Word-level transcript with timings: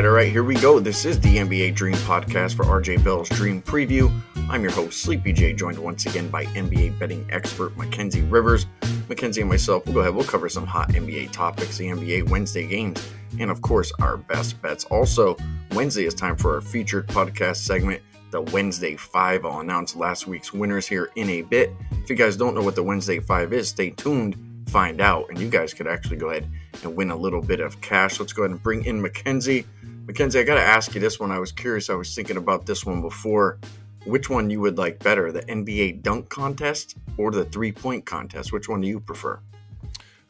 right, 0.00 0.08
all 0.08 0.14
right, 0.14 0.32
here 0.32 0.44
we 0.44 0.54
go. 0.54 0.80
This 0.80 1.04
is 1.04 1.20
the 1.20 1.36
NBA 1.36 1.74
Dream 1.74 1.94
Podcast 1.94 2.54
for 2.54 2.64
RJ 2.64 3.04
Bell's 3.04 3.28
Dream 3.28 3.60
Preview. 3.60 4.10
I'm 4.48 4.62
your 4.62 4.72
host, 4.72 5.02
Sleepy 5.02 5.30
J, 5.34 5.52
joined 5.52 5.78
once 5.78 6.06
again 6.06 6.30
by 6.30 6.46
NBA 6.46 6.98
betting 6.98 7.28
expert 7.30 7.76
Mackenzie 7.76 8.22
Rivers. 8.22 8.64
Mackenzie 9.10 9.42
and 9.42 9.50
myself 9.50 9.84
we'll 9.84 9.94
go 9.94 10.00
ahead, 10.00 10.14
we'll 10.14 10.24
cover 10.24 10.48
some 10.48 10.66
hot 10.66 10.88
NBA 10.90 11.32
topics, 11.32 11.76
the 11.76 11.88
NBA 11.88 12.30
Wednesday 12.30 12.66
games, 12.66 13.06
and 13.38 13.50
of 13.50 13.60
course, 13.60 13.92
our 14.00 14.16
best 14.16 14.62
bets. 14.62 14.84
Also, 14.86 15.36
Wednesday 15.72 16.06
is 16.06 16.14
time 16.14 16.36
for 16.36 16.54
our 16.54 16.62
featured 16.62 17.06
podcast 17.08 17.56
segment, 17.56 18.00
the 18.30 18.40
Wednesday 18.40 18.96
Five. 18.96 19.44
I'll 19.44 19.60
announce 19.60 19.96
last 19.96 20.26
week's 20.26 20.50
winners 20.50 20.86
here 20.86 21.10
in 21.16 21.28
a 21.28 21.42
bit. 21.42 21.74
If 22.02 22.08
you 22.08 22.16
guys 22.16 22.38
don't 22.38 22.54
know 22.54 22.62
what 22.62 22.74
the 22.74 22.82
Wednesday 22.82 23.20
Five 23.20 23.52
is, 23.52 23.68
stay 23.68 23.90
tuned, 23.90 24.36
find 24.70 25.00
out, 25.00 25.28
and 25.28 25.38
you 25.38 25.48
guys 25.48 25.74
could 25.74 25.86
actually 25.86 26.16
go 26.16 26.30
ahead 26.30 26.48
and 26.82 26.94
win 26.96 27.10
a 27.10 27.16
little 27.16 27.42
bit 27.42 27.60
of 27.60 27.80
cash. 27.80 28.20
Let's 28.20 28.32
go 28.32 28.42
ahead 28.42 28.52
and 28.52 28.62
bring 28.62 28.84
in 28.84 29.02
Mackenzie. 29.02 29.66
Mackenzie, 30.06 30.38
I 30.38 30.44
got 30.44 30.54
to 30.54 30.62
ask 30.62 30.94
you 30.94 31.00
this 31.00 31.18
one. 31.18 31.30
I 31.30 31.38
was 31.38 31.52
curious. 31.52 31.90
I 31.90 31.94
was 31.94 32.14
thinking 32.14 32.36
about 32.36 32.66
this 32.66 32.86
one 32.86 33.02
before 33.02 33.58
which 34.06 34.30
one 34.30 34.48
you 34.48 34.60
would 34.60 34.78
like 34.78 34.98
better, 35.00 35.30
the 35.32 35.42
NBA 35.42 36.02
dunk 36.02 36.28
contest 36.28 36.96
or 37.16 37.30
the 37.30 37.44
three 37.44 37.72
point 37.72 38.06
contest? 38.06 38.52
Which 38.52 38.68
one 38.68 38.80
do 38.80 38.88
you 38.88 39.00
prefer? 39.00 39.40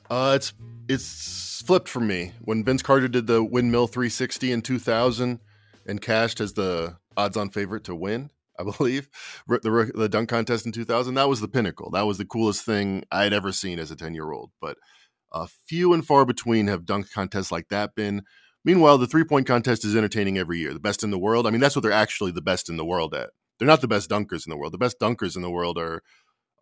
Uh, 0.09 0.33
it's 0.37 0.53
it's 0.89 1.63
flipped 1.65 1.89
for 1.89 2.01
me. 2.01 2.33
When 2.41 2.65
Vince 2.65 2.83
Carter 2.83 3.09
did 3.09 3.27
the 3.27 3.45
windmill 3.45 3.87
360 3.87 4.51
in 4.53 4.63
2000 4.63 5.39
and 5.87 6.01
cashed 6.01 6.41
as 6.41 6.55
the 6.55 6.97
odds-on 7.17 7.51
favorite 7.51 7.85
to 7.85 7.95
win, 7.95 8.31
I 8.61 8.65
believe 8.79 9.09
the 9.49 9.93
the 9.95 10.09
dunk 10.09 10.29
contest 10.29 10.67
in 10.67 10.73
2000, 10.73 11.15
that 11.15 11.29
was 11.29 11.41
the 11.41 11.49
pinnacle. 11.49 11.91
That 11.91 12.07
was 12.07 12.19
the 12.19 12.27
coolest 12.27 12.65
thing 12.65 13.05
I 13.11 13.25
had 13.25 13.33
ever 13.33 13.53
seen 13.53 13.79
as 13.79 13.91
a 13.91 13.97
10 13.97 14.15
year 14.15 14.31
old. 14.33 14.51
But 14.61 14.77
uh, 15.33 15.47
few 15.67 15.93
and 15.93 16.07
far 16.07 16.25
between 16.25 16.67
have 16.67 16.85
dunk 16.85 17.11
contests 17.13 17.53
like 17.53 17.69
that 17.69 17.95
been. 17.95 18.23
Meanwhile, 18.65 18.99
the 18.99 19.07
three 19.07 19.25
point 19.25 19.47
contest 19.47 19.85
is 19.85 19.97
entertaining 19.97 20.39
every 20.39 20.59
year. 20.59 20.75
The 20.75 20.81
best 20.81 21.03
in 21.03 21.11
the 21.11 21.19
world. 21.19 21.47
I 21.47 21.51
mean, 21.51 21.61
that's 21.61 21.75
what 21.75 21.83
they're 21.83 21.93
actually 21.93 22.33
the 22.33 22.43
best 22.43 22.69
in 22.69 22.77
the 22.77 22.85
world 22.85 23.15
at 23.15 23.31
they're 23.61 23.67
not 23.67 23.83
the 23.83 23.89
best 23.89 24.11
dunkers 24.11 24.47
in 24.47 24.51
the 24.51 24.57
world. 24.57 24.73
The 24.73 24.79
best 24.79 24.99
dunkers 24.99 25.37
in 25.37 25.43
the 25.43 25.51
world 25.51 25.79
are 25.79 26.03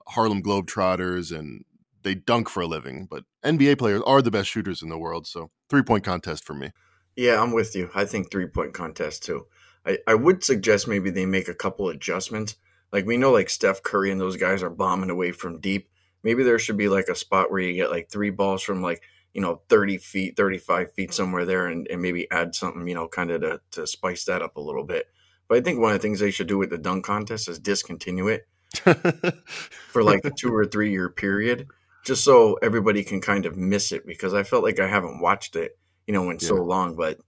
Harlem 0.08 0.42
Globetrotters 0.42 1.36
and 1.36 1.64
they 2.02 2.16
dunk 2.16 2.48
for 2.48 2.60
a 2.60 2.66
living. 2.66 3.06
But 3.08 3.22
NBA 3.44 3.78
players 3.78 4.02
are 4.04 4.20
the 4.20 4.32
best 4.32 4.50
shooters 4.50 4.82
in 4.82 4.88
the 4.88 4.98
world. 4.98 5.26
So 5.26 5.50
three 5.70 5.82
point 5.82 6.02
contest 6.02 6.44
for 6.44 6.54
me. 6.54 6.72
Yeah, 7.14 7.41
I'm 7.41 7.52
with 7.52 7.76
you. 7.76 7.88
I 7.94 8.04
think 8.04 8.30
three 8.30 8.48
point 8.48 8.74
contest 8.74 9.22
too. 9.22 9.46
I, 9.86 9.98
I 10.06 10.14
would 10.14 10.44
suggest 10.44 10.88
maybe 10.88 11.10
they 11.10 11.26
make 11.26 11.48
a 11.48 11.54
couple 11.54 11.88
adjustments. 11.88 12.56
Like 12.92 13.06
we 13.06 13.16
know 13.16 13.32
like 13.32 13.50
Steph 13.50 13.82
Curry 13.82 14.10
and 14.10 14.20
those 14.20 14.36
guys 14.36 14.62
are 14.62 14.70
bombing 14.70 15.10
away 15.10 15.32
from 15.32 15.60
deep. 15.60 15.88
Maybe 16.22 16.42
there 16.42 16.58
should 16.58 16.76
be 16.76 16.88
like 16.88 17.08
a 17.08 17.14
spot 17.14 17.50
where 17.50 17.60
you 17.60 17.74
get 17.74 17.90
like 17.90 18.10
three 18.10 18.30
balls 18.30 18.62
from 18.62 18.82
like, 18.82 19.02
you 19.34 19.40
know, 19.40 19.60
30 19.68 19.98
feet, 19.98 20.36
35 20.36 20.92
feet 20.94 21.14
somewhere 21.14 21.44
there 21.44 21.66
and, 21.66 21.86
and 21.88 22.02
maybe 22.02 22.30
add 22.30 22.54
something, 22.54 22.86
you 22.88 22.94
know, 22.94 23.08
kind 23.08 23.30
of 23.30 23.40
to, 23.42 23.60
to 23.72 23.86
spice 23.86 24.24
that 24.24 24.42
up 24.42 24.56
a 24.56 24.60
little 24.60 24.84
bit. 24.84 25.06
But 25.48 25.58
I 25.58 25.60
think 25.62 25.80
one 25.80 25.94
of 25.94 25.98
the 25.98 26.02
things 26.02 26.20
they 26.20 26.30
should 26.30 26.46
do 26.46 26.58
with 26.58 26.70
the 26.70 26.78
dunk 26.78 27.04
contest 27.04 27.48
is 27.48 27.58
discontinue 27.58 28.28
it 28.28 28.46
for 29.88 30.02
like 30.02 30.24
a 30.24 30.30
two 30.30 30.54
or 30.54 30.66
three 30.66 30.90
year 30.90 31.08
period, 31.08 31.68
just 32.04 32.22
so 32.22 32.54
everybody 32.62 33.02
can 33.02 33.20
kind 33.20 33.46
of 33.46 33.56
miss 33.56 33.92
it. 33.92 34.06
Because 34.06 34.34
I 34.34 34.42
felt 34.42 34.62
like 34.62 34.78
I 34.78 34.86
haven't 34.86 35.20
watched 35.20 35.56
it, 35.56 35.78
you 36.06 36.12
know, 36.12 36.28
in 36.30 36.38
yeah. 36.40 36.48
so 36.48 36.56
long. 36.56 36.96
But 36.96 37.18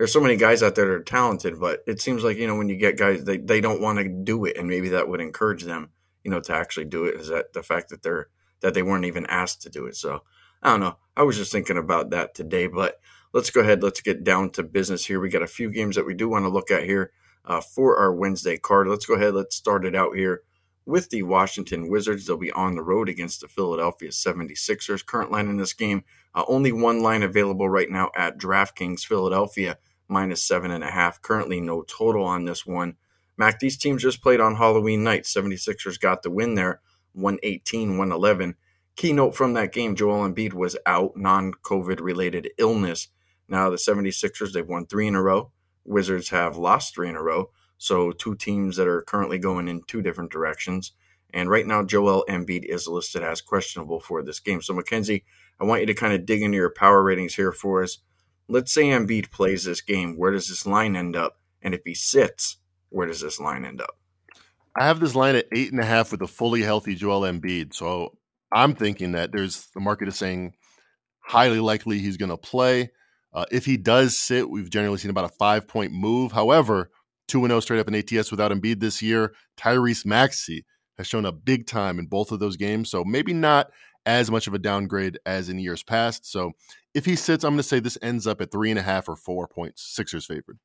there's 0.00 0.14
so 0.14 0.20
many 0.22 0.36
guys 0.36 0.62
out 0.62 0.76
there 0.76 0.86
that 0.86 0.94
are 0.94 1.02
talented, 1.02 1.60
but 1.60 1.84
it 1.86 2.00
seems 2.00 2.24
like 2.24 2.38
you 2.38 2.46
know 2.46 2.56
when 2.56 2.70
you 2.70 2.76
get 2.76 2.96
guys 2.96 3.22
they 3.22 3.36
they 3.36 3.60
don't 3.60 3.82
want 3.82 3.98
to 3.98 4.08
do 4.08 4.46
it, 4.46 4.56
and 4.56 4.66
maybe 4.66 4.88
that 4.88 5.06
would 5.06 5.20
encourage 5.20 5.64
them, 5.64 5.90
you 6.24 6.30
know, 6.30 6.40
to 6.40 6.54
actually 6.54 6.86
do 6.86 7.04
it. 7.04 7.16
Is 7.16 7.28
that 7.28 7.52
the 7.52 7.62
fact 7.62 7.90
that 7.90 8.02
they're 8.02 8.30
that 8.60 8.72
they 8.72 8.82
weren't 8.82 9.04
even 9.04 9.26
asked 9.26 9.60
to 9.60 9.68
do 9.68 9.84
it? 9.84 9.96
So 9.96 10.22
I 10.62 10.70
don't 10.70 10.80
know. 10.80 10.96
I 11.18 11.22
was 11.24 11.36
just 11.36 11.52
thinking 11.52 11.76
about 11.76 12.08
that 12.10 12.34
today, 12.34 12.66
but 12.66 12.98
let's 13.34 13.50
go 13.50 13.60
ahead. 13.60 13.82
Let's 13.82 14.00
get 14.00 14.24
down 14.24 14.48
to 14.52 14.62
business 14.62 15.04
here. 15.04 15.20
We 15.20 15.28
got 15.28 15.42
a 15.42 15.46
few 15.46 15.70
games 15.70 15.96
that 15.96 16.06
we 16.06 16.14
do 16.14 16.30
want 16.30 16.46
to 16.46 16.48
look 16.48 16.70
at 16.70 16.84
here 16.84 17.12
uh, 17.44 17.60
for 17.60 17.98
our 17.98 18.10
Wednesday 18.10 18.56
card. 18.56 18.88
Let's 18.88 19.04
go 19.04 19.16
ahead. 19.16 19.34
Let's 19.34 19.54
start 19.54 19.84
it 19.84 19.94
out 19.94 20.16
here 20.16 20.44
with 20.86 21.10
the 21.10 21.24
Washington 21.24 21.90
Wizards. 21.90 22.26
They'll 22.26 22.38
be 22.38 22.52
on 22.52 22.74
the 22.74 22.82
road 22.82 23.10
against 23.10 23.42
the 23.42 23.48
Philadelphia 23.48 24.08
76ers. 24.08 25.04
Current 25.04 25.30
line 25.30 25.48
in 25.48 25.58
this 25.58 25.74
game, 25.74 26.04
uh, 26.34 26.44
only 26.48 26.72
one 26.72 27.02
line 27.02 27.22
available 27.22 27.68
right 27.68 27.90
now 27.90 28.10
at 28.16 28.38
DraftKings. 28.38 29.02
Philadelphia 29.02 29.76
minus 30.10 30.42
seven 30.42 30.70
and 30.70 30.84
a 30.84 30.90
half. 30.90 31.22
Currently, 31.22 31.60
no 31.60 31.82
total 31.82 32.24
on 32.24 32.44
this 32.44 32.66
one. 32.66 32.96
Mac, 33.36 33.58
these 33.58 33.78
teams 33.78 34.02
just 34.02 34.22
played 34.22 34.40
on 34.40 34.56
Halloween 34.56 35.02
night. 35.02 35.24
76ers 35.24 35.98
got 35.98 36.22
the 36.22 36.30
win 36.30 36.56
there, 36.56 36.80
118, 37.14 37.96
111. 37.96 38.54
Keynote 38.96 39.34
from 39.34 39.54
that 39.54 39.72
game, 39.72 39.96
Joel 39.96 40.28
Embiid 40.28 40.52
was 40.52 40.76
out, 40.84 41.16
non 41.16 41.52
COVID 41.62 42.00
related 42.00 42.50
illness. 42.58 43.08
Now, 43.48 43.70
the 43.70 43.76
76ers, 43.76 44.52
they've 44.52 44.66
won 44.66 44.86
three 44.86 45.06
in 45.06 45.14
a 45.14 45.22
row. 45.22 45.52
Wizards 45.84 46.28
have 46.28 46.56
lost 46.56 46.94
three 46.94 47.08
in 47.08 47.16
a 47.16 47.22
row. 47.22 47.50
So 47.78 48.12
two 48.12 48.34
teams 48.34 48.76
that 48.76 48.86
are 48.86 49.00
currently 49.00 49.38
going 49.38 49.68
in 49.68 49.82
two 49.86 50.02
different 50.02 50.30
directions. 50.30 50.92
And 51.32 51.48
right 51.48 51.66
now, 51.66 51.82
Joel 51.82 52.24
Embiid 52.28 52.64
is 52.64 52.86
listed 52.86 53.22
as 53.22 53.40
questionable 53.40 54.00
for 54.00 54.22
this 54.22 54.38
game. 54.38 54.60
So 54.60 54.74
Mackenzie, 54.74 55.24
I 55.58 55.64
want 55.64 55.80
you 55.80 55.86
to 55.86 55.94
kind 55.94 56.12
of 56.12 56.26
dig 56.26 56.42
into 56.42 56.56
your 56.56 56.70
power 56.70 57.02
ratings 57.02 57.34
here 57.34 57.52
for 57.52 57.82
us. 57.82 57.98
Let's 58.50 58.72
say 58.72 58.84
Embiid 58.84 59.30
plays 59.30 59.64
this 59.64 59.80
game. 59.80 60.16
Where 60.16 60.32
does 60.32 60.48
this 60.48 60.66
line 60.66 60.96
end 60.96 61.14
up? 61.14 61.38
And 61.62 61.74
if 61.74 61.82
he 61.84 61.94
sits, 61.94 62.58
where 62.88 63.06
does 63.06 63.20
this 63.20 63.38
line 63.38 63.64
end 63.64 63.80
up? 63.80 63.96
I 64.76 64.86
have 64.86 65.00
this 65.00 65.14
line 65.14 65.36
at 65.36 65.46
eight 65.54 65.70
and 65.72 65.80
a 65.80 65.84
half 65.84 66.10
with 66.10 66.22
a 66.22 66.26
fully 66.26 66.62
healthy 66.62 66.94
Joel 66.94 67.22
Embiid. 67.22 67.74
So 67.74 68.16
I'm 68.52 68.74
thinking 68.74 69.12
that 69.12 69.32
there's 69.32 69.68
the 69.74 69.80
market 69.80 70.08
is 70.08 70.16
saying 70.16 70.54
highly 71.20 71.60
likely 71.60 71.98
he's 71.98 72.16
going 72.16 72.30
to 72.30 72.36
play. 72.36 72.90
Uh, 73.32 73.44
if 73.52 73.64
he 73.64 73.76
does 73.76 74.18
sit, 74.18 74.50
we've 74.50 74.70
generally 74.70 74.98
seen 74.98 75.10
about 75.10 75.26
a 75.26 75.34
five 75.36 75.68
point 75.68 75.92
move. 75.92 76.32
However, 76.32 76.90
2 77.28 77.46
0 77.46 77.60
straight 77.60 77.78
up 77.78 77.88
in 77.88 77.94
ATS 77.94 78.30
without 78.30 78.50
Embiid 78.50 78.80
this 78.80 79.00
year. 79.00 79.32
Tyrese 79.56 80.04
Maxey 80.04 80.64
has 80.98 81.06
shown 81.06 81.24
a 81.24 81.32
big 81.32 81.66
time 81.66 81.98
in 81.98 82.06
both 82.06 82.32
of 82.32 82.40
those 82.40 82.56
games. 82.56 82.90
So 82.90 83.04
maybe 83.04 83.32
not 83.32 83.70
as 84.06 84.30
much 84.30 84.46
of 84.46 84.54
a 84.54 84.58
downgrade 84.58 85.18
as 85.26 85.48
in 85.48 85.58
years 85.58 85.82
past. 85.82 86.30
So 86.30 86.52
if 86.94 87.04
he 87.04 87.16
sits, 87.16 87.44
I'm 87.44 87.52
going 87.52 87.58
to 87.58 87.62
say 87.62 87.80
this 87.80 87.98
ends 88.02 88.26
up 88.26 88.40
at 88.40 88.50
three 88.50 88.70
and 88.70 88.78
a 88.78 88.82
half 88.82 89.08
or 89.08 89.16
four 89.16 89.46
points. 89.46 89.82
Sixers 89.82 90.26
favored. 90.26 90.58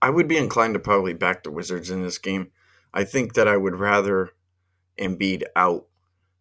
I 0.00 0.10
would 0.10 0.28
be 0.28 0.36
inclined 0.36 0.74
to 0.74 0.80
probably 0.80 1.14
back 1.14 1.42
the 1.42 1.50
Wizards 1.50 1.90
in 1.90 2.02
this 2.02 2.18
game. 2.18 2.52
I 2.94 3.04
think 3.04 3.34
that 3.34 3.48
I 3.48 3.56
would 3.56 3.76
rather 3.76 4.30
Embiid 4.98 5.44
out 5.54 5.86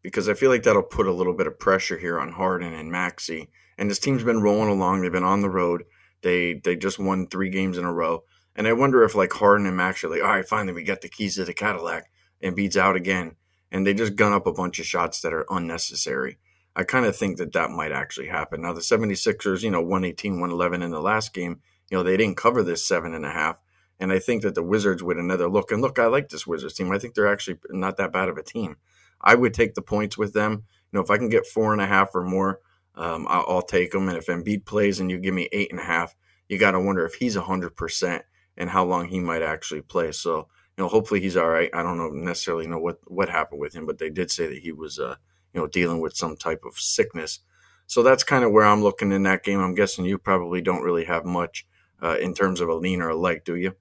because 0.01 0.29
I 0.29 0.33
feel 0.33 0.51
like 0.51 0.63
that'll 0.63 0.83
put 0.83 1.07
a 1.07 1.13
little 1.13 1.33
bit 1.33 1.47
of 1.47 1.59
pressure 1.59 1.97
here 1.97 2.19
on 2.19 2.31
Harden 2.31 2.73
and 2.73 2.91
Maxey 2.91 3.49
and 3.77 3.89
this 3.89 3.99
team's 3.99 4.23
been 4.23 4.41
rolling 4.41 4.69
along. 4.69 5.01
They've 5.01 5.11
been 5.11 5.23
on 5.23 5.41
the 5.41 5.49
road. 5.49 5.83
They 6.21 6.61
they 6.63 6.75
just 6.75 6.99
won 6.99 7.27
three 7.27 7.49
games 7.49 7.77
in 7.77 7.85
a 7.85 7.93
row. 7.93 8.23
And 8.55 8.67
I 8.67 8.73
wonder 8.73 9.03
if 9.03 9.15
like 9.15 9.33
Harden 9.33 9.67
and 9.67 9.75
Max 9.75 10.03
are 10.03 10.09
like, 10.09 10.21
all 10.21 10.29
right, 10.29 10.47
finally 10.47 10.73
we 10.73 10.83
got 10.83 11.01
the 11.01 11.09
keys 11.09 11.35
to 11.35 11.45
the 11.45 11.53
Cadillac 11.53 12.09
and 12.41 12.55
beats 12.55 12.77
out 12.77 12.95
again. 12.95 13.35
And 13.75 13.85
they 13.85 13.93
just 13.93 14.15
gun 14.15 14.31
up 14.31 14.47
a 14.47 14.53
bunch 14.53 14.79
of 14.79 14.85
shots 14.85 15.19
that 15.19 15.33
are 15.33 15.45
unnecessary. 15.49 16.37
I 16.77 16.85
kind 16.85 17.05
of 17.05 17.13
think 17.13 17.35
that 17.39 17.51
that 17.51 17.71
might 17.71 17.91
actually 17.91 18.27
happen. 18.27 18.61
Now 18.61 18.71
the 18.71 18.79
76ers, 18.79 19.63
you 19.63 19.69
know, 19.69 19.81
118, 19.81 20.39
111 20.39 20.81
in 20.81 20.91
the 20.91 21.01
last 21.01 21.33
game, 21.33 21.59
you 21.91 21.97
know, 21.97 22.01
they 22.01 22.15
didn't 22.15 22.37
cover 22.37 22.63
this 22.63 22.87
seven 22.87 23.13
and 23.13 23.25
a 23.25 23.31
half. 23.31 23.59
And 23.99 24.13
I 24.13 24.19
think 24.19 24.43
that 24.43 24.55
the 24.55 24.63
Wizards 24.63 25.03
with 25.03 25.19
another 25.19 25.49
look, 25.49 25.73
and 25.73 25.81
look, 25.81 25.99
I 25.99 26.05
like 26.05 26.29
this 26.29 26.47
Wizards 26.47 26.75
team. 26.75 26.89
I 26.89 26.99
think 26.99 27.15
they're 27.15 27.27
actually 27.27 27.57
not 27.69 27.97
that 27.97 28.13
bad 28.13 28.29
of 28.29 28.37
a 28.37 28.43
team. 28.43 28.77
I 29.19 29.35
would 29.35 29.53
take 29.53 29.73
the 29.73 29.81
points 29.81 30.17
with 30.17 30.31
them. 30.31 30.53
You 30.53 30.97
know, 30.97 31.01
if 31.01 31.11
I 31.11 31.17
can 31.17 31.27
get 31.27 31.45
four 31.45 31.73
and 31.73 31.81
a 31.81 31.85
half 31.85 32.15
or 32.15 32.23
more, 32.23 32.61
um, 32.95 33.27
I'll, 33.29 33.45
I'll, 33.45 33.61
take 33.61 33.91
them. 33.91 34.07
And 34.07 34.17
if 34.17 34.27
Embiid 34.27 34.63
plays 34.63 35.01
and 35.01 35.11
you 35.11 35.17
give 35.17 35.33
me 35.33 35.49
eight 35.51 35.71
and 35.71 35.81
a 35.81 35.83
half, 35.83 36.15
you 36.47 36.57
got 36.57 36.71
to 36.71 36.79
wonder 36.79 37.05
if 37.05 37.15
he's 37.15 37.35
100% 37.35 38.21
and 38.55 38.69
how 38.69 38.85
long 38.85 39.09
he 39.09 39.19
might 39.19 39.41
actually 39.41 39.81
play. 39.81 40.13
So, 40.13 40.47
you 40.77 40.83
know, 40.83 40.87
hopefully 40.89 41.21
he's 41.21 41.37
all 41.37 41.49
right. 41.49 41.69
I 41.73 41.83
don't 41.83 41.97
know 41.97 42.09
necessarily 42.09 42.67
know 42.67 42.79
what, 42.79 42.99
what 43.05 43.29
happened 43.29 43.61
with 43.61 43.73
him, 43.73 43.85
but 43.85 43.97
they 43.97 44.09
did 44.09 44.31
say 44.31 44.47
that 44.47 44.59
he 44.59 44.71
was, 44.71 44.99
uh, 44.99 45.15
you 45.53 45.61
know, 45.61 45.67
dealing 45.67 46.01
with 46.01 46.15
some 46.15 46.35
type 46.35 46.63
of 46.65 46.77
sickness. 46.77 47.39
So 47.87 48.03
that's 48.03 48.23
kind 48.23 48.43
of 48.43 48.51
where 48.51 48.65
I'm 48.65 48.83
looking 48.83 49.11
in 49.11 49.23
that 49.23 49.43
game. 49.43 49.59
I'm 49.59 49.75
guessing 49.75 50.05
you 50.05 50.17
probably 50.17 50.61
don't 50.61 50.83
really 50.83 51.05
have 51.05 51.23
much 51.23 51.65
uh, 52.01 52.17
in 52.19 52.33
terms 52.33 52.61
of 52.61 52.69
a 52.69 52.75
lean 52.75 53.01
or 53.01 53.09
a 53.09 53.15
leg, 53.15 53.45
do 53.45 53.55
you? 53.55 53.75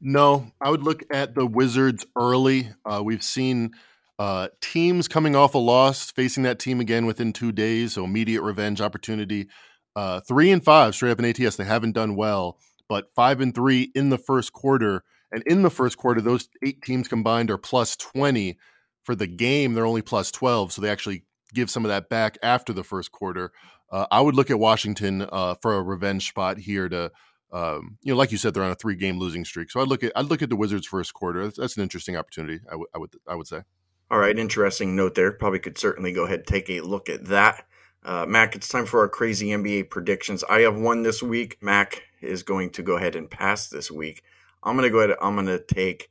No, 0.00 0.52
I 0.60 0.70
would 0.70 0.82
look 0.82 1.02
at 1.12 1.34
the 1.34 1.46
Wizards 1.46 2.06
early. 2.16 2.70
Uh, 2.84 3.02
we've 3.04 3.22
seen 3.22 3.72
uh, 4.18 4.48
teams 4.60 5.08
coming 5.08 5.34
off 5.34 5.54
a 5.54 5.58
loss, 5.58 6.10
facing 6.10 6.44
that 6.44 6.58
team 6.58 6.80
again 6.80 7.06
within 7.06 7.32
two 7.32 7.52
days, 7.52 7.94
so 7.94 8.04
immediate 8.04 8.42
revenge 8.42 8.80
opportunity. 8.80 9.48
Uh, 9.96 10.20
three 10.20 10.50
and 10.50 10.64
five 10.64 10.94
straight 10.94 11.10
up 11.10 11.18
in 11.18 11.24
ATS. 11.24 11.56
They 11.56 11.64
haven't 11.64 11.92
done 11.92 12.16
well, 12.16 12.58
but 12.88 13.14
five 13.14 13.40
and 13.40 13.54
three 13.54 13.90
in 13.94 14.10
the 14.10 14.18
first 14.18 14.52
quarter. 14.52 15.04
And 15.34 15.42
in 15.46 15.62
the 15.62 15.70
first 15.70 15.98
quarter, 15.98 16.20
those 16.20 16.48
eight 16.64 16.80
teams 16.82 17.08
combined 17.08 17.50
are 17.50 17.58
plus 17.58 17.96
20. 17.96 18.56
For 19.02 19.16
the 19.16 19.26
game, 19.26 19.74
they're 19.74 19.84
only 19.84 20.00
plus 20.00 20.30
12. 20.30 20.72
So 20.72 20.80
they 20.80 20.88
actually 20.88 21.24
give 21.52 21.68
some 21.68 21.84
of 21.84 21.88
that 21.88 22.08
back 22.08 22.38
after 22.42 22.72
the 22.72 22.84
first 22.84 23.10
quarter. 23.10 23.52
Uh, 23.90 24.06
I 24.10 24.20
would 24.20 24.36
look 24.36 24.50
at 24.50 24.58
Washington 24.58 25.26
uh, 25.30 25.56
for 25.60 25.74
a 25.74 25.82
revenge 25.82 26.28
spot 26.28 26.58
here 26.58 26.88
to, 26.88 27.10
um, 27.52 27.98
you 28.02 28.12
know, 28.12 28.16
like 28.16 28.32
you 28.32 28.38
said, 28.38 28.54
they're 28.54 28.62
on 28.62 28.70
a 28.70 28.76
three 28.76 28.94
game 28.94 29.18
losing 29.18 29.44
streak. 29.44 29.72
So 29.72 29.80
I'd 29.80 29.88
look 29.88 30.04
at 30.04 30.12
I'd 30.16 30.26
look 30.26 30.40
at 30.40 30.50
the 30.50 30.56
Wizards 30.56 30.86
first 30.86 31.12
quarter. 31.12 31.44
That's, 31.44 31.58
that's 31.58 31.76
an 31.76 31.82
interesting 31.82 32.16
opportunity. 32.16 32.60
I, 32.68 32.72
w- 32.72 32.86
I 32.94 32.98
would 32.98 33.10
I 33.28 33.34
would 33.34 33.48
say. 33.48 33.62
All 34.10 34.18
right, 34.18 34.38
interesting 34.38 34.94
note 34.94 35.16
there. 35.16 35.32
Probably 35.32 35.58
could 35.58 35.76
certainly 35.76 36.12
go 36.12 36.24
ahead 36.24 36.40
and 36.40 36.46
take 36.46 36.70
a 36.70 36.80
look 36.80 37.08
at 37.10 37.26
that. 37.26 37.66
Uh, 38.04 38.24
Mac, 38.26 38.54
it's 38.54 38.68
time 38.68 38.86
for 38.86 39.00
our 39.00 39.08
crazy 39.08 39.48
NBA 39.48 39.90
predictions. 39.90 40.44
I 40.44 40.60
have 40.60 40.76
one 40.76 41.02
this 41.02 41.22
week. 41.22 41.58
Mac 41.60 42.02
is 42.22 42.42
going 42.42 42.70
to 42.70 42.82
go 42.82 42.96
ahead 42.96 43.16
and 43.16 43.30
pass 43.30 43.68
this 43.68 43.90
week. 43.90 44.22
I'm 44.64 44.76
going 44.76 44.88
to 44.88 44.90
go 44.90 45.00
ahead. 45.00 45.16
I'm 45.20 45.34
going 45.34 45.46
to 45.46 45.58
take 45.62 46.10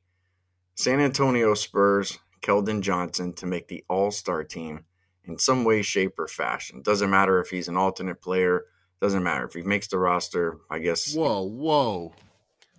San 0.76 1.00
Antonio 1.00 1.54
Spurs, 1.56 2.20
Keldon 2.42 2.82
Johnson 2.82 3.34
to 3.34 3.46
make 3.46 3.68
the 3.68 3.84
All 3.90 4.12
Star 4.12 4.44
team 4.44 4.86
in 5.26 5.38
some 5.38 5.64
way, 5.64 5.82
shape, 5.82 6.20
or 6.20 6.28
fashion. 6.28 6.82
Doesn't 6.82 7.10
matter 7.10 7.42
if 7.42 7.50
he's 7.50 7.68
an 7.68 7.78
alternate 7.78 8.22
player. 8.22 8.66
Doesn't 9.02 9.24
matter 9.24 9.46
if 9.46 9.54
he 9.54 9.64
makes 9.64 9.88
the 9.88 9.98
roster. 9.98 10.60
I 10.70 10.80
guess. 10.80 11.14
Whoa, 11.14 11.42
whoa! 11.42 12.14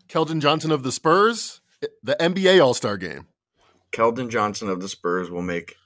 Keldon 0.08 0.40
Johnson 0.40 0.70
of 0.70 0.82
the 0.82 0.92
Spurs, 0.92 1.60
the 2.02 2.16
NBA 2.20 2.64
All 2.64 2.74
Star 2.74 2.96
game. 2.96 3.26
Keldon 3.92 4.28
Johnson 4.28 4.68
of 4.68 4.80
the 4.80 4.88
Spurs 4.88 5.30
will 5.30 5.42
make 5.42 5.76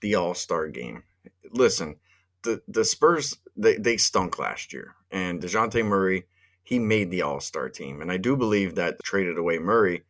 the 0.00 0.14
All 0.14 0.34
Star 0.34 0.68
game. 0.68 1.02
Listen, 1.50 1.96
the 2.42 2.62
the 2.68 2.84
Spurs 2.84 3.36
they, 3.56 3.76
they 3.76 3.96
stunk 3.96 4.38
last 4.38 4.72
year, 4.72 4.94
and 5.10 5.40
Dejounte 5.42 5.84
Murray 5.84 6.26
he 6.70 6.78
made 6.78 7.10
the 7.10 7.22
All 7.22 7.40
Star 7.40 7.68
team, 7.68 8.00
and 8.00 8.12
I 8.12 8.16
do 8.16 8.36
believe 8.36 8.76
that 8.76 9.02
traded 9.02 9.36
away 9.36 9.58
Murray 9.58 10.04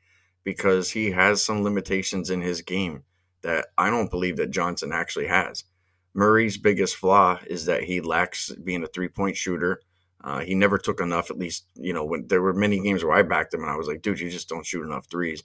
because 0.44 0.90
he 0.90 1.10
has 1.10 1.42
some 1.42 1.64
limitations 1.64 2.28
in 2.28 2.42
his 2.42 2.60
game 2.60 3.04
that 3.40 3.68
I 3.78 3.88
don't 3.88 4.10
believe 4.10 4.36
that 4.36 4.50
Johnson 4.50 4.92
actually 4.92 5.26
has. 5.26 5.64
Murray's 6.12 6.58
biggest 6.58 6.96
flaw 6.96 7.40
is 7.46 7.64
that 7.64 7.84
he 7.84 8.02
lacks 8.02 8.52
being 8.62 8.84
a 8.84 8.88
three 8.88 9.08
point 9.08 9.38
shooter. 9.38 9.80
Uh, 10.22 10.40
he 10.40 10.54
never 10.54 10.76
took 10.76 11.00
enough, 11.00 11.30
at 11.30 11.38
least, 11.38 11.64
you 11.76 11.94
know, 11.94 12.04
when 12.04 12.26
there 12.26 12.42
were 12.42 12.52
many 12.52 12.78
games 12.78 13.02
where 13.02 13.16
I 13.16 13.22
backed 13.22 13.54
him 13.54 13.62
and 13.62 13.70
I 13.70 13.76
was 13.76 13.88
like, 13.88 14.02
dude, 14.02 14.20
you 14.20 14.28
just 14.28 14.50
don't 14.50 14.66
shoot 14.66 14.84
enough 14.84 15.06
threes. 15.06 15.42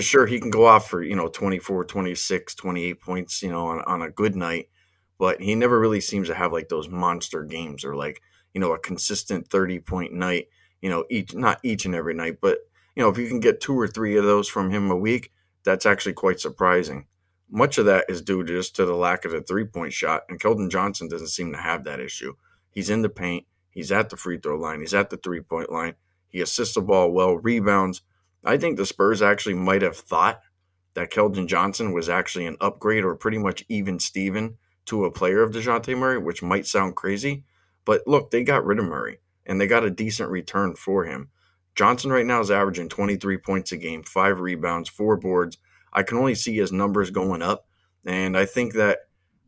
Sure, 0.00 0.26
he 0.26 0.40
can 0.40 0.50
go 0.50 0.66
off 0.66 0.90
for, 0.90 1.00
you 1.00 1.14
know, 1.14 1.28
24, 1.28 1.84
26, 1.84 2.56
28 2.56 3.00
points, 3.00 3.40
you 3.40 3.50
know, 3.50 3.66
on, 3.68 3.82
on 3.82 4.02
a 4.02 4.10
good 4.10 4.34
night, 4.34 4.68
but 5.16 5.40
he 5.40 5.54
never 5.54 5.78
really 5.78 6.00
seems 6.00 6.26
to 6.26 6.34
have 6.34 6.52
like 6.52 6.68
those 6.68 6.88
monster 6.88 7.44
games 7.44 7.84
or 7.84 7.94
like, 7.94 8.20
you 8.54 8.60
know, 8.60 8.72
a 8.72 8.78
consistent 8.78 9.48
30 9.48 9.80
point 9.80 10.12
night, 10.12 10.48
you 10.80 10.90
know, 10.90 11.04
each, 11.10 11.34
not 11.34 11.60
each 11.62 11.84
and 11.84 11.94
every 11.94 12.14
night, 12.14 12.38
but, 12.40 12.58
you 12.94 13.02
know, 13.02 13.08
if 13.08 13.18
you 13.18 13.28
can 13.28 13.40
get 13.40 13.60
two 13.60 13.78
or 13.78 13.88
three 13.88 14.16
of 14.16 14.24
those 14.24 14.48
from 14.48 14.70
him 14.70 14.90
a 14.90 14.96
week, 14.96 15.32
that's 15.64 15.86
actually 15.86 16.12
quite 16.12 16.40
surprising. 16.40 17.06
Much 17.50 17.78
of 17.78 17.86
that 17.86 18.06
is 18.08 18.22
due 18.22 18.42
just 18.44 18.74
to 18.76 18.86
the 18.86 18.94
lack 18.94 19.24
of 19.24 19.32
the 19.32 19.42
three 19.42 19.64
point 19.64 19.92
shot, 19.92 20.22
and 20.28 20.40
Keldon 20.40 20.70
Johnson 20.70 21.08
doesn't 21.08 21.28
seem 21.28 21.52
to 21.52 21.58
have 21.58 21.84
that 21.84 22.00
issue. 22.00 22.34
He's 22.70 22.90
in 22.90 23.02
the 23.02 23.08
paint, 23.08 23.46
he's 23.70 23.92
at 23.92 24.10
the 24.10 24.16
free 24.16 24.38
throw 24.38 24.56
line, 24.56 24.80
he's 24.80 24.94
at 24.94 25.10
the 25.10 25.18
three 25.18 25.40
point 25.40 25.70
line, 25.70 25.94
he 26.28 26.40
assists 26.40 26.74
the 26.74 26.80
ball 26.80 27.10
well, 27.12 27.36
rebounds. 27.36 28.00
I 28.44 28.56
think 28.56 28.76
the 28.76 28.86
Spurs 28.86 29.22
actually 29.22 29.54
might 29.54 29.82
have 29.82 29.96
thought 29.96 30.40
that 30.94 31.10
Keldon 31.10 31.46
Johnson 31.46 31.92
was 31.92 32.08
actually 32.08 32.46
an 32.46 32.56
upgrade 32.60 33.04
or 33.04 33.14
pretty 33.14 33.38
much 33.38 33.64
even 33.68 33.98
Steven 33.98 34.56
to 34.86 35.04
a 35.04 35.10
player 35.10 35.42
of 35.42 35.52
DeJounte 35.52 35.96
Murray, 35.96 36.18
which 36.18 36.42
might 36.42 36.66
sound 36.66 36.96
crazy. 36.96 37.44
But 37.84 38.02
look, 38.06 38.30
they 38.30 38.44
got 38.44 38.64
rid 38.64 38.78
of 38.78 38.84
Murray 38.84 39.18
and 39.46 39.60
they 39.60 39.66
got 39.66 39.84
a 39.84 39.90
decent 39.90 40.30
return 40.30 40.74
for 40.76 41.04
him. 41.04 41.30
Johnson 41.74 42.12
right 42.12 42.26
now 42.26 42.40
is 42.40 42.50
averaging 42.50 42.88
23 42.88 43.38
points 43.38 43.72
a 43.72 43.76
game, 43.76 44.02
five 44.02 44.40
rebounds, 44.40 44.88
four 44.88 45.16
boards, 45.16 45.58
I 45.92 46.02
can 46.02 46.18
only 46.18 46.34
see 46.34 46.56
his 46.56 46.72
numbers 46.72 47.10
going 47.10 47.42
up. 47.42 47.66
And 48.04 48.36
I 48.36 48.46
think 48.46 48.74
that 48.74 49.00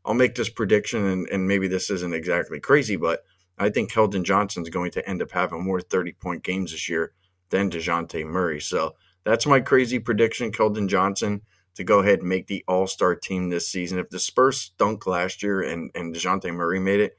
I'll 0.04 0.14
make 0.14 0.34
this 0.34 0.50
prediction, 0.50 1.04
and, 1.06 1.28
and 1.28 1.48
maybe 1.48 1.66
this 1.66 1.90
isn't 1.90 2.14
exactly 2.14 2.60
crazy, 2.60 2.96
but 2.96 3.24
I 3.58 3.70
think 3.70 3.90
Keldon 3.90 4.24
Johnson's 4.24 4.68
going 4.68 4.90
to 4.92 5.08
end 5.08 5.22
up 5.22 5.30
having 5.30 5.64
more 5.64 5.80
30 5.80 6.12
point 6.12 6.42
games 6.42 6.72
this 6.72 6.88
year 6.88 7.12
than 7.50 7.70
DeJounte 7.70 8.26
Murray. 8.26 8.60
So 8.60 8.94
that's 9.24 9.46
my 9.46 9.60
crazy 9.60 9.98
prediction, 9.98 10.52
Keldon 10.52 10.88
Johnson, 10.88 11.40
to 11.76 11.84
go 11.84 12.00
ahead 12.00 12.20
and 12.20 12.28
make 12.28 12.46
the 12.46 12.64
All 12.68 12.86
Star 12.86 13.14
team 13.14 13.48
this 13.48 13.68
season. 13.68 13.98
If 13.98 14.10
the 14.10 14.18
Spurs 14.18 14.60
stunk 14.60 15.06
last 15.06 15.42
year 15.42 15.62
and, 15.62 15.90
and 15.94 16.14
DeJounte 16.14 16.52
Murray 16.52 16.80
made 16.80 17.00
it, 17.00 17.16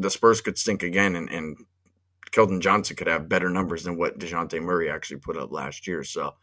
the 0.00 0.10
Spurs 0.10 0.40
could 0.40 0.58
stink 0.58 0.82
again, 0.82 1.16
and, 1.16 1.28
and 1.30 1.56
Keldon 2.32 2.60
Johnson 2.60 2.96
could 2.96 3.06
have 3.06 3.28
better 3.28 3.50
numbers 3.50 3.84
than 3.84 3.96
what 3.96 4.18
DeJounte 4.18 4.60
Murray 4.62 4.90
actually 4.90 5.20
put 5.20 5.36
up 5.36 5.52
last 5.52 5.86
year. 5.86 6.04
So 6.04 6.34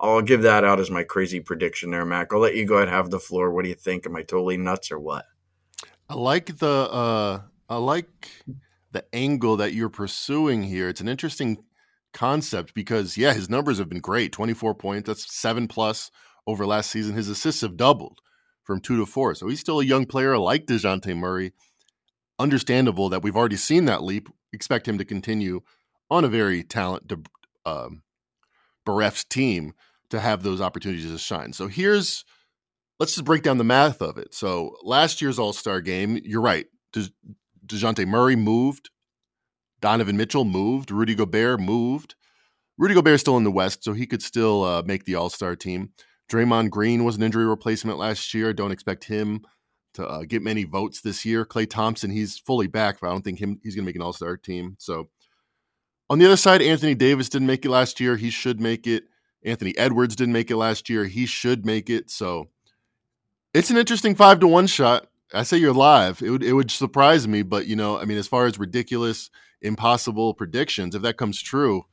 I'll 0.00 0.22
give 0.22 0.42
that 0.42 0.64
out 0.64 0.80
as 0.80 0.90
my 0.90 1.04
crazy 1.04 1.40
prediction 1.40 1.90
there, 1.90 2.04
Mac. 2.04 2.32
I'll 2.32 2.40
let 2.40 2.56
you 2.56 2.66
go 2.66 2.74
ahead 2.74 2.88
and 2.88 2.96
have 2.96 3.10
the 3.10 3.20
floor. 3.20 3.50
What 3.50 3.62
do 3.62 3.68
you 3.68 3.74
think? 3.74 4.06
Am 4.06 4.16
I 4.16 4.22
totally 4.22 4.56
nuts 4.56 4.90
or 4.90 4.98
what? 4.98 5.26
I 6.08 6.14
like 6.14 6.58
the 6.58 6.68
uh 6.68 7.42
I 7.68 7.76
like 7.76 8.28
the 8.90 9.04
angle 9.14 9.56
that 9.56 9.72
you're 9.72 9.88
pursuing 9.88 10.62
here. 10.62 10.88
It's 10.88 11.00
an 11.00 11.08
interesting 11.08 11.64
concept 12.12 12.74
because 12.74 13.16
yeah, 13.16 13.32
his 13.32 13.48
numbers 13.48 13.78
have 13.78 13.88
been 13.88 14.00
great. 14.00 14.32
24 14.32 14.74
points, 14.74 15.06
that's 15.06 15.34
7 15.34 15.68
plus 15.68 16.10
over 16.46 16.66
last 16.66 16.90
season. 16.90 17.14
His 17.14 17.28
assists 17.28 17.62
have 17.62 17.76
doubled 17.76 18.18
from 18.64 18.80
2 18.80 18.98
to 18.98 19.06
4. 19.06 19.36
So 19.36 19.48
he's 19.48 19.60
still 19.60 19.80
a 19.80 19.84
young 19.84 20.04
player 20.04 20.36
like 20.36 20.66
DeJounte 20.66 21.16
Murray. 21.16 21.52
Understandable 22.42 23.08
that 23.10 23.22
we've 23.22 23.36
already 23.36 23.56
seen 23.56 23.84
that 23.84 24.02
leap. 24.02 24.28
Expect 24.52 24.88
him 24.88 24.98
to 24.98 25.04
continue 25.04 25.60
on 26.10 26.24
a 26.24 26.28
very 26.28 26.64
talented 26.64 27.28
um, 27.64 28.02
bereft 28.84 29.30
team 29.30 29.74
to 30.10 30.18
have 30.18 30.42
those 30.42 30.60
opportunities 30.60 31.08
to 31.08 31.18
shine. 31.18 31.52
So 31.52 31.68
here's 31.68 32.24
let's 32.98 33.14
just 33.14 33.24
break 33.24 33.44
down 33.44 33.58
the 33.58 33.64
math 33.64 34.02
of 34.02 34.18
it. 34.18 34.34
So 34.34 34.74
last 34.82 35.22
year's 35.22 35.38
All 35.38 35.52
Star 35.52 35.80
game, 35.80 36.20
you're 36.24 36.40
right. 36.40 36.66
De- 36.92 37.12
Dejounte 37.64 38.06
Murray 38.08 38.34
moved, 38.34 38.90
Donovan 39.80 40.16
Mitchell 40.16 40.44
moved, 40.44 40.90
Rudy 40.90 41.14
Gobert 41.14 41.60
moved. 41.60 42.16
Rudy 42.76 42.94
Gobert 42.94 43.20
still 43.20 43.36
in 43.36 43.44
the 43.44 43.52
West, 43.52 43.84
so 43.84 43.92
he 43.92 44.04
could 44.04 44.20
still 44.20 44.64
uh, 44.64 44.82
make 44.82 45.04
the 45.04 45.14
All 45.14 45.30
Star 45.30 45.54
team. 45.54 45.90
Draymond 46.28 46.70
Green 46.70 47.04
was 47.04 47.16
an 47.16 47.22
injury 47.22 47.46
replacement 47.46 47.98
last 47.98 48.34
year. 48.34 48.52
Don't 48.52 48.72
expect 48.72 49.04
him 49.04 49.42
to 49.94 50.06
uh, 50.06 50.24
get 50.24 50.42
many 50.42 50.64
votes 50.64 51.00
this 51.00 51.24
year. 51.24 51.44
Klay 51.44 51.68
Thompson, 51.68 52.10
he's 52.10 52.38
fully 52.38 52.66
back, 52.66 53.00
but 53.00 53.08
I 53.08 53.10
don't 53.10 53.22
think 53.22 53.38
him 53.38 53.60
he's 53.62 53.74
going 53.74 53.84
to 53.84 53.88
make 53.88 53.96
an 53.96 54.02
All 54.02 54.12
Star 54.12 54.36
team. 54.36 54.76
So 54.78 55.08
on 56.08 56.18
the 56.18 56.26
other 56.26 56.36
side, 56.36 56.62
Anthony 56.62 56.94
Davis 56.94 57.28
didn't 57.28 57.46
make 57.46 57.64
it 57.64 57.70
last 57.70 58.00
year. 58.00 58.16
He 58.16 58.30
should 58.30 58.60
make 58.60 58.86
it. 58.86 59.04
Anthony 59.44 59.76
Edwards 59.76 60.14
didn't 60.14 60.34
make 60.34 60.50
it 60.50 60.56
last 60.56 60.88
year. 60.88 61.04
He 61.04 61.26
should 61.26 61.66
make 61.66 61.90
it. 61.90 62.10
So 62.10 62.48
it's 63.54 63.70
an 63.70 63.76
interesting 63.76 64.14
five 64.14 64.40
to 64.40 64.46
one 64.46 64.66
shot. 64.66 65.08
I 65.34 65.42
say 65.42 65.56
you're 65.56 65.72
live. 65.72 66.22
It 66.22 66.30
would 66.30 66.42
it 66.42 66.52
would 66.52 66.70
surprise 66.70 67.26
me, 67.26 67.42
but 67.42 67.66
you 67.66 67.76
know, 67.76 67.98
I 67.98 68.04
mean, 68.04 68.18
as 68.18 68.28
far 68.28 68.46
as 68.46 68.58
ridiculous, 68.58 69.30
impossible 69.60 70.34
predictions, 70.34 70.94
if 70.94 71.02
that 71.02 71.16
comes 71.16 71.40
true, 71.40 71.84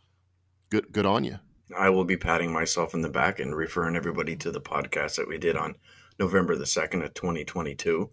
good 0.69 0.91
good 0.91 1.05
on 1.05 1.23
you. 1.23 1.39
I 1.77 1.89
will 1.89 2.03
be 2.03 2.17
patting 2.17 2.51
myself 2.51 2.93
in 2.93 3.01
the 3.01 3.09
back 3.09 3.39
and 3.39 3.55
referring 3.55 3.95
everybody 3.95 4.35
to 4.37 4.51
the 4.51 4.61
podcast 4.61 5.15
that 5.15 5.27
we 5.27 5.37
did 5.37 5.55
on 5.55 5.75
November 6.19 6.55
the 6.55 6.65
second 6.65 7.03
of 7.03 7.13
2022. 7.13 8.09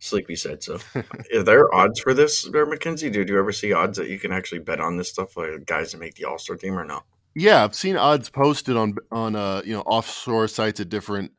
Sleepy 0.00 0.36
said 0.36 0.62
so. 0.62 0.78
Are 1.34 1.42
there 1.42 1.74
odds 1.74 2.00
for 2.00 2.14
this, 2.14 2.42
there, 2.42 2.66
Mackenzie? 2.66 3.10
Did 3.10 3.28
you 3.28 3.38
ever 3.38 3.52
see 3.52 3.72
odds 3.72 3.98
that 3.98 4.08
you 4.08 4.18
can 4.18 4.32
actually 4.32 4.60
bet 4.60 4.80
on 4.80 4.96
this 4.96 5.10
stuff, 5.10 5.36
like 5.36 5.66
guys 5.66 5.92
that 5.92 5.98
make 5.98 6.14
the 6.14 6.24
All 6.24 6.38
Star 6.38 6.56
team, 6.56 6.78
or 6.78 6.84
not? 6.84 7.04
Yeah, 7.34 7.64
I've 7.64 7.74
seen 7.74 7.96
odds 7.96 8.30
posted 8.30 8.76
on 8.76 8.96
on 9.10 9.34
uh, 9.34 9.62
you 9.64 9.72
know 9.72 9.82
offshore 9.82 10.48
sites 10.48 10.80
at 10.80 10.88
different 10.88 11.32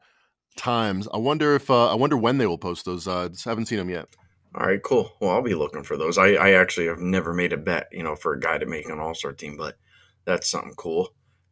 times. 0.58 1.08
I 1.14 1.18
wonder 1.18 1.56
if 1.56 1.70
uh, 1.70 1.92
I 1.92 1.96
wonder 1.96 2.18
when 2.18 2.38
they 2.38 2.48
will 2.48 2.58
post 2.58 2.86
those 2.86 3.08
odds. 3.08 3.48
I 3.48 3.52
haven't 3.52 3.68
seen 3.68 3.78
them 3.78 3.90
yet. 3.90 4.08
All 4.56 4.66
right, 4.66 4.82
cool. 4.84 5.12
Well, 5.22 5.32
I'll 5.32 5.42
be 5.42 5.54
looking 5.54 5.84
for 5.84 5.96
those. 5.96 6.18
I, 6.18 6.30
I 6.30 6.52
actually 6.52 6.88
have 6.88 7.00
never 7.00 7.36
made 7.36 7.54
a 7.54 7.58
bet, 7.58 7.88
you 7.92 8.02
know, 8.02 8.16
for 8.16 8.34
a 8.34 8.40
guy 8.40 8.58
to 8.58 8.66
make 8.66 8.90
an 8.90 9.00
All 9.00 9.14
Star 9.14 9.32
team, 9.32 9.56
but 9.58 9.78
that's 10.26 10.50
something 10.50 10.74
cool. 10.76 11.10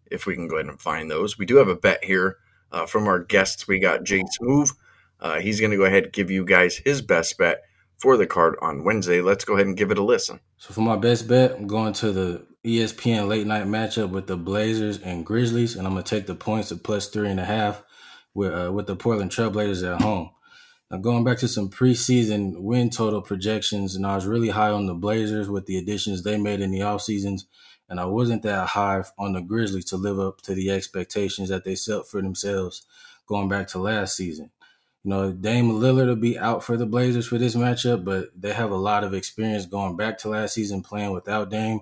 If 0.09 0.25
we 0.25 0.35
can 0.35 0.47
go 0.47 0.55
ahead 0.55 0.69
and 0.69 0.81
find 0.81 1.09
those, 1.09 1.37
we 1.37 1.45
do 1.45 1.57
have 1.57 1.67
a 1.67 1.75
bet 1.75 2.03
here 2.03 2.37
uh, 2.71 2.85
from 2.85 3.07
our 3.07 3.19
guests. 3.19 3.67
We 3.67 3.79
got 3.79 4.03
Jay 4.03 4.23
Smooth. 4.31 4.71
Uh, 5.19 5.39
he's 5.39 5.59
going 5.59 5.71
to 5.71 5.77
go 5.77 5.85
ahead 5.85 6.05
and 6.05 6.13
give 6.13 6.29
you 6.29 6.45
guys 6.45 6.77
his 6.77 7.01
best 7.01 7.37
bet 7.37 7.63
for 7.97 8.17
the 8.17 8.27
card 8.27 8.55
on 8.61 8.83
Wednesday. 8.83 9.21
Let's 9.21 9.45
go 9.45 9.55
ahead 9.55 9.67
and 9.67 9.77
give 9.77 9.91
it 9.91 9.97
a 9.97 10.03
listen. 10.03 10.39
So 10.57 10.73
for 10.73 10.81
my 10.81 10.95
best 10.95 11.27
bet, 11.27 11.53
I'm 11.53 11.67
going 11.67 11.93
to 11.93 12.11
the 12.11 12.45
ESPN 12.65 13.27
late 13.27 13.47
night 13.47 13.65
matchup 13.65 14.09
with 14.09 14.27
the 14.27 14.37
Blazers 14.37 14.99
and 15.01 15.25
Grizzlies, 15.25 15.75
and 15.75 15.87
I'm 15.87 15.93
gonna 15.93 16.03
take 16.03 16.25
the 16.27 16.35
points 16.35 16.71
at 16.71 16.83
plus 16.83 17.07
three 17.07 17.29
and 17.29 17.39
a 17.39 17.45
half 17.45 17.81
with 18.33 18.53
uh, 18.53 18.71
with 18.71 18.87
the 18.87 18.95
Portland 18.95 19.31
Trailblazers 19.31 19.89
at 19.89 20.01
home. 20.01 20.31
Now 20.91 20.97
going 20.97 21.23
back 21.23 21.37
to 21.39 21.47
some 21.47 21.69
preseason 21.69 22.61
win 22.61 22.89
total 22.89 23.21
projections, 23.21 23.95
and 23.95 24.05
I 24.05 24.15
was 24.15 24.25
really 24.25 24.49
high 24.49 24.71
on 24.71 24.85
the 24.85 24.93
Blazers 24.93 25.49
with 25.49 25.65
the 25.65 25.77
additions 25.77 26.23
they 26.23 26.37
made 26.37 26.59
in 26.59 26.71
the 26.71 26.81
off 26.81 27.01
seasons, 27.01 27.47
and 27.89 27.99
I 27.99 28.05
wasn't 28.05 28.43
that 28.43 28.67
high 28.69 29.03
on 29.17 29.33
the 29.33 29.41
Grizzlies 29.41 29.85
to 29.85 29.97
live 29.97 30.19
up 30.19 30.41
to 30.41 30.53
the 30.53 30.71
expectations 30.71 31.49
that 31.49 31.63
they 31.63 31.75
set 31.75 32.07
for 32.07 32.21
themselves 32.21 32.85
going 33.27 33.47
back 33.49 33.67
to 33.69 33.79
last 33.79 34.15
season. 34.15 34.51
You 35.03 35.11
know, 35.11 35.31
Dame 35.31 35.71
Lillard 35.71 36.07
will 36.07 36.15
be 36.15 36.37
out 36.37 36.63
for 36.63 36.75
the 36.75 36.85
Blazers 36.85 37.27
for 37.27 37.37
this 37.37 37.55
matchup, 37.55 38.03
but 38.03 38.29
they 38.35 38.51
have 38.51 38.71
a 38.71 38.75
lot 38.75 39.03
of 39.03 39.13
experience 39.13 39.65
going 39.65 39.95
back 39.95 40.17
to 40.19 40.29
last 40.29 40.55
season 40.55 40.81
playing 40.81 41.11
without 41.11 41.49
Dame. 41.49 41.79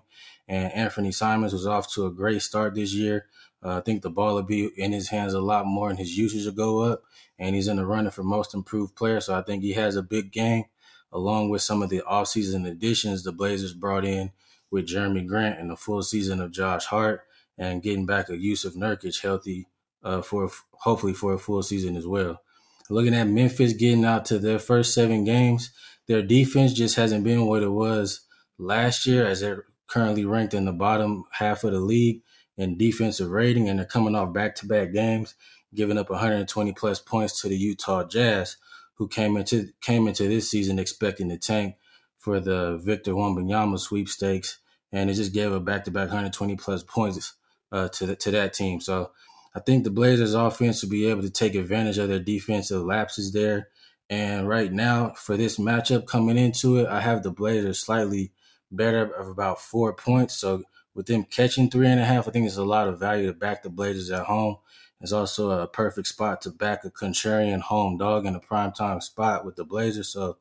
And 0.48 0.72
Anthony 0.74 1.12
Simons 1.12 1.54
was 1.54 1.66
off 1.66 1.92
to 1.94 2.06
a 2.06 2.12
great 2.12 2.44
start 2.44 2.76
this 2.76 2.94
year. 2.94 3.26
Uh, 3.64 3.78
I 3.78 3.82
think 3.82 4.04
the 4.04 4.12
ball 4.12 4.36
will 4.36 4.44
be 4.44 4.70
in 4.78 4.92
his 4.92 5.10
hands 5.10 5.34
a 5.34 5.42
lot 5.42 5.66
more 5.66 5.90
and 5.90 5.98
his 5.98 6.16
usage 6.16 6.46
will 6.46 6.52
go 6.52 6.80
up. 6.80 7.04
And 7.40 7.56
he's 7.56 7.68
in 7.68 7.78
the 7.78 7.86
running 7.86 8.12
for 8.12 8.24
most 8.24 8.54
improved 8.54 8.96
player. 8.96 9.20
So 9.20 9.34
I 9.36 9.42
think 9.42 9.64
he 9.64 9.74
has 9.74 9.96
a 9.96 10.04
big 10.04 10.32
game 10.32 10.66
along 11.12 11.50
with 11.50 11.64
some 11.64 11.82
of 11.82 11.90
the 11.90 12.04
offseason 12.08 12.70
additions 12.70 13.24
the 13.24 13.32
Blazers 13.32 13.74
brought 13.74 14.06
in 14.06 14.32
with 14.72 14.88
Jerami 14.88 15.26
Grant 15.26 15.60
and 15.60 15.70
the 15.70 15.76
full 15.76 16.02
season 16.02 16.42
of 16.42 16.52
Josh 16.52 16.86
Hart 16.86 17.22
and 17.58 17.82
getting 17.82 18.06
back 18.06 18.30
a 18.30 18.34
Jusuf 18.34 18.76
Nurkic 18.76 19.22
healthy 19.22 19.68
uh, 20.04 20.22
for 20.22 20.50
hopefully 20.72 21.14
for 21.14 21.34
a 21.34 21.40
full 21.40 21.64
season 21.64 21.96
as 21.96 22.06
well. 22.06 22.42
Looking 22.90 23.16
at 23.16 23.28
Memphis 23.28 23.74
getting 23.74 24.06
out 24.06 24.26
to 24.26 24.38
their 24.38 24.60
first 24.60 24.94
seven 24.94 25.24
games, 25.24 25.72
their 26.08 26.22
defense 26.22 26.74
just 26.74 26.96
hasn't 26.96 27.24
been 27.24 27.48
what 27.48 27.64
it 27.64 27.70
was 27.70 28.22
last 28.60 29.08
year, 29.08 29.26
as 29.26 29.42
they're 29.42 29.66
currently 29.88 30.26
ranked 30.26 30.54
in 30.54 30.66
the 30.66 30.72
bottom 30.72 31.24
half 31.32 31.64
of 31.64 31.72
the 31.72 31.80
league 31.80 32.22
in 32.58 32.78
defensive 32.78 33.32
rating, 33.32 33.68
and 33.68 33.80
they're 33.80 33.86
coming 33.86 34.16
off 34.16 34.34
back 34.34 34.56
to 34.56 34.68
back 34.68 34.94
games, 34.94 35.36
giving 35.74 35.98
up 35.98 36.10
120 36.10 36.74
plus 36.74 37.00
points 37.00 37.42
to 37.42 37.50
the 37.50 37.58
Utah 37.58 38.04
Jazz, 38.04 38.58
who 38.96 39.08
came 39.08 39.36
into 39.36 39.70
came 39.82 40.08
into 40.08 40.28
this 40.28 40.50
season 40.50 40.80
expecting 40.80 41.30
to 41.30 41.38
tank 41.38 41.76
for 42.26 42.40
the 42.40 42.78
Victor 42.78 43.12
Wembanyama 43.14 43.78
sweepstakes, 43.78 44.58
and 44.92 45.12
it 45.12 45.14
just 45.14 45.32
gave 45.32 45.52
a 45.52 45.60
back 45.60 45.84
to 45.84 45.92
back 45.92 46.08
120 46.08 46.56
plus 46.56 46.82
points 46.82 47.36
uh, 47.72 47.88
to 47.90 48.08
the, 48.08 48.16
to 48.16 48.32
that 48.32 48.56
team. 48.56 48.82
So 48.82 49.12
I 49.56 49.60
think 49.60 49.84
the 49.84 49.92
Blazers 49.92 50.34
offense 50.34 50.82
will 50.82 50.90
be 50.90 51.06
able 51.06 51.22
to 51.22 51.30
take 51.30 51.54
advantage 51.54 52.00
of 52.00 52.10
their 52.10 52.18
defensive 52.18 52.82
lapses 52.82 53.32
there. 53.32 53.70
And 54.10 54.50
right 54.50 54.74
now, 54.74 55.14
for 55.16 55.38
this 55.38 55.60
matchup 55.60 56.08
coming 56.08 56.36
into 56.36 56.80
it, 56.80 56.88
I 56.88 57.00
have 57.00 57.22
the 57.22 57.30
Blazers 57.30 57.78
slightly 57.78 58.32
better 58.72 59.04
of 59.04 59.28
about 59.28 59.62
four 59.62 59.94
points. 59.94 60.36
So 60.36 60.64
with 60.96 61.06
them 61.06 61.26
catching 61.26 61.70
three 61.70 61.88
and 61.88 62.00
a 62.00 62.06
half, 62.06 62.28
I 62.28 62.32
think 62.32 62.46
there's 62.46 62.58
a 62.58 62.66
lot 62.66 62.88
of 62.88 63.00
value 63.00 63.28
to 63.28 63.34
back 63.34 63.62
the 63.62 63.70
Blazers 63.70 64.10
at 64.10 64.26
home. 64.26 64.58
It's 65.00 65.12
also 65.12 65.52
a 65.52 65.68
perfect 65.68 66.08
spot 66.08 66.42
to 66.42 66.50
back 66.50 66.86
a 66.86 66.90
contrarian 66.90 67.62
home 67.62 67.98
dog 67.98 68.26
in 68.26 68.34
a 68.34 68.40
primetime 68.40 69.04
spot 69.04 69.46
with 69.46 69.58
the 69.58 69.64
Blazers. 69.64 70.10
So 70.10 70.38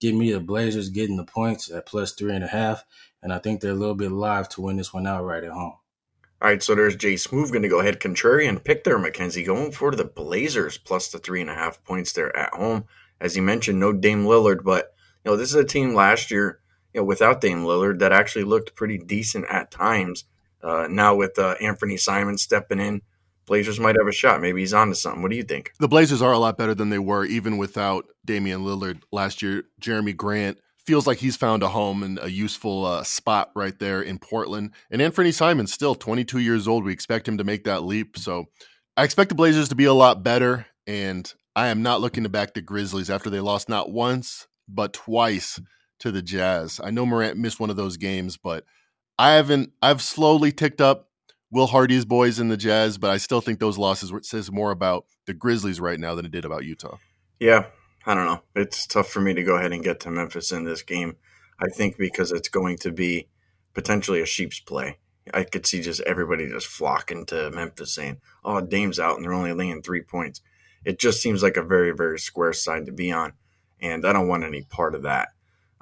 give 0.00 0.14
me 0.14 0.32
the 0.32 0.40
Blazers 0.40 0.88
getting 0.90 1.16
the 1.16 1.24
points 1.24 1.70
at 1.70 1.86
plus 1.86 2.12
three 2.12 2.34
and 2.34 2.44
a 2.44 2.48
half. 2.48 2.84
And 3.22 3.32
I 3.32 3.38
think 3.38 3.60
they're 3.60 3.72
a 3.72 3.74
little 3.74 3.94
bit 3.94 4.12
live 4.12 4.48
to 4.50 4.60
win 4.60 4.76
this 4.76 4.94
one 4.94 5.06
out 5.06 5.24
right 5.24 5.42
at 5.42 5.50
home. 5.50 5.74
All 6.40 6.48
right, 6.48 6.62
so 6.62 6.76
there's 6.76 6.94
Jay 6.94 7.16
Smooth 7.16 7.50
going 7.50 7.62
to 7.62 7.68
go 7.68 7.80
ahead 7.80 7.98
contrarian 7.98 8.62
pick 8.62 8.84
there, 8.84 8.98
Mackenzie, 8.98 9.42
going 9.42 9.72
for 9.72 9.90
the 9.90 10.04
Blazers 10.04 10.78
plus 10.78 11.08
the 11.08 11.18
three 11.18 11.40
and 11.40 11.50
a 11.50 11.54
half 11.54 11.82
points 11.82 12.12
there 12.12 12.34
at 12.36 12.54
home. 12.54 12.84
As 13.20 13.36
you 13.36 13.42
mentioned, 13.42 13.80
no 13.80 13.92
Dame 13.92 14.24
Lillard, 14.24 14.62
but 14.62 14.94
you 15.24 15.32
know 15.32 15.36
this 15.36 15.48
is 15.48 15.56
a 15.56 15.64
team 15.64 15.94
last 15.94 16.30
year, 16.30 16.60
you 16.94 17.00
know, 17.00 17.04
without 17.04 17.40
Dame 17.40 17.64
Lillard 17.64 17.98
that 17.98 18.12
actually 18.12 18.44
looked 18.44 18.76
pretty 18.76 18.98
decent 18.98 19.46
at 19.50 19.72
times. 19.72 20.26
Uh, 20.62 20.86
now 20.88 21.16
with 21.16 21.36
uh, 21.40 21.56
Anthony 21.60 21.96
Simon 21.96 22.38
stepping 22.38 22.78
in, 22.78 23.02
Blazers 23.48 23.80
might 23.80 23.96
have 23.96 24.06
a 24.06 24.12
shot. 24.12 24.40
Maybe 24.40 24.60
he's 24.60 24.74
on 24.74 24.88
to 24.88 24.94
something. 24.94 25.22
What 25.22 25.30
do 25.30 25.36
you 25.36 25.42
think? 25.42 25.72
The 25.80 25.88
Blazers 25.88 26.22
are 26.22 26.32
a 26.32 26.38
lot 26.38 26.56
better 26.56 26.74
than 26.74 26.90
they 26.90 26.98
were 26.98 27.24
even 27.24 27.56
without 27.56 28.06
Damian 28.24 28.60
Lillard 28.60 29.02
last 29.10 29.42
year. 29.42 29.64
Jerami 29.80 30.16
Grant 30.16 30.58
feels 30.86 31.06
like 31.06 31.18
he's 31.18 31.36
found 31.36 31.62
a 31.62 31.68
home 31.68 32.02
and 32.02 32.18
a 32.22 32.30
useful 32.30 32.84
uh, 32.84 33.02
spot 33.02 33.50
right 33.54 33.78
there 33.78 34.00
in 34.00 34.18
Portland. 34.18 34.72
And 34.90 35.02
Anthony 35.02 35.32
Simon's 35.32 35.72
still 35.72 35.94
22 35.94 36.38
years 36.38 36.68
old. 36.68 36.84
We 36.84 36.92
expect 36.92 37.26
him 37.26 37.38
to 37.38 37.44
make 37.44 37.64
that 37.64 37.82
leap. 37.82 38.16
So 38.16 38.46
I 38.96 39.04
expect 39.04 39.28
the 39.28 39.34
Blazers 39.34 39.68
to 39.70 39.74
be 39.74 39.84
a 39.84 39.92
lot 39.92 40.22
better. 40.22 40.66
And 40.86 41.30
I 41.54 41.68
am 41.68 41.82
not 41.82 42.00
looking 42.00 42.22
to 42.22 42.28
back 42.28 42.54
the 42.54 42.62
Grizzlies 42.62 43.10
after 43.10 43.28
they 43.28 43.40
lost 43.40 43.68
not 43.68 43.90
once, 43.90 44.46
but 44.68 44.92
twice 44.92 45.60
to 46.00 46.12
the 46.12 46.22
Jazz. 46.22 46.80
I 46.82 46.90
know 46.90 47.04
Morant 47.04 47.36
missed 47.36 47.60
one 47.60 47.70
of 47.70 47.76
those 47.76 47.96
games, 47.96 48.36
but 48.36 48.64
I 49.18 49.32
haven't, 49.32 49.72
I've 49.82 50.00
slowly 50.00 50.52
ticked 50.52 50.80
up 50.80 51.07
Will 51.50 51.66
Hardy's 51.66 52.04
boys 52.04 52.38
in 52.38 52.48
the 52.48 52.56
Jazz, 52.56 52.98
but 52.98 53.10
I 53.10 53.16
still 53.16 53.40
think 53.40 53.58
those 53.58 53.78
losses 53.78 54.12
says 54.22 54.52
more 54.52 54.70
about 54.70 55.06
the 55.26 55.34
Grizzlies 55.34 55.80
right 55.80 55.98
now 55.98 56.14
than 56.14 56.26
it 56.26 56.30
did 56.30 56.44
about 56.44 56.64
Utah. 56.64 56.98
Yeah, 57.40 57.66
I 58.04 58.14
don't 58.14 58.26
know. 58.26 58.42
It's 58.54 58.86
tough 58.86 59.08
for 59.08 59.20
me 59.20 59.32
to 59.34 59.42
go 59.42 59.56
ahead 59.56 59.72
and 59.72 59.82
get 59.82 60.00
to 60.00 60.10
Memphis 60.10 60.52
in 60.52 60.64
this 60.64 60.82
game. 60.82 61.16
I 61.58 61.68
think 61.68 61.96
because 61.96 62.32
it's 62.32 62.48
going 62.48 62.76
to 62.78 62.92
be 62.92 63.28
potentially 63.74 64.20
a 64.20 64.26
sheep's 64.26 64.60
play. 64.60 64.98
I 65.32 65.44
could 65.44 65.66
see 65.66 65.80
just 65.80 66.00
everybody 66.02 66.48
just 66.48 66.66
flocking 66.66 67.26
to 67.26 67.50
Memphis 67.50 67.94
saying, 67.94 68.20
"Oh, 68.44 68.60
Dame's 68.60 68.98
out 68.98 69.16
and 69.16 69.24
they're 69.24 69.32
only 69.32 69.52
laying 69.52 69.82
three 69.82 70.02
points." 70.02 70.40
It 70.84 70.98
just 70.98 71.20
seems 71.20 71.42
like 71.42 71.56
a 71.56 71.62
very, 71.62 71.92
very 71.92 72.18
square 72.18 72.52
side 72.52 72.86
to 72.86 72.92
be 72.92 73.12
on, 73.12 73.32
and 73.80 74.06
I 74.06 74.12
don't 74.12 74.28
want 74.28 74.44
any 74.44 74.62
part 74.62 74.94
of 74.94 75.02
that. 75.02 75.28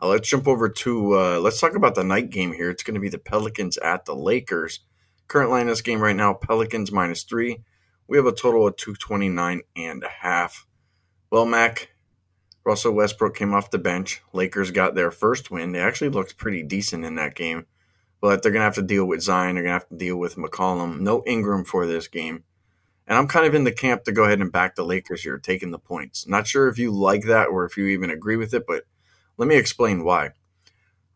Uh, 0.00 0.08
let's 0.08 0.28
jump 0.28 0.48
over 0.48 0.68
to 0.68 1.18
uh, 1.18 1.38
let's 1.40 1.60
talk 1.60 1.74
about 1.74 1.94
the 1.94 2.04
night 2.04 2.30
game 2.30 2.52
here. 2.52 2.70
It's 2.70 2.82
going 2.82 2.94
to 2.94 3.00
be 3.00 3.08
the 3.08 3.18
Pelicans 3.18 3.78
at 3.78 4.04
the 4.04 4.14
Lakers. 4.14 4.80
Current 5.28 5.50
line 5.50 5.62
in 5.62 5.66
this 5.68 5.82
game 5.82 6.00
right 6.00 6.16
now: 6.16 6.34
Pelicans 6.34 6.92
minus 6.92 7.24
three. 7.24 7.62
We 8.08 8.16
have 8.16 8.26
a 8.26 8.32
total 8.32 8.66
of 8.66 8.76
two 8.76 8.94
twenty 8.94 9.28
nine 9.28 9.62
and 9.74 10.04
a 10.04 10.08
half. 10.08 10.66
Well, 11.30 11.46
Mac, 11.46 11.92
Russell 12.64 12.92
Westbrook 12.92 13.36
came 13.36 13.52
off 13.52 13.70
the 13.70 13.78
bench. 13.78 14.22
Lakers 14.32 14.70
got 14.70 14.94
their 14.94 15.10
first 15.10 15.50
win. 15.50 15.72
They 15.72 15.80
actually 15.80 16.10
looked 16.10 16.36
pretty 16.36 16.62
decent 16.62 17.04
in 17.04 17.16
that 17.16 17.34
game, 17.34 17.66
but 18.20 18.42
they're 18.42 18.52
going 18.52 18.60
to 18.60 18.64
have 18.64 18.74
to 18.76 18.82
deal 18.82 19.04
with 19.04 19.22
Zion. 19.22 19.54
They're 19.54 19.64
going 19.64 19.78
to 19.78 19.80
have 19.80 19.88
to 19.88 19.96
deal 19.96 20.16
with 20.16 20.36
McCollum. 20.36 21.00
No 21.00 21.22
Ingram 21.26 21.64
for 21.64 21.86
this 21.86 22.08
game. 22.08 22.44
And 23.08 23.16
I'm 23.16 23.28
kind 23.28 23.46
of 23.46 23.54
in 23.54 23.64
the 23.64 23.72
camp 23.72 24.02
to 24.04 24.12
go 24.12 24.24
ahead 24.24 24.40
and 24.40 24.50
back 24.50 24.74
the 24.74 24.84
Lakers 24.84 25.22
here, 25.22 25.38
taking 25.38 25.70
the 25.70 25.78
points. 25.78 26.26
Not 26.26 26.48
sure 26.48 26.66
if 26.66 26.76
you 26.76 26.90
like 26.90 27.24
that 27.26 27.46
or 27.46 27.64
if 27.64 27.76
you 27.76 27.86
even 27.86 28.10
agree 28.10 28.36
with 28.36 28.52
it, 28.52 28.66
but 28.66 28.84
let 29.36 29.46
me 29.46 29.56
explain 29.56 30.02
why. 30.02 30.30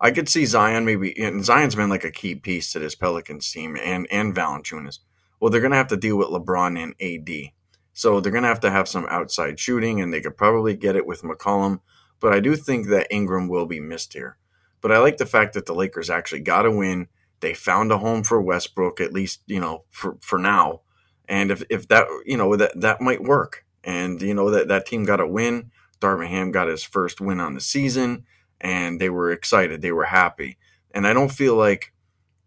I 0.01 0.11
could 0.11 0.29
see 0.29 0.47
Zion 0.47 0.85
maybe, 0.85 1.19
and 1.23 1.45
Zion's 1.45 1.75
been 1.75 1.91
like 1.91 2.05
a 2.05 2.11
key 2.11 2.35
piece 2.35 2.73
to 2.73 2.79
this 2.79 2.95
Pelicans 2.95 3.51
team 3.51 3.77
and 3.77 4.07
and 4.11 4.35
Valanciunas. 4.35 5.01
Well, 5.39 5.51
they're 5.51 5.61
going 5.61 5.73
to 5.73 5.77
have 5.77 5.89
to 5.89 5.97
deal 5.97 6.17
with 6.17 6.29
LeBron 6.29 6.79
and 6.83 6.95
AD. 7.01 7.53
So 7.93 8.21
they're 8.21 8.33
going 8.33 8.43
to 8.43 8.49
have 8.49 8.61
to 8.61 8.71
have 8.71 8.89
some 8.89 9.07
outside 9.11 9.59
shooting, 9.59 10.01
and 10.01 10.13
they 10.13 10.21
could 10.21 10.37
probably 10.37 10.75
get 10.77 10.97
it 10.97 11.07
with 11.07 11.23
McCollum. 11.23 11.81
But 12.21 12.33
I 12.33 12.41
do 12.41 12.57
think 12.57 12.89
that 12.89 13.09
Ingram 13.11 13.49
will 13.49 13.67
be 13.67 13.81
missed 13.81 14.13
here. 14.13 14.37
But 14.81 14.93
I 14.93 14.99
like 14.99 15.17
the 15.17 15.27
fact 15.27 15.55
that 15.55 15.67
the 15.67 15.75
Lakers 15.75 16.11
actually 16.11 16.41
got 16.41 16.67
a 16.67 16.71
win. 16.71 17.09
They 17.41 17.55
found 17.55 17.91
a 17.91 17.99
home 17.99 18.23
for 18.23 18.41
Westbrook, 18.41 19.01
at 19.01 19.13
least, 19.13 19.41
you 19.47 19.61
know, 19.61 19.85
for, 19.91 20.17
for 20.21 20.39
now. 20.39 20.83
And 21.29 21.51
if, 21.51 21.63
if 21.71 21.89
that, 21.89 22.07
you 22.27 22.37
know, 22.37 22.57
that, 22.57 22.79
that 22.81 23.01
might 23.01 23.23
work. 23.23 23.65
And, 23.83 24.21
you 24.21 24.35
know, 24.35 24.51
that, 24.51 24.69
that 24.69 24.87
team 24.87 25.05
got 25.05 25.21
a 25.21 25.27
win. 25.27 25.71
Darvin 26.01 26.29
Ham 26.29 26.51
got 26.51 26.69
his 26.69 26.83
first 26.83 27.21
win 27.21 27.41
on 27.41 27.55
the 27.55 27.61
season, 27.61 28.25
and 28.61 29.01
they 29.01 29.11
were 29.11 29.31
excited. 29.31 29.81
They 29.81 29.93
were 29.93 30.05
happy. 30.05 30.59
And 30.93 31.07
I 31.07 31.13
don't 31.13 31.31
feel 31.31 31.55
like 31.55 31.93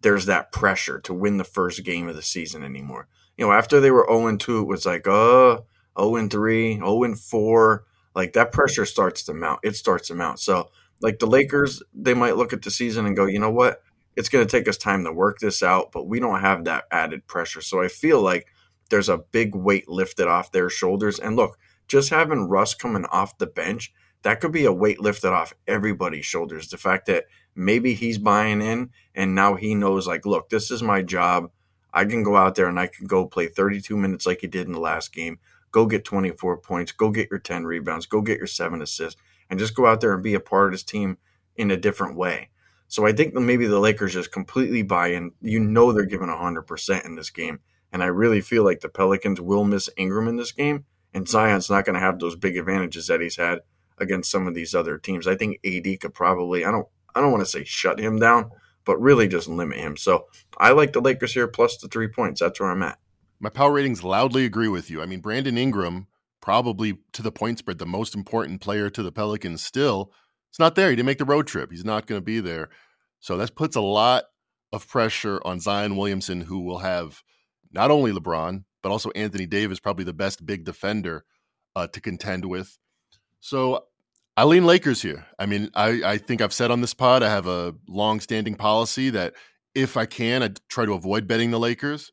there's 0.01 0.25
that 0.25 0.51
pressure 0.51 0.99
to 1.01 1.13
win 1.13 1.37
the 1.37 1.43
first 1.43 1.83
game 1.83 2.07
of 2.07 2.15
the 2.15 2.21
season 2.21 2.63
anymore 2.63 3.07
you 3.37 3.45
know, 3.45 3.51
after 3.51 3.79
they 3.79 3.91
were 3.91 4.05
0 4.07 4.37
2, 4.37 4.59
it 4.59 4.67
was 4.67 4.85
like, 4.85 5.07
uh, 5.07 5.59
0 5.99 6.27
3, 6.27 6.75
0 6.75 7.15
4. 7.15 7.85
Like 8.15 8.33
that 8.33 8.51
pressure 8.51 8.85
starts 8.85 9.23
to 9.23 9.33
mount. 9.33 9.59
It 9.63 9.75
starts 9.75 10.09
to 10.09 10.15
mount. 10.15 10.39
So, 10.39 10.69
like 11.01 11.19
the 11.19 11.25
Lakers, 11.25 11.81
they 11.93 12.13
might 12.13 12.37
look 12.37 12.53
at 12.53 12.61
the 12.61 12.71
season 12.71 13.05
and 13.05 13.15
go, 13.15 13.25
you 13.25 13.39
know 13.39 13.51
what? 13.51 13.81
It's 14.15 14.29
going 14.29 14.45
to 14.45 14.51
take 14.51 14.67
us 14.67 14.77
time 14.77 15.03
to 15.03 15.11
work 15.11 15.39
this 15.39 15.63
out, 15.63 15.91
but 15.91 16.07
we 16.07 16.19
don't 16.19 16.41
have 16.41 16.65
that 16.65 16.85
added 16.91 17.25
pressure. 17.27 17.61
So, 17.61 17.81
I 17.81 17.87
feel 17.87 18.21
like 18.21 18.47
there's 18.89 19.09
a 19.09 19.17
big 19.17 19.55
weight 19.55 19.89
lifted 19.89 20.27
off 20.27 20.51
their 20.51 20.69
shoulders. 20.69 21.17
And 21.17 21.35
look, 21.35 21.57
just 21.87 22.11
having 22.11 22.47
Russ 22.47 22.75
coming 22.75 23.05
off 23.05 23.37
the 23.39 23.47
bench, 23.47 23.91
that 24.23 24.39
could 24.39 24.51
be 24.51 24.65
a 24.65 24.73
weight 24.73 24.99
lifted 24.99 25.31
off 25.31 25.53
everybody's 25.67 26.25
shoulders. 26.25 26.69
The 26.69 26.77
fact 26.77 27.05
that 27.07 27.25
maybe 27.55 27.93
he's 27.93 28.17
buying 28.17 28.61
in 28.61 28.89
and 29.13 29.35
now 29.35 29.55
he 29.55 29.75
knows, 29.75 30.07
like, 30.07 30.25
look, 30.25 30.49
this 30.49 30.71
is 30.71 30.81
my 30.81 31.01
job. 31.01 31.51
I 31.93 32.05
can 32.05 32.23
go 32.23 32.35
out 32.35 32.55
there 32.55 32.67
and 32.67 32.79
I 32.79 32.87
can 32.87 33.05
go 33.05 33.27
play 33.27 33.47
32 33.47 33.95
minutes 33.95 34.25
like 34.25 34.41
he 34.41 34.47
did 34.47 34.65
in 34.65 34.73
the 34.73 34.79
last 34.79 35.13
game, 35.13 35.39
go 35.71 35.85
get 35.85 36.05
24 36.05 36.57
points, 36.57 36.91
go 36.91 37.11
get 37.11 37.29
your 37.29 37.39
10 37.39 37.65
rebounds, 37.65 38.05
go 38.05 38.21
get 38.21 38.39
your 38.39 38.47
seven 38.47 38.81
assists, 38.81 39.21
and 39.49 39.59
just 39.59 39.75
go 39.75 39.85
out 39.85 40.01
there 40.01 40.13
and 40.13 40.23
be 40.23 40.33
a 40.33 40.39
part 40.39 40.67
of 40.67 40.71
this 40.71 40.83
team 40.83 41.17
in 41.55 41.69
a 41.69 41.77
different 41.77 42.15
way. 42.17 42.49
So 42.87 43.05
I 43.05 43.11
think 43.11 43.33
maybe 43.33 43.67
the 43.67 43.79
Lakers 43.79 44.13
just 44.13 44.31
completely 44.31 44.83
buy 44.83 45.07
in. 45.07 45.31
You 45.41 45.59
know 45.59 45.91
they're 45.91 46.05
giving 46.05 46.27
100% 46.27 47.05
in 47.05 47.15
this 47.15 47.29
game. 47.29 47.59
And 47.91 48.01
I 48.01 48.07
really 48.07 48.41
feel 48.41 48.63
like 48.63 48.79
the 48.79 48.89
Pelicans 48.89 49.39
will 49.39 49.63
miss 49.63 49.89
Ingram 49.97 50.27
in 50.27 50.35
this 50.35 50.51
game. 50.51 50.85
And 51.13 51.27
Zion's 51.27 51.69
not 51.69 51.85
going 51.85 51.93
to 51.93 51.99
have 51.99 52.19
those 52.19 52.35
big 52.35 52.57
advantages 52.57 53.07
that 53.07 53.21
he's 53.21 53.35
had 53.35 53.59
against 54.03 54.29
some 54.29 54.47
of 54.47 54.53
these 54.53 54.75
other 54.75 54.97
teams. 54.97 55.27
I 55.27 55.35
think 55.35 55.59
AD 55.65 55.99
could 55.99 56.13
probably, 56.13 56.63
I 56.63 56.71
don't, 56.71 56.87
I 57.15 57.21
don't 57.21 57.31
want 57.31 57.43
to 57.43 57.49
say 57.49 57.63
shut 57.63 57.99
him 57.99 58.19
down, 58.19 58.51
but 58.85 59.01
really 59.01 59.27
just 59.27 59.47
limit 59.47 59.79
him. 59.79 59.97
So 59.97 60.27
I 60.57 60.71
like 60.71 60.93
the 60.93 61.01
Lakers 61.01 61.33
here 61.33 61.47
plus 61.47 61.77
the 61.77 61.87
three 61.87 62.07
points. 62.07 62.41
That's 62.41 62.59
where 62.59 62.69
I'm 62.69 62.83
at. 62.83 62.99
My 63.39 63.49
power 63.49 63.73
ratings 63.73 64.03
loudly 64.03 64.45
agree 64.45 64.67
with 64.67 64.89
you. 64.89 65.01
I 65.01 65.05
mean, 65.05 65.19
Brandon 65.19 65.57
Ingram, 65.57 66.07
probably 66.41 66.99
to 67.13 67.21
the 67.21 67.31
point 67.31 67.59
spread, 67.59 67.77
the 67.77 67.85
most 67.85 68.15
important 68.15 68.61
player 68.61 68.89
to 68.89 69.03
the 69.03 69.11
Pelicans 69.11 69.63
still. 69.63 70.11
It's 70.49 70.59
not 70.59 70.75
there. 70.75 70.89
He 70.89 70.95
didn't 70.95 71.07
make 71.07 71.17
the 71.17 71.25
road 71.25 71.47
trip. 71.47 71.71
He's 71.71 71.85
not 71.85 72.05
going 72.05 72.21
to 72.21 72.25
be 72.25 72.39
there. 72.39 72.69
So 73.19 73.37
that 73.37 73.55
puts 73.55 73.75
a 73.75 73.81
lot 73.81 74.25
of 74.71 74.87
pressure 74.87 75.41
on 75.45 75.59
Zion 75.59 75.95
Williamson, 75.95 76.41
who 76.41 76.61
will 76.61 76.79
have 76.79 77.23
not 77.71 77.91
only 77.91 78.11
LeBron, 78.11 78.63
but 78.81 78.91
also 78.91 79.11
Anthony 79.11 79.45
Davis, 79.45 79.79
probably 79.79 80.05
the 80.05 80.13
best 80.13 80.45
big 80.45 80.63
defender 80.63 81.25
uh, 81.75 81.87
to 81.87 82.01
contend 82.01 82.45
with. 82.45 82.77
So 83.39 83.85
I 84.35 84.45
lean 84.45 84.65
Lakers 84.65 85.01
here. 85.01 85.25
I 85.37 85.45
mean, 85.45 85.69
I, 85.75 86.01
I 86.03 86.17
think 86.17 86.41
I've 86.41 86.53
said 86.53 86.71
on 86.71 86.81
this 86.81 86.93
pod, 86.93 87.21
I 87.21 87.29
have 87.29 87.47
a 87.47 87.75
long 87.87 88.19
standing 88.19 88.55
policy 88.55 89.11
that 89.11 89.33
if 89.75 89.95
I 89.95 90.05
can, 90.05 90.41
I 90.41 90.49
try 90.69 90.85
to 90.85 90.93
avoid 90.93 91.27
betting 91.27 91.51
the 91.51 91.59
Lakers. 91.59 92.11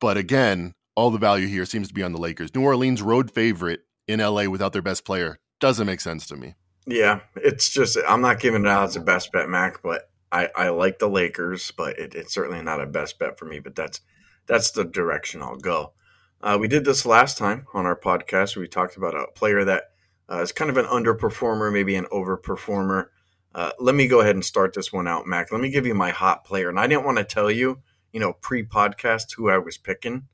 But 0.00 0.16
again, 0.16 0.74
all 0.94 1.10
the 1.10 1.18
value 1.18 1.48
here 1.48 1.64
seems 1.64 1.88
to 1.88 1.94
be 1.94 2.02
on 2.02 2.12
the 2.12 2.20
Lakers. 2.20 2.54
New 2.54 2.62
Orleans 2.62 3.02
road 3.02 3.30
favorite 3.30 3.80
in 4.06 4.20
LA 4.20 4.44
without 4.44 4.72
their 4.72 4.82
best 4.82 5.04
player 5.04 5.38
doesn't 5.58 5.86
make 5.86 6.00
sense 6.00 6.26
to 6.28 6.36
me. 6.36 6.54
Yeah, 6.86 7.20
it's 7.34 7.70
just 7.70 7.98
I'm 8.08 8.20
not 8.20 8.38
giving 8.38 8.62
it 8.62 8.68
out 8.68 8.84
as 8.84 8.96
a 8.96 9.00
best 9.00 9.32
bet, 9.32 9.48
Mac, 9.48 9.82
but 9.82 10.08
I, 10.30 10.48
I 10.54 10.68
like 10.68 11.00
the 11.00 11.08
Lakers, 11.08 11.72
but 11.72 11.98
it, 11.98 12.14
it's 12.14 12.32
certainly 12.32 12.62
not 12.62 12.80
a 12.80 12.86
best 12.86 13.18
bet 13.18 13.38
for 13.38 13.46
me. 13.46 13.58
But 13.58 13.74
that's 13.74 14.00
that's 14.46 14.70
the 14.70 14.84
direction 14.84 15.42
I'll 15.42 15.56
go. 15.56 15.92
Uh, 16.40 16.56
we 16.60 16.68
did 16.68 16.84
this 16.84 17.04
last 17.04 17.38
time 17.38 17.66
on 17.74 17.86
our 17.86 17.98
podcast. 17.98 18.56
We 18.56 18.68
talked 18.68 18.96
about 18.96 19.16
a 19.16 19.26
player 19.34 19.64
that 19.64 19.90
uh, 20.30 20.40
is 20.40 20.52
kind 20.52 20.70
of 20.70 20.76
an 20.76 20.86
underperformer, 20.86 21.72
maybe 21.72 21.94
an 21.96 22.06
overperformer. 22.12 23.06
Uh, 23.54 23.70
let 23.78 23.94
me 23.94 24.06
go 24.06 24.20
ahead 24.20 24.34
and 24.34 24.44
start 24.44 24.74
this 24.74 24.92
one 24.92 25.08
out, 25.08 25.26
Mac. 25.26 25.50
Let 25.50 25.60
me 25.60 25.70
give 25.70 25.86
you 25.86 25.94
my 25.94 26.10
hot 26.10 26.44
player. 26.44 26.68
And 26.68 26.78
I 26.78 26.86
didn't 26.86 27.04
want 27.06 27.18
to 27.18 27.24
tell 27.24 27.50
you, 27.50 27.80
you 28.12 28.20
know, 28.20 28.34
pre 28.34 28.64
podcast 28.64 29.34
who 29.36 29.48
I 29.48 29.58
was 29.58 29.78
picking, 29.78 30.24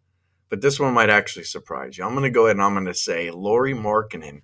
but 0.48 0.60
this 0.60 0.80
one 0.80 0.92
might 0.94 1.10
actually 1.10 1.44
surprise 1.44 1.96
you. 1.96 2.04
I'm 2.04 2.12
going 2.14 2.24
to 2.24 2.30
go 2.30 2.46
ahead 2.46 2.56
and 2.56 2.62
I'm 2.64 2.74
going 2.74 2.86
to 2.86 2.94
say 2.94 3.30
Lauri 3.30 3.74
Markkanen. 3.74 4.42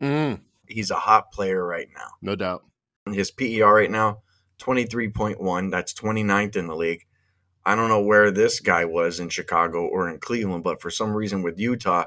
Mm, 0.00 0.40
He's 0.66 0.90
a 0.90 0.96
hot 0.96 1.32
player 1.32 1.64
right 1.66 1.88
now. 1.94 2.08
no 2.22 2.36
doubt. 2.36 2.62
His 3.06 3.30
PER 3.32 3.74
right 3.74 3.90
now, 3.90 4.22
23.1. 4.60 5.70
That's 5.70 5.92
29th 5.94 6.56
in 6.56 6.66
the 6.66 6.76
league. 6.76 7.06
I 7.64 7.74
don't 7.74 7.88
know 7.88 8.00
where 8.02 8.30
this 8.30 8.60
guy 8.60 8.84
was 8.84 9.20
in 9.20 9.28
Chicago 9.28 9.84
or 9.86 10.08
in 10.08 10.18
Cleveland, 10.18 10.64
but 10.64 10.80
for 10.80 10.90
some 10.90 11.12
reason 11.12 11.42
with 11.42 11.58
Utah, 11.58 12.04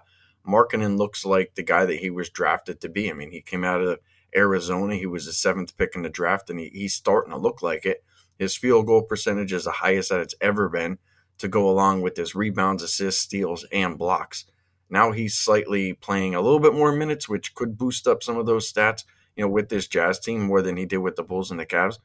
Markkanen 0.48 0.98
looks 0.98 1.26
like 1.26 1.56
the 1.56 1.64
guy 1.64 1.86
that 1.86 2.00
he 2.00 2.10
was 2.10 2.30
drafted 2.30 2.82
to 2.82 2.90
be. 2.90 3.10
I 3.10 3.14
mean, 3.14 3.32
he 3.32 3.42
came 3.42 3.64
out 3.64 3.82
of 3.82 4.00
Arizona. 4.36 4.96
He 4.96 5.06
was 5.06 5.26
the 5.26 5.34
seventh 5.34 5.78
pick 5.78 5.96
in 5.96 6.02
the 6.02 6.10
draft, 6.10 6.50
and 6.50 6.60
he, 6.60 6.70
he's 6.70 6.94
starting 6.94 7.32
to 7.32 7.38
look 7.38 7.62
like 7.62 7.86
it. 7.86 8.04
His 8.38 8.56
field 8.56 8.88
goal 8.88 9.04
percentage 9.04 9.54
is 9.54 9.66
the 9.66 9.72
highest 9.72 10.10
that 10.10 10.20
it's 10.20 10.36
ever 10.42 10.68
been 10.68 10.98
to 11.38 11.48
go 11.48 11.70
along 11.70 12.02
with 12.02 12.18
his 12.18 12.36
rebounds, 12.36 12.84
assists, 12.84 13.22
steals, 13.22 13.66
and 13.72 13.98
blocks. 13.98 14.46
Now 14.90 15.12
he's 15.12 15.36
slightly 15.36 15.94
playing 15.94 16.36
a 16.36 16.42
little 16.42 16.60
bit 16.60 16.74
more 16.74 16.92
minutes, 16.92 17.28
which 17.28 17.56
could 17.56 17.78
boost 17.78 18.08
up 18.08 18.22
some 18.22 18.38
of 18.38 18.46
those 18.46 18.72
stats, 18.72 19.04
you 19.36 19.44
know, 19.44 19.50
with 19.50 19.70
this 19.70 19.88
Jazz 19.88 20.20
team 20.20 20.42
more 20.42 20.62
than 20.62 20.78
he 20.78 20.86
did 20.86 20.98
with 20.98 21.16
the 21.16 21.24
Bulls 21.24 21.52
and 21.52 21.60
the 21.60 21.66
Cavs. 21.66 22.00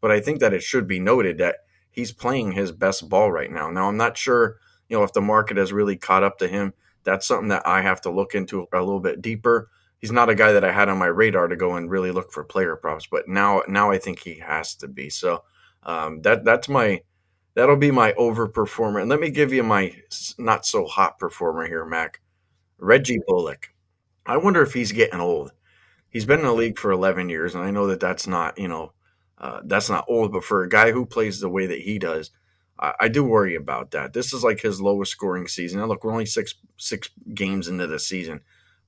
But 0.00 0.10
I 0.10 0.20
think 0.20 0.40
that 0.40 0.52
it 0.52 0.62
should 0.62 0.86
be 0.86 1.00
noted 1.00 1.38
that 1.38 1.56
he's 1.90 2.12
playing 2.12 2.52
his 2.52 2.72
best 2.72 3.08
ball 3.08 3.32
right 3.32 3.50
now. 3.50 3.70
Now 3.70 3.88
I'm 3.88 3.96
not 3.96 4.18
sure, 4.18 4.56
you 4.88 4.96
know, 4.98 5.04
if 5.04 5.12
the 5.12 5.20
market 5.20 5.56
has 5.56 5.72
really 5.72 5.96
caught 5.96 6.24
up 6.24 6.38
to 6.38 6.48
him. 6.48 6.74
That's 7.04 7.26
something 7.26 7.48
that 7.48 7.66
I 7.66 7.82
have 7.82 8.00
to 8.02 8.10
look 8.10 8.34
into 8.34 8.66
a 8.72 8.78
little 8.78 9.00
bit 9.00 9.22
deeper. 9.22 9.70
He's 9.98 10.12
not 10.12 10.28
a 10.28 10.34
guy 10.34 10.52
that 10.52 10.64
I 10.64 10.72
had 10.72 10.88
on 10.88 10.98
my 10.98 11.06
radar 11.06 11.48
to 11.48 11.56
go 11.56 11.76
and 11.76 11.90
really 11.90 12.10
look 12.10 12.32
for 12.32 12.44
player 12.44 12.76
props, 12.76 13.06
but 13.06 13.28
now 13.28 13.62
now 13.68 13.90
I 13.90 13.98
think 13.98 14.18
he 14.18 14.38
has 14.38 14.74
to 14.76 14.88
be. 14.88 15.08
So 15.10 15.44
um, 15.82 16.20
that 16.22 16.44
that's 16.44 16.68
my 16.68 17.02
that'll 17.54 17.76
be 17.76 17.90
my 17.90 18.12
overperformer. 18.12 19.00
And 19.00 19.08
let 19.08 19.20
me 19.20 19.30
give 19.30 19.52
you 19.52 19.62
my 19.62 19.94
not 20.38 20.66
so 20.66 20.86
hot 20.86 21.18
performer 21.18 21.66
here, 21.66 21.84
Mac. 21.84 22.20
Reggie 22.78 23.20
Bullock. 23.26 23.72
I 24.26 24.36
wonder 24.36 24.62
if 24.62 24.72
he's 24.74 24.92
getting 24.92 25.20
old. 25.20 25.52
He's 26.10 26.24
been 26.26 26.40
in 26.40 26.46
the 26.46 26.52
league 26.52 26.78
for 26.78 26.92
11 26.92 27.28
years, 27.28 27.54
and 27.54 27.64
I 27.64 27.70
know 27.70 27.86
that 27.88 28.00
that's 28.00 28.26
not 28.26 28.58
you 28.58 28.68
know 28.68 28.92
uh, 29.38 29.60
that's 29.64 29.90
not 29.90 30.06
old, 30.08 30.32
but 30.32 30.44
for 30.44 30.62
a 30.62 30.68
guy 30.68 30.92
who 30.92 31.06
plays 31.06 31.40
the 31.40 31.48
way 31.48 31.66
that 31.66 31.80
he 31.80 31.98
does, 31.98 32.30
I, 32.78 33.08
do 33.08 33.22
worry 33.22 33.54
about 33.54 33.92
that. 33.92 34.12
This 34.12 34.32
is 34.32 34.42
like 34.42 34.60
his 34.60 34.80
lowest 34.80 35.12
scoring 35.12 35.46
season. 35.46 35.80
Now, 35.80 35.86
look, 35.86 36.02
we're 36.02 36.12
only 36.12 36.26
six 36.26 36.54
six 36.76 37.08
games 37.32 37.68
into 37.68 37.86
the 37.86 38.00
season, 38.00 38.40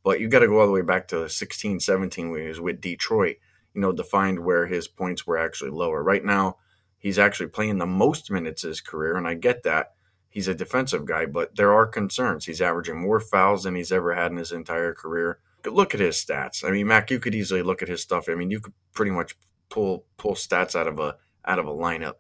but 0.03 0.21
you 0.21 0.29
got 0.29 0.41
to 0.41 0.49
go 0.49 0.61
all 0.61 0.67
the 0.67 0.73
way 0.73 0.83
back 0.83 1.09
to 1.09 1.29
16, 1.29 1.81
17 1.81 2.31
when 2.31 2.43
he 2.43 2.49
was 2.49 2.61
with 2.61 2.81
Detroit, 2.81 3.37
you 3.75 3.81
know, 3.81 3.93
to 3.93 4.03
find 4.03 4.41
where 4.41 4.67
his 4.67 4.89
points 4.89 5.27
were 5.27 5.39
actually 5.39 5.71
lower. 5.71 6.03
Right 6.03 6.25
now, 6.25 6.57
he's 6.99 7.19
actually 7.19 7.49
playing 7.49 7.79
the 7.79 7.87
most 7.87 8.31
minutes 8.31 8.65
of 8.65 8.69
his 8.69 8.81
career, 8.81 9.17
and 9.17 9.27
I 9.27 9.35
get 9.35 9.63
that. 9.63 9.93
He's 10.29 10.49
a 10.49 10.55
defensive 10.55 11.07
guy, 11.07 11.27
but 11.27 11.57
there 11.57 11.73
are 11.73 11.87
concerns. 11.87 12.45
He's 12.45 12.61
averaging 12.61 13.01
more 13.01 13.21
fouls 13.21 13.63
than 13.63 13.75
he's 13.75 13.93
ever 13.93 14.15
had 14.15 14.33
in 14.33 14.37
his 14.37 14.53
entire 14.53 14.93
career. 14.93 15.39
Look 15.65 15.95
at 15.95 16.01
his 16.01 16.17
stats. 16.17 16.63
I 16.63 16.71
mean, 16.71 16.89
Mac, 16.89 17.11
you 17.11 17.19
could 17.19 17.35
easily 17.35 17.63
look 17.63 17.83
at 17.83 17.89
his 17.89 18.03
stuff. 18.03 18.29
I 18.29 18.35
mean, 18.35 18.51
you 18.51 18.61
could 18.61 18.75
pretty 18.93 19.13
much 19.13 19.37
pull 19.69 20.05
pull 20.17 20.35
stats 20.35 20.77
out 20.77 20.87
of 20.87 20.99
a 20.99 21.17
out 21.45 21.59
of 21.59 21.67
a 21.67 21.73
lineup. 21.73 22.15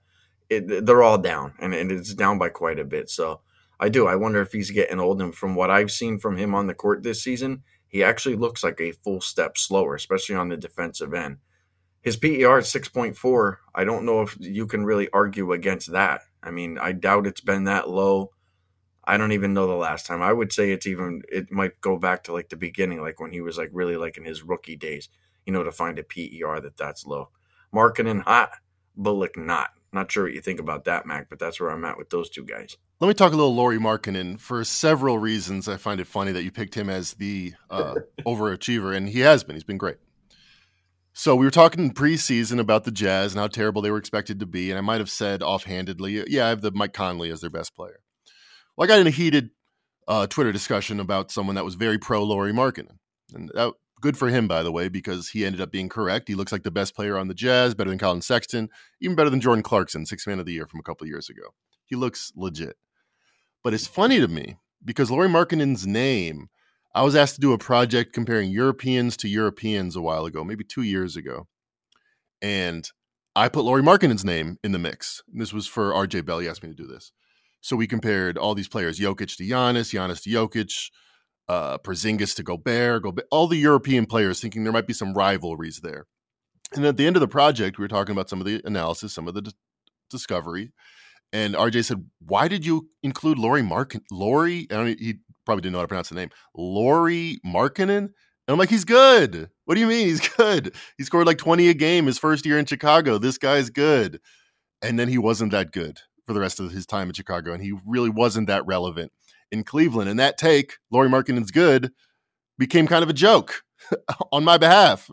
It, 0.49 0.87
they're 0.87 1.03
all 1.03 1.19
down, 1.19 1.55
and, 1.59 1.75
and 1.75 1.91
it's 1.91 2.15
down 2.15 2.39
by 2.39 2.51
quite 2.51 2.79
a 2.79 2.85
bit. 2.85 3.11
So 3.11 3.41
I 3.81 3.89
do. 3.89 4.07
I 4.07 4.17
wonder 4.17 4.41
if 4.41 4.53
he's 4.53 4.71
getting 4.71 5.01
old. 5.01 5.21
And 5.21 5.35
from 5.35 5.55
what 5.55 5.71
I've 5.71 5.91
seen 5.91 6.19
from 6.19 6.37
him 6.37 6.55
on 6.55 6.67
the 6.67 6.75
court 6.75 7.03
this 7.03 7.23
season, 7.23 7.63
he 7.89 8.03
actually 8.03 8.37
looks 8.37 8.63
like 8.65 8.81
a 8.81 8.93
full 8.93 9.21
step 9.21 9.59
slower, 9.59 9.95
especially 9.95 10.37
on 10.37 10.49
the 10.49 10.57
defensive 10.57 11.15
end. 11.15 11.39
His 12.03 12.17
PER 12.17 12.59
is 12.59 12.73
6.4. 12.73 13.57
I 13.75 13.85
don't 13.85 14.07
know 14.07 14.23
if 14.23 14.37
you 14.41 14.67
can 14.67 14.85
really 14.85 15.09
argue 15.13 15.53
against 15.53 15.91
that. 15.93 16.23
I 16.43 16.53
mean, 16.53 16.79
I 16.79 16.93
doubt 16.93 17.27
it's 17.27 17.41
been 17.41 17.65
that 17.65 17.91
low. 17.91 18.31
I 19.05 19.17
don't 19.17 19.33
even 19.33 19.55
know 19.55 19.67
the 19.67 19.75
last 19.75 20.07
time. 20.07 20.23
I 20.23 20.33
would 20.33 20.53
say 20.53 20.71
it's 20.71 20.87
even, 20.87 21.23
it 21.31 21.51
might 21.51 21.81
go 21.81 21.97
back 21.97 22.25
to 22.25 22.33
like 22.33 22.49
the 22.49 22.57
beginning, 22.57 23.01
like 23.01 23.21
when 23.21 23.33
he 23.33 23.41
was 23.41 23.59
like 23.59 23.71
really 23.73 23.97
like 23.97 24.17
in 24.17 24.25
his 24.25 24.43
rookie 24.43 24.77
days, 24.77 25.09
you 25.45 25.53
know, 25.53 25.65
to 25.65 25.73
find 25.73 25.99
a 25.99 26.05
PER 26.05 26.61
that 26.61 26.77
that's 26.77 27.07
low. 27.07 27.31
Markkanen 27.75 28.23
hot, 28.23 28.51
Bullock 28.97 29.37
not. 29.37 29.71
Not 29.97 30.13
sure 30.13 30.25
what 30.25 30.35
you 30.35 30.43
think 30.43 30.61
about 30.61 30.85
that, 30.85 31.07
Mac, 31.07 31.31
but 31.31 31.39
that's 31.39 31.59
where 31.59 31.71
I'm 31.71 31.83
at 31.87 31.97
with 31.97 32.11
those 32.11 32.29
two 32.29 32.45
guys. 32.45 32.77
Let 33.01 33.09
me 33.09 33.15
talk 33.15 33.33
a 33.33 33.37
little 33.37 33.55
Lauri 33.55 33.79
Markkanen. 33.79 34.39
For 34.39 34.63
several 34.63 35.19
reasons, 35.19 35.69
I 35.69 35.79
find 35.79 36.01
it 36.01 36.07
funny 36.07 36.33
that 36.33 36.43
you 36.43 36.51
picked 36.51 36.75
him 36.75 36.91
as 36.91 37.15
the 37.15 37.55
uh, 37.71 37.95
overachiever, 38.27 38.95
and 38.95 39.09
he 39.09 39.21
has 39.21 39.43
been. 39.43 39.57
He's 39.57 39.65
been 39.65 39.79
great. 39.79 39.97
So 41.15 41.35
we 41.35 41.47
were 41.47 41.51
talking 41.51 41.83
in 41.83 41.95
preseason 41.95 42.61
about 42.61 42.85
the 42.85 42.91
Jazz 42.91 43.33
and 43.33 43.41
how 43.41 43.47
terrible 43.47 43.81
they 43.81 43.91
were 43.91 43.97
expected 43.97 44.39
to 44.41 44.45
be, 44.45 44.71
and 44.71 44.77
I 44.77 44.83
might 44.83 45.01
have 45.01 45.09
said 45.09 45.43
offhandedly, 45.43 46.25
"Yeah, 46.29 46.45
I 46.45 46.51
have 46.51 46.61
the 46.61 46.73
Mike 46.73 46.93
Conley 46.93 47.31
as 47.31 47.41
their 47.41 47.49
best 47.49 47.75
player." 47.75 48.01
Well, 48.77 48.85
I 48.85 48.89
got 48.89 49.01
in 49.01 49.07
a 49.07 49.11
heated 49.11 49.49
uh, 50.07 50.27
Twitter 50.27 50.53
discussion 50.53 51.01
about 51.01 51.31
someone 51.31 51.57
that 51.57 51.65
was 51.65 51.75
very 51.75 51.97
pro 51.97 52.23
Lauri 52.23 52.53
Markkanen, 52.53 52.99
and 53.35 53.51
that, 53.55 53.73
good 54.01 54.17
for 54.17 54.29
him, 54.29 54.47
by 54.49 54.63
the 54.63 54.73
way, 54.73 54.89
because 54.89 55.31
he 55.31 55.45
ended 55.45 55.61
up 55.61 55.71
being 55.71 55.89
correct. 55.89 56.29
He 56.29 56.35
looks 56.35 56.53
like 56.53 56.63
the 56.63 56.71
best 56.71 56.95
player 56.95 57.17
on 57.17 57.29
the 57.29 57.35
Jazz, 57.35 57.75
better 57.75 57.91
than 57.91 57.99
Collin 57.99 58.23
Sexton, 58.23 58.69
even 59.01 59.17
better 59.17 59.31
than 59.31 59.41
Jordan 59.41 59.63
Clarkson, 59.63 60.07
six 60.07 60.27
man 60.27 60.39
of 60.39 60.47
the 60.47 60.53
year 60.53 60.67
from 60.67 60.81
a 60.81 60.83
couple 60.83 61.07
years 61.07 61.29
ago. 61.29 61.55
He 61.87 61.97
looks 61.97 62.33
legit. 62.37 62.77
But 63.63 63.75
it's 63.75 63.87
funny 63.87 64.21
to 64.21 64.29
me 64.29 64.57
because 64.85 65.11
Lauri 65.11 65.29
Markkanen's 65.29 65.87
name, 65.87 66.49
I 66.95 67.03
was 67.03 67.17
asked 67.17 67.35
to 67.37 67.41
do 67.41 67.53
a 67.53 67.59
project 67.59 68.13
comparing 68.13 68.51
Europeans 68.51 69.17
to 69.19 69.29
Europeans 69.29 69.97
a 69.97 70.03
while 70.03 70.25
ago, 70.25 70.45
maybe 70.45 70.65
two 70.65 70.83
years 70.83 71.17
ago. 71.17 71.47
And 72.41 72.89
I 73.35 73.49
put 73.49 73.65
Lauri 73.65 73.83
Markkanen's 73.83 74.25
name 74.25 74.59
in 74.63 74.73
the 74.73 74.79
mix. 74.79 75.23
And 75.31 75.41
this 75.41 75.53
was 75.53 75.67
for 75.67 75.93
RJ 75.93 76.25
Bell. 76.25 76.39
He 76.39 76.49
asked 76.49 76.63
me 76.63 76.69
to 76.69 76.75
do 76.75 76.87
this. 76.87 77.13
So 77.61 77.77
we 77.77 77.87
compared 77.87 78.39
all 78.39 78.55
these 78.55 78.69
players, 78.69 79.01
Jokic 79.01 79.37
to 79.37 79.43
Giannis, 79.43 79.93
Giannis 79.93 80.23
to 80.23 80.31
Jokic, 80.31 80.91
uh, 81.49 81.79
Porzingis 81.79 82.35
to 82.37 82.43
Gobert, 82.43 83.03
Gobert, 83.03 83.27
all 83.31 83.47
the 83.47 83.57
European 83.57 84.07
players 84.07 84.41
thinking 84.41 84.65
there 84.65 84.73
might 84.73 84.87
be 84.87 84.93
some 84.93 85.15
rivalries 85.15 85.81
there. 85.81 86.07
And 86.75 86.85
at 86.85 86.97
the 86.97 87.07
end 87.07 87.17
of 87.17 87.21
the 87.21 87.29
project, 87.29 87.79
we 87.79 87.85
were 87.85 87.89
talking 87.89 88.13
about 88.13 88.29
some 88.29 88.41
of 88.41 88.47
the 88.47 88.61
analysis, 88.65 89.13
some 89.13 89.29
of 89.29 89.35
the 89.35 89.43
d- 89.43 89.53
discovery. 90.11 90.73
And 91.33 91.55
RJ 91.55 91.85
said, 91.85 92.05
"Why 92.21 92.49
did 92.49 92.65
you 92.65 92.89
include 93.03 93.39
Lauri 93.39 93.63
Mark 93.63 93.97
Lauri? 94.11 94.67
I 94.71 94.75
don't, 94.75 94.99
he 94.99 95.19
probably 95.45 95.63
didn't 95.63 95.73
know 95.73 95.79
how 95.79 95.85
to 95.85 95.89
pronounce 95.89 96.09
the 96.09 96.15
name. 96.15 96.31
Lauri 96.55 97.39
Markkanen." 97.45 97.99
And 97.99 98.13
I'm 98.49 98.59
like, 98.59 98.71
"He's 98.71 98.85
good. 98.85 99.49
What 99.65 99.75
do 99.75 99.81
you 99.81 99.87
mean 99.87 100.07
he's 100.07 100.29
good? 100.37 100.75
He 100.99 101.05
scored 101.05 101.27
like 101.27 101.39
20 101.39 101.69
a 101.69 101.75
game 101.75 102.07
his 102.07 102.19
first 102.19 102.47
year 102.47 102.59
in 102.59 102.67
Chicago. 102.67 103.19
This 103.19 103.39
guy's 103.39 103.71
good." 103.71 104.21
And 104.83 104.99
then 104.99 105.09
he 105.09 105.19
wasn't 105.19 105.53
that 105.53 105.73
good 105.73 106.01
for 106.27 106.33
the 106.33 106.41
rest 106.41 106.61
of 106.61 106.71
his 106.71 106.87
time 106.87 107.09
in 107.09 107.15
Chicago, 107.15 107.53
and 107.53 107.63
he 107.63 107.73
really 107.87 108.11
wasn't 108.11 108.49
that 108.49 108.67
relevant 108.67 109.13
in 109.53 109.65
Cleveland. 109.65 110.09
And 110.11 110.19
that 110.19 110.39
take, 110.39 110.75
Lauri 110.91 111.09
Markkanen's 111.09 111.51
good, 111.51 111.93
became 112.59 112.87
kind 112.87 113.03
of 113.03 113.11
a 113.11 113.15
joke 113.15 113.63
on 114.33 114.45
my 114.45 114.59
behalf. 114.59 115.11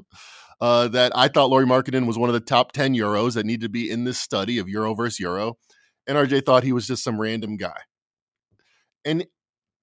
Uh, 0.61 0.87
that 0.87 1.11
I 1.13 1.27
thought 1.27 1.49
Lauri 1.49 1.65
Markkanen 1.65 2.07
was 2.07 2.17
one 2.17 2.29
of 2.29 2.33
the 2.33 2.39
top 2.39 2.71
10 2.71 2.93
Euros 2.93 3.33
that 3.33 3.45
needed 3.45 3.63
to 3.63 3.69
be 3.69 3.89
in 3.89 4.05
this 4.05 4.17
study 4.17 4.59
of 4.59 4.69
Euro 4.69 4.93
versus 4.93 5.19
Euro. 5.19 5.57
And 6.07 6.17
RJ 6.17 6.45
thought 6.45 6.63
he 6.63 6.71
was 6.71 6.87
just 6.87 7.03
some 7.03 7.19
random 7.19 7.57
guy. 7.57 7.79
And 9.03 9.25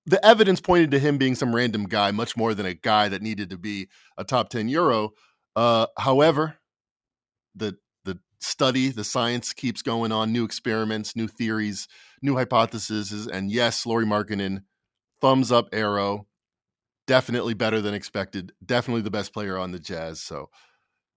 the 0.06 0.24
evidence 0.24 0.60
pointed 0.60 0.90
to 0.92 0.98
him 0.98 1.18
being 1.18 1.34
some 1.34 1.54
random 1.54 1.84
guy 1.84 2.12
much 2.12 2.34
more 2.36 2.54
than 2.54 2.64
a 2.64 2.72
guy 2.72 3.08
that 3.08 3.20
needed 3.20 3.50
to 3.50 3.58
be 3.58 3.88
a 4.16 4.24
top 4.24 4.48
10 4.48 4.68
Euro. 4.70 5.10
Uh, 5.54 5.86
however, 5.98 6.56
the 7.54 7.76
study, 8.40 8.88
the 8.88 9.04
science 9.04 9.52
keeps 9.52 9.82
going 9.82 10.12
on, 10.12 10.32
new 10.32 10.44
experiments, 10.44 11.14
new 11.14 11.28
theories, 11.28 11.88
new 12.22 12.36
hypotheses. 12.36 13.26
And 13.26 13.50
yes, 13.50 13.86
Lauri 13.86 14.06
Markkanen, 14.06 14.62
thumbs 15.20 15.52
up 15.52 15.68
arrow. 15.72 16.26
Definitely 17.06 17.54
better 17.54 17.80
than 17.80 17.94
expected. 17.94 18.52
Definitely 18.64 19.02
the 19.02 19.10
best 19.10 19.32
player 19.32 19.58
on 19.58 19.72
the 19.72 19.80
Jazz. 19.80 20.20
So, 20.20 20.48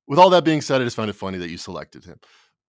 with 0.08 0.20
all 0.20 0.32
that 0.32 0.44
being 0.44 0.62
said, 0.62 0.82
I 0.82 0.86
just 0.86 0.96
found 0.96 1.10
it 1.10 1.16
funny 1.16 1.38
that 1.38 1.50
you 1.50 1.58
selected 1.58 2.04
him. 2.04 2.20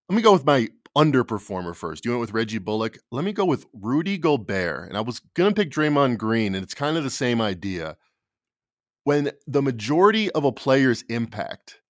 Let 0.08 0.16
me 0.16 0.22
go 0.22 0.32
with 0.32 0.44
my 0.44 0.68
underperformer 0.96 1.74
first. 1.74 2.04
You 2.04 2.12
went 2.12 2.20
with 2.20 2.34
Reggie 2.34 2.58
Bullock. 2.58 2.98
Let 3.10 3.24
me 3.24 3.32
go 3.32 3.44
with 3.44 3.66
Rudy 3.72 4.18
Gobert. 4.18 4.88
And 4.88 4.96
I 4.96 5.00
was 5.00 5.20
going 5.34 5.52
to 5.52 5.60
pick 5.60 5.70
Draymond 5.70 6.18
Green, 6.18 6.54
and 6.54 6.62
it's 6.62 6.74
kind 6.74 6.96
of 6.96 7.02
the 7.04 7.10
same 7.10 7.40
idea. 7.40 7.96
When 9.04 9.32
the 9.46 9.62
majority 9.62 10.30
of 10.30 10.44
a 10.44 10.52
player's 10.52 11.02
impact 11.08 11.80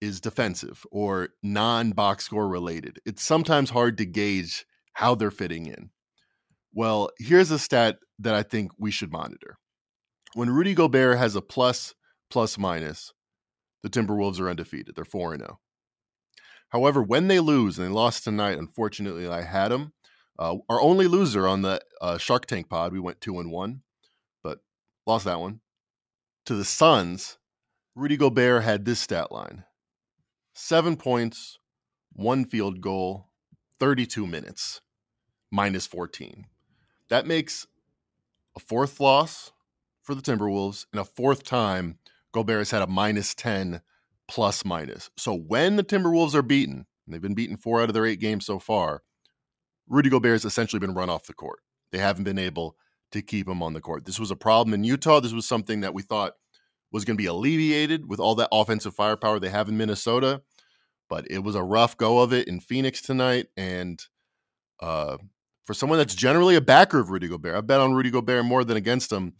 is 0.00 0.20
defensive 0.20 0.84
or 0.90 1.30
non 1.42 1.92
box 1.92 2.24
score 2.24 2.48
related, 2.48 2.98
it's 3.04 3.22
sometimes 3.22 3.70
hard 3.70 3.98
to 3.98 4.04
gauge 4.04 4.66
how 4.94 5.14
they're 5.14 5.30
fitting 5.30 5.66
in. 5.66 5.90
Well, 6.72 7.10
here's 7.18 7.50
a 7.50 7.58
stat 7.58 7.98
that 8.18 8.34
I 8.34 8.42
think 8.42 8.72
we 8.78 8.90
should 8.90 9.12
monitor. 9.12 9.58
When 10.34 10.50
Rudy 10.50 10.74
Gobert 10.74 11.18
has 11.18 11.34
a 11.34 11.40
plus, 11.40 11.94
plus 12.30 12.58
minus, 12.58 13.12
the 13.82 13.88
Timberwolves 13.88 14.40
are 14.40 14.50
undefeated. 14.50 14.94
They're 14.94 15.04
4 15.04 15.38
0. 15.38 15.58
However, 16.70 17.02
when 17.02 17.28
they 17.28 17.40
lose, 17.40 17.78
and 17.78 17.88
they 17.88 17.92
lost 17.92 18.24
tonight, 18.24 18.58
unfortunately, 18.58 19.28
I 19.28 19.42
had 19.42 19.68
them. 19.68 19.92
Uh, 20.38 20.56
our 20.68 20.80
only 20.80 21.06
loser 21.06 21.46
on 21.46 21.62
the 21.62 21.80
uh, 22.00 22.18
Shark 22.18 22.46
Tank 22.46 22.68
pod, 22.68 22.92
we 22.92 23.00
went 23.00 23.20
2 23.20 23.38
and 23.38 23.50
1. 23.50 23.82
But 24.42 24.58
lost 25.06 25.24
that 25.24 25.40
one. 25.40 25.60
To 26.46 26.54
the 26.54 26.64
Suns, 26.64 27.38
Rudy 27.94 28.16
Gobert 28.16 28.62
had 28.62 28.84
this 28.84 29.00
stat 29.00 29.32
line 29.32 29.64
seven 30.56 30.96
points, 30.96 31.58
one 32.14 32.46
field 32.46 32.80
goal, 32.80 33.28
32 33.78 34.26
minutes, 34.26 34.80
minus 35.50 35.86
14. 35.86 36.46
That 37.10 37.26
makes 37.26 37.66
a 38.56 38.60
fourth 38.60 38.98
loss 38.98 39.52
for 40.02 40.14
the 40.14 40.22
Timberwolves 40.22 40.86
and 40.92 41.00
a 41.00 41.04
fourth 41.04 41.44
time 41.44 41.98
Gobert 42.32 42.58
has 42.58 42.70
had 42.70 42.82
a 42.82 42.86
minus 42.86 43.34
10 43.34 43.82
plus 44.28 44.64
minus. 44.64 45.10
So 45.18 45.34
when 45.34 45.76
the 45.76 45.84
Timberwolves 45.84 46.34
are 46.34 46.42
beaten, 46.42 46.86
and 47.04 47.14
they've 47.14 47.20
been 47.20 47.34
beaten 47.34 47.58
four 47.58 47.82
out 47.82 47.90
of 47.90 47.94
their 47.94 48.06
eight 48.06 48.20
games 48.20 48.46
so 48.46 48.58
far, 48.58 49.02
Rudy 49.86 50.08
Gobert 50.08 50.32
has 50.32 50.44
essentially 50.46 50.80
been 50.80 50.94
run 50.94 51.10
off 51.10 51.26
the 51.26 51.34
court. 51.34 51.60
They 51.92 51.98
haven't 51.98 52.24
been 52.24 52.38
able 52.38 52.76
to 53.12 53.20
keep 53.20 53.46
him 53.46 53.62
on 53.62 53.74
the 53.74 53.80
court. 53.80 54.06
This 54.06 54.18
was 54.18 54.30
a 54.30 54.36
problem 54.36 54.72
in 54.72 54.84
Utah. 54.84 55.20
This 55.20 55.32
was 55.34 55.46
something 55.46 55.82
that 55.82 55.94
we 55.94 56.02
thought 56.02 56.32
was 56.92 57.04
going 57.04 57.16
to 57.16 57.22
be 57.22 57.26
alleviated 57.26 58.08
with 58.08 58.20
all 58.20 58.34
that 58.36 58.48
offensive 58.52 58.94
firepower 58.94 59.38
they 59.38 59.48
have 59.48 59.68
in 59.68 59.76
Minnesota. 59.76 60.42
But 61.08 61.30
it 61.30 61.40
was 61.40 61.54
a 61.54 61.62
rough 61.62 61.96
go 61.96 62.20
of 62.20 62.32
it 62.32 62.48
in 62.48 62.60
Phoenix 62.60 63.00
tonight. 63.00 63.46
And 63.56 64.02
uh, 64.80 65.18
for 65.64 65.74
someone 65.74 65.98
that's 65.98 66.14
generally 66.14 66.56
a 66.56 66.60
backer 66.60 66.98
of 66.98 67.10
Rudy 67.10 67.28
Gobert, 67.28 67.54
I've 67.54 67.66
bet 67.66 67.80
on 67.80 67.94
Rudy 67.94 68.10
Gobert 68.10 68.44
more 68.44 68.64
than 68.64 68.76
against 68.76 69.12
him 69.12 69.34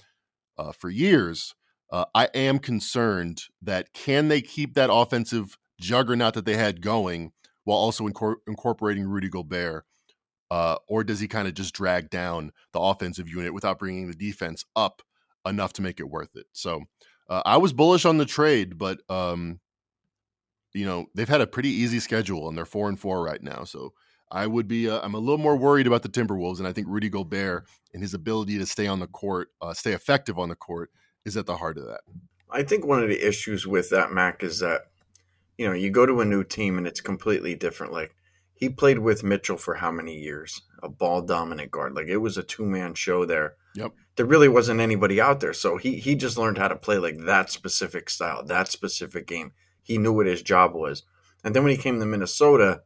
uh, 0.58 0.72
for 0.72 0.90
years. 0.90 1.54
Uh, 1.90 2.04
I 2.14 2.28
am 2.34 2.58
concerned 2.58 3.44
that 3.62 3.92
can 3.92 4.28
they 4.28 4.40
keep 4.40 4.74
that 4.74 4.92
offensive 4.92 5.56
juggernaut 5.80 6.34
that 6.34 6.44
they 6.44 6.56
had 6.56 6.82
going 6.82 7.32
while 7.64 7.78
also 7.78 8.08
incor- 8.08 8.36
incorporating 8.46 9.04
Rudy 9.04 9.28
Gobert? 9.28 9.84
Uh, 10.50 10.76
or 10.88 11.02
does 11.02 11.18
he 11.18 11.26
kind 11.26 11.48
of 11.48 11.54
just 11.54 11.74
drag 11.74 12.08
down 12.08 12.52
the 12.72 12.80
offensive 12.80 13.28
unit 13.28 13.52
without 13.52 13.78
bringing 13.78 14.08
the 14.08 14.14
defense 14.14 14.64
up 14.76 15.02
enough 15.44 15.72
to 15.72 15.82
make 15.82 15.98
it 15.98 16.08
worth 16.08 16.36
it? 16.36 16.46
So 16.52 16.82
uh, 17.28 17.42
I 17.44 17.56
was 17.56 17.72
bullish 17.72 18.04
on 18.04 18.18
the 18.18 18.26
trade, 18.26 18.78
but 18.78 19.00
um, 19.08 19.60
you 20.74 20.84
know 20.84 21.06
they've 21.14 21.28
had 21.28 21.40
a 21.40 21.46
pretty 21.46 21.70
easy 21.70 22.00
schedule 22.00 22.48
and 22.48 22.56
they're 22.56 22.64
four 22.64 22.88
and 22.88 22.98
four 22.98 23.22
right 23.22 23.42
now. 23.42 23.64
So 23.64 23.92
I 24.30 24.46
would 24.46 24.68
be 24.68 24.88
uh, 24.88 25.00
I'm 25.02 25.14
a 25.14 25.18
little 25.18 25.38
more 25.38 25.56
worried 25.56 25.86
about 25.86 26.02
the 26.02 26.08
Timberwolves, 26.08 26.58
and 26.58 26.66
I 26.66 26.72
think 26.72 26.88
Rudy 26.88 27.08
Gobert 27.08 27.66
and 27.92 28.02
his 28.02 28.14
ability 28.14 28.58
to 28.58 28.66
stay 28.66 28.86
on 28.86 29.00
the 29.00 29.06
court, 29.06 29.48
uh, 29.60 29.74
stay 29.74 29.92
effective 29.92 30.38
on 30.38 30.48
the 30.48 30.56
court, 30.56 30.90
is 31.24 31.36
at 31.36 31.46
the 31.46 31.56
heart 31.56 31.78
of 31.78 31.86
that. 31.86 32.00
I 32.50 32.62
think 32.62 32.84
one 32.84 33.02
of 33.02 33.08
the 33.08 33.26
issues 33.26 33.66
with 33.66 33.90
that 33.90 34.12
Mac 34.12 34.42
is 34.42 34.60
that 34.60 34.82
you 35.58 35.66
know 35.66 35.72
you 35.72 35.90
go 35.90 36.06
to 36.06 36.20
a 36.20 36.24
new 36.24 36.44
team 36.44 36.78
and 36.78 36.86
it's 36.86 37.00
completely 37.00 37.54
different. 37.54 37.92
Like 37.92 38.14
he 38.54 38.68
played 38.68 38.98
with 38.98 39.24
Mitchell 39.24 39.56
for 39.56 39.74
how 39.74 39.90
many 39.90 40.14
years? 40.14 40.62
A 40.82 40.88
ball 40.88 41.22
dominant 41.22 41.70
guard. 41.70 41.94
Like 41.94 42.06
it 42.06 42.18
was 42.18 42.38
a 42.38 42.42
two 42.42 42.64
man 42.64 42.94
show 42.94 43.24
there. 43.24 43.54
Yep. 43.76 43.92
There 44.16 44.26
really 44.26 44.48
wasn't 44.48 44.80
anybody 44.80 45.20
out 45.20 45.40
there. 45.40 45.52
So 45.52 45.76
he 45.76 45.96
he 45.96 46.14
just 46.14 46.38
learned 46.38 46.58
how 46.58 46.68
to 46.68 46.76
play 46.76 46.98
like 46.98 47.18
that 47.26 47.50
specific 47.50 48.08
style, 48.08 48.44
that 48.44 48.68
specific 48.68 49.26
game. 49.26 49.52
He 49.82 49.98
knew 49.98 50.12
what 50.12 50.26
his 50.26 50.42
job 50.42 50.74
was. 50.74 51.02
And 51.44 51.54
then 51.54 51.62
when 51.62 51.72
he 51.72 51.78
came 51.78 52.00
to 52.00 52.06
Minnesota 52.06 52.82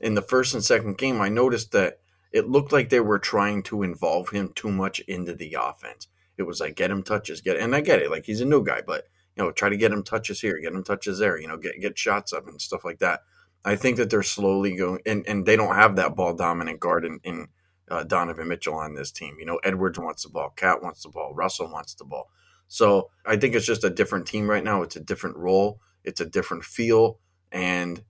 in 0.00 0.14
the 0.14 0.22
first 0.22 0.54
and 0.54 0.62
second 0.62 0.98
game, 0.98 1.20
I 1.20 1.28
noticed 1.28 1.72
that 1.72 1.98
it 2.32 2.48
looked 2.48 2.72
like 2.72 2.88
they 2.88 3.00
were 3.00 3.18
trying 3.18 3.62
to 3.64 3.82
involve 3.82 4.28
him 4.28 4.52
too 4.54 4.70
much 4.70 5.00
into 5.00 5.34
the 5.34 5.56
offense. 5.60 6.06
It 6.36 6.44
was 6.44 6.60
like 6.60 6.76
get 6.76 6.90
him 6.90 7.02
touches, 7.02 7.40
get 7.40 7.56
and 7.56 7.74
I 7.74 7.80
get 7.80 8.00
it, 8.00 8.10
like 8.10 8.26
he's 8.26 8.40
a 8.40 8.46
new 8.46 8.64
guy, 8.64 8.82
but 8.86 9.06
you 9.36 9.42
know, 9.42 9.50
try 9.50 9.68
to 9.68 9.76
get 9.76 9.92
him 9.92 10.02
touches 10.02 10.40
here, 10.40 10.58
get 10.60 10.72
him 10.72 10.84
touches 10.84 11.18
there, 11.18 11.38
you 11.38 11.48
know, 11.48 11.56
get 11.56 11.80
get 11.80 11.98
shots 11.98 12.32
up 12.32 12.46
and 12.46 12.60
stuff 12.60 12.84
like 12.84 12.98
that. 12.98 13.20
I 13.64 13.76
think 13.76 13.96
that 13.98 14.08
they're 14.08 14.22
slowly 14.22 14.76
going, 14.76 15.00
and, 15.04 15.26
and 15.26 15.44
they 15.44 15.56
don't 15.56 15.74
have 15.74 15.96
that 15.96 16.16
ball 16.16 16.34
dominant 16.34 16.80
guard 16.80 17.04
in, 17.04 17.20
in 17.24 17.48
uh, 17.90 18.04
Donovan 18.04 18.48
Mitchell 18.48 18.74
on 18.74 18.94
this 18.94 19.10
team. 19.10 19.36
You 19.38 19.46
know, 19.46 19.60
Edwards 19.64 19.98
wants 19.98 20.22
the 20.22 20.30
ball, 20.30 20.52
KAT 20.56 20.82
wants 20.82 21.02
the 21.02 21.08
ball, 21.08 21.34
Russell 21.34 21.70
wants 21.70 21.94
the 21.94 22.04
ball. 22.04 22.30
So 22.68 23.10
I 23.26 23.36
think 23.36 23.54
it's 23.54 23.66
just 23.66 23.84
a 23.84 23.90
different 23.90 24.26
team 24.26 24.48
right 24.48 24.62
now. 24.62 24.82
It's 24.82 24.96
a 24.96 25.00
different 25.00 25.36
role, 25.36 25.80
it's 26.04 26.20
a 26.20 26.26
different 26.26 26.64
feel, 26.64 27.18
and 27.50 28.02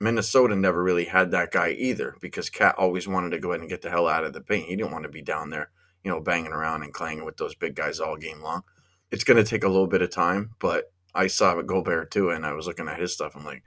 Minnesota 0.00 0.56
never 0.56 0.82
really 0.82 1.04
had 1.04 1.30
that 1.30 1.52
guy 1.52 1.70
either 1.70 2.16
because 2.20 2.48
KAT 2.48 2.74
always 2.78 3.06
wanted 3.06 3.30
to 3.30 3.38
go 3.38 3.50
ahead 3.50 3.60
and 3.60 3.68
get 3.68 3.82
the 3.82 3.90
hell 3.90 4.08
out 4.08 4.24
of 4.24 4.32
the 4.32 4.40
paint. 4.40 4.66
He 4.66 4.76
didn't 4.76 4.92
want 4.92 5.04
to 5.04 5.10
be 5.10 5.22
down 5.22 5.50
there, 5.50 5.70
you 6.02 6.10
know, 6.10 6.20
banging 6.20 6.52
around 6.52 6.82
and 6.82 6.92
clanging 6.92 7.24
with 7.24 7.36
those 7.36 7.54
big 7.54 7.74
guys 7.74 8.00
all 8.00 8.16
game 8.16 8.40
long. 8.40 8.62
It's 9.10 9.24
going 9.24 9.36
to 9.36 9.48
take 9.48 9.62
a 9.62 9.68
little 9.68 9.86
bit 9.86 10.02
of 10.02 10.10
time, 10.10 10.52
but 10.58 10.92
I 11.14 11.26
saw 11.26 11.60
Gobert 11.60 12.10
too, 12.10 12.30
and 12.30 12.46
I 12.46 12.52
was 12.54 12.66
looking 12.66 12.88
at 12.88 12.98
his 12.98 13.12
stuff. 13.12 13.36
I'm 13.36 13.44
like, 13.44 13.62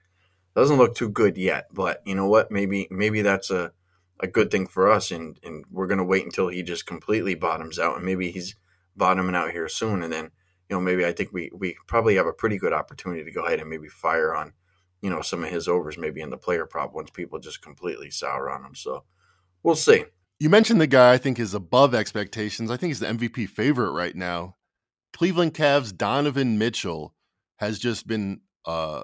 doesn't 0.55 0.77
look 0.77 0.95
too 0.95 1.09
good 1.09 1.37
yet, 1.37 1.67
but 1.71 2.01
you 2.05 2.15
know 2.15 2.27
what? 2.27 2.51
Maybe 2.51 2.87
maybe 2.89 3.21
that's 3.21 3.49
a, 3.51 3.71
a 4.19 4.27
good 4.27 4.51
thing 4.51 4.67
for 4.67 4.89
us, 4.91 5.11
and 5.11 5.39
and 5.43 5.65
we're 5.69 5.87
gonna 5.87 6.03
wait 6.03 6.25
until 6.25 6.47
he 6.47 6.63
just 6.63 6.85
completely 6.85 7.35
bottoms 7.35 7.79
out, 7.79 7.95
and 7.95 8.05
maybe 8.05 8.31
he's 8.31 8.55
bottoming 8.95 9.35
out 9.35 9.51
here 9.51 9.67
soon, 9.67 10.03
and 10.03 10.13
then 10.13 10.31
you 10.69 10.75
know 10.75 10.81
maybe 10.81 11.05
I 11.05 11.11
think 11.11 11.31
we 11.33 11.51
we 11.53 11.75
probably 11.87 12.15
have 12.15 12.27
a 12.27 12.33
pretty 12.33 12.57
good 12.57 12.73
opportunity 12.73 13.23
to 13.23 13.31
go 13.31 13.45
ahead 13.45 13.59
and 13.59 13.69
maybe 13.69 13.87
fire 13.87 14.35
on 14.35 14.53
you 15.01 15.09
know 15.09 15.21
some 15.21 15.43
of 15.43 15.49
his 15.49 15.67
overs 15.67 15.97
maybe 15.97 16.21
in 16.21 16.29
the 16.29 16.37
player 16.37 16.65
prop 16.65 16.93
once 16.93 17.09
people 17.09 17.39
just 17.39 17.61
completely 17.61 18.09
sour 18.09 18.49
on 18.49 18.63
him. 18.63 18.75
So 18.75 19.03
we'll 19.63 19.75
see. 19.75 20.05
You 20.39 20.49
mentioned 20.49 20.81
the 20.81 20.87
guy 20.87 21.13
I 21.13 21.17
think 21.17 21.39
is 21.39 21.53
above 21.53 21.93
expectations. 21.93 22.69
I 22.69 22.77
think 22.77 22.89
he's 22.89 22.99
the 22.99 23.07
MVP 23.07 23.49
favorite 23.49 23.91
right 23.91 24.15
now. 24.15 24.55
Cleveland 25.13 25.53
Cavs 25.53 25.95
Donovan 25.95 26.57
Mitchell 26.57 27.13
has 27.57 27.79
just 27.79 28.07
been 28.07 28.41
uh, 28.65 29.03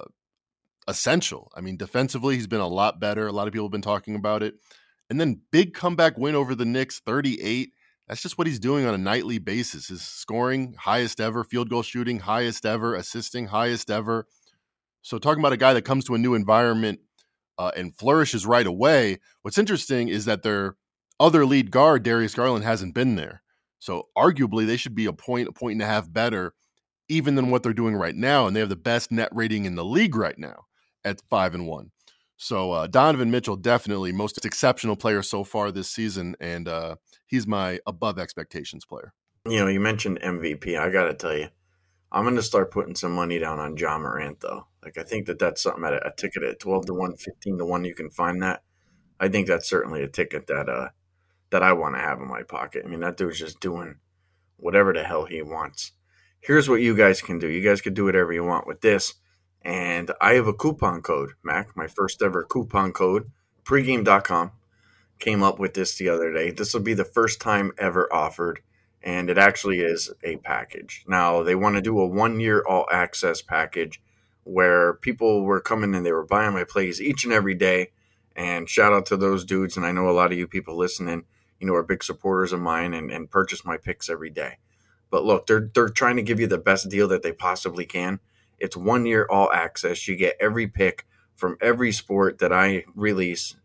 essential. 0.87 1.51
I 1.55 1.61
mean, 1.61 1.77
defensively, 1.77 2.35
he's 2.35 2.47
been 2.47 2.59
a 2.59 2.67
lot 2.67 2.99
better. 2.99 3.27
A 3.27 3.31
lot 3.31 3.47
of 3.47 3.53
people 3.53 3.67
have 3.67 3.71
been 3.71 3.81
talking 3.81 4.15
about 4.15 4.43
it. 4.43 4.55
And 5.09 5.19
then 5.19 5.41
big 5.51 5.73
comeback 5.73 6.17
win 6.17 6.35
over 6.35 6.55
the 6.55 6.65
Knicks, 6.65 6.99
38. 6.99 7.71
That's 8.07 8.21
just 8.21 8.37
what 8.37 8.47
he's 8.47 8.59
doing 8.59 8.85
on 8.85 8.93
a 8.93 8.97
nightly 8.97 9.37
basis. 9.37 9.87
His 9.87 10.01
scoring, 10.01 10.75
highest 10.77 11.19
ever, 11.19 11.43
field 11.43 11.69
goal 11.69 11.83
shooting, 11.83 12.19
highest 12.19 12.65
ever, 12.65 12.95
assisting, 12.95 13.47
highest 13.47 13.91
ever. 13.91 14.25
So, 15.01 15.17
talking 15.17 15.41
about 15.41 15.53
a 15.53 15.57
guy 15.57 15.73
that 15.73 15.83
comes 15.83 16.05
to 16.05 16.15
a 16.15 16.17
new 16.17 16.33
environment 16.33 16.99
uh, 17.57 17.71
and 17.75 17.95
flourishes 17.95 18.45
right 18.45 18.65
away, 18.65 19.19
what's 19.43 19.57
interesting 19.57 20.09
is 20.09 20.25
that 20.25 20.43
their 20.43 20.75
other 21.19 21.45
lead 21.45 21.71
guard, 21.71 22.03
Darius 22.03 22.33
Garland, 22.33 22.65
hasn't 22.65 22.95
been 22.95 23.15
there. 23.15 23.43
So, 23.77 24.09
arguably, 24.17 24.65
they 24.65 24.77
should 24.77 24.95
be 24.95 25.05
a 25.05 25.13
point, 25.13 25.47
a 25.47 25.51
point 25.51 25.73
and 25.73 25.83
a 25.83 25.85
half 25.85 26.11
better 26.11 26.53
even 27.09 27.35
than 27.35 27.49
what 27.49 27.63
they're 27.63 27.73
doing 27.73 27.95
right 27.95 28.15
now. 28.15 28.47
And 28.47 28.55
they 28.55 28.59
have 28.59 28.69
the 28.69 28.75
best 28.75 29.11
net 29.11 29.29
rating 29.31 29.65
in 29.65 29.75
the 29.75 29.85
league 29.85 30.15
right 30.15 30.37
now 30.37 30.65
at 31.03 31.21
five 31.29 31.53
and 31.53 31.67
one. 31.67 31.91
So 32.41 32.71
uh, 32.71 32.87
Donovan 32.87 33.31
Mitchell 33.31 33.57
definitely 33.57 34.13
most 34.13 34.45
exceptional 34.45 34.95
player 34.95 35.21
so 35.21 35.43
far 35.43 35.73
this 35.73 35.89
season, 35.89 36.37
and 36.39 36.69
uh, 36.69 36.95
he's 37.27 37.45
my 37.45 37.81
above 37.85 38.17
expectations 38.17 38.85
player. 38.85 39.11
You 39.45 39.59
know, 39.59 39.67
you 39.67 39.81
mentioned 39.81 40.21
MVP. 40.21 40.79
I 40.79 40.89
got 40.89 41.03
to 41.03 41.13
tell 41.13 41.35
you, 41.35 41.49
I'm 42.13 42.23
going 42.23 42.37
to 42.37 42.41
start 42.41 42.71
putting 42.71 42.95
some 42.95 43.11
money 43.11 43.39
down 43.39 43.59
on 43.59 43.75
Ja 43.75 43.97
Morant, 43.97 44.39
though. 44.39 44.67
Like, 44.81 44.97
I 44.97 45.03
think 45.03 45.27
that 45.27 45.37
that's 45.37 45.61
something 45.61 45.83
at 45.83 45.91
a, 45.91 46.07
a, 46.07 46.15
ticket 46.15 46.43
at 46.43 46.61
12 46.61 46.85
to 46.85 46.93
1, 46.93 47.17
15 47.17 47.57
to 47.57 47.65
1, 47.65 47.83
you 47.83 47.93
can 47.93 48.09
find 48.09 48.41
that. 48.41 48.63
I 49.19 49.27
think 49.27 49.45
that's 49.45 49.69
certainly 49.69 50.01
a 50.01 50.07
ticket 50.07 50.47
that 50.47 50.69
uh 50.69 50.89
that 51.49 51.61
I 51.61 51.73
want 51.73 51.95
to 51.95 52.01
have 52.01 52.19
in 52.19 52.27
my 52.29 52.43
pocket. 52.43 52.83
I 52.85 52.87
mean, 52.87 53.01
that 53.01 53.17
dude's 53.17 53.39
just 53.39 53.59
doing 53.59 53.95
whatever 54.55 54.93
the 54.93 55.03
hell 55.03 55.25
he 55.25 55.41
wants. 55.41 55.91
Here's 56.39 56.69
what 56.69 56.79
you 56.79 56.95
guys 56.95 57.21
can 57.21 57.37
do. 57.37 57.49
You 57.49 57.61
guys 57.61 57.81
can 57.81 57.93
do 57.93 58.05
whatever 58.05 58.31
you 58.31 58.45
want 58.45 58.65
with 58.65 58.79
this. 58.79 59.15
And 59.61 60.11
I 60.21 60.33
have 60.33 60.47
a 60.47 60.53
coupon 60.53 61.01
code, 61.01 61.31
Mac, 61.43 61.75
my 61.75 61.87
first 61.87 62.21
ever 62.21 62.43
coupon 62.43 62.93
code, 62.93 63.31
pregame.com. 63.63 64.51
Came 65.19 65.43
up 65.43 65.59
with 65.59 65.73
this 65.73 65.97
the 65.97 66.07
other 66.09 66.31
day. 66.31 66.51
This 66.51 66.73
will 66.73 66.81
be 66.81 66.93
the 66.93 67.03
first 67.03 67.41
time 67.41 67.73
ever 67.77 68.11
offered, 68.11 68.61
and 69.03 69.29
it 69.29 69.37
actually 69.37 69.81
is 69.81 70.09
a 70.23 70.37
package. 70.37 71.03
Now, 71.07 71.43
they 71.43 71.55
want 71.55 71.75
to 71.75 71.81
do 71.81 71.99
a 71.99 72.07
one 72.07 72.39
year 72.39 72.63
all 72.65 72.87
access 72.89 73.41
package 73.41 74.01
where 74.43 74.93
people 74.95 75.43
were 75.43 75.59
coming 75.59 75.93
and 75.93 76.05
they 76.05 76.11
were 76.11 76.25
buying 76.25 76.53
my 76.53 76.63
plays 76.63 77.01
each 77.01 77.23
and 77.23 77.33
every 77.33 77.53
day. 77.53 77.91
And 78.35 78.69
shout 78.69 78.93
out 78.93 79.05
to 79.07 79.17
those 79.17 79.45
dudes. 79.45 79.75
And 79.75 79.85
I 79.85 79.91
know 79.91 80.09
a 80.09 80.11
lot 80.11 80.31
of 80.31 80.37
you 80.37 80.47
people 80.47 80.77
listening, 80.77 81.25
you 81.59 81.67
know, 81.67 81.75
are 81.75 81.83
big 81.83 82.03
supporters 82.03 82.53
of 82.53 82.61
mine 82.61 82.93
and, 82.93 83.11
and 83.11 83.29
purchase 83.29 83.65
my 83.65 83.77
picks 83.77 84.09
every 84.09 84.29
day. 84.29 84.57
But 85.11 85.25
look, 85.25 85.47
they're 85.47 85.69
they're 85.73 85.89
trying 85.89 86.15
to 86.17 86.21
give 86.21 86.39
you 86.39 86.47
the 86.47 86.57
best 86.57 86.89
deal 86.89 87.07
that 87.09 87.23
they 87.23 87.33
possibly 87.33 87.85
can. 87.85 88.19
It's 88.59 88.77
one 88.77 89.05
year 89.05 89.27
all 89.29 89.51
access. 89.51 90.07
You 90.07 90.15
get 90.15 90.37
every 90.39 90.67
pick 90.67 91.05
from 91.35 91.57
every 91.61 91.91
sport 91.91 92.39
that 92.39 92.51
I 92.51 92.83
release 92.95 93.55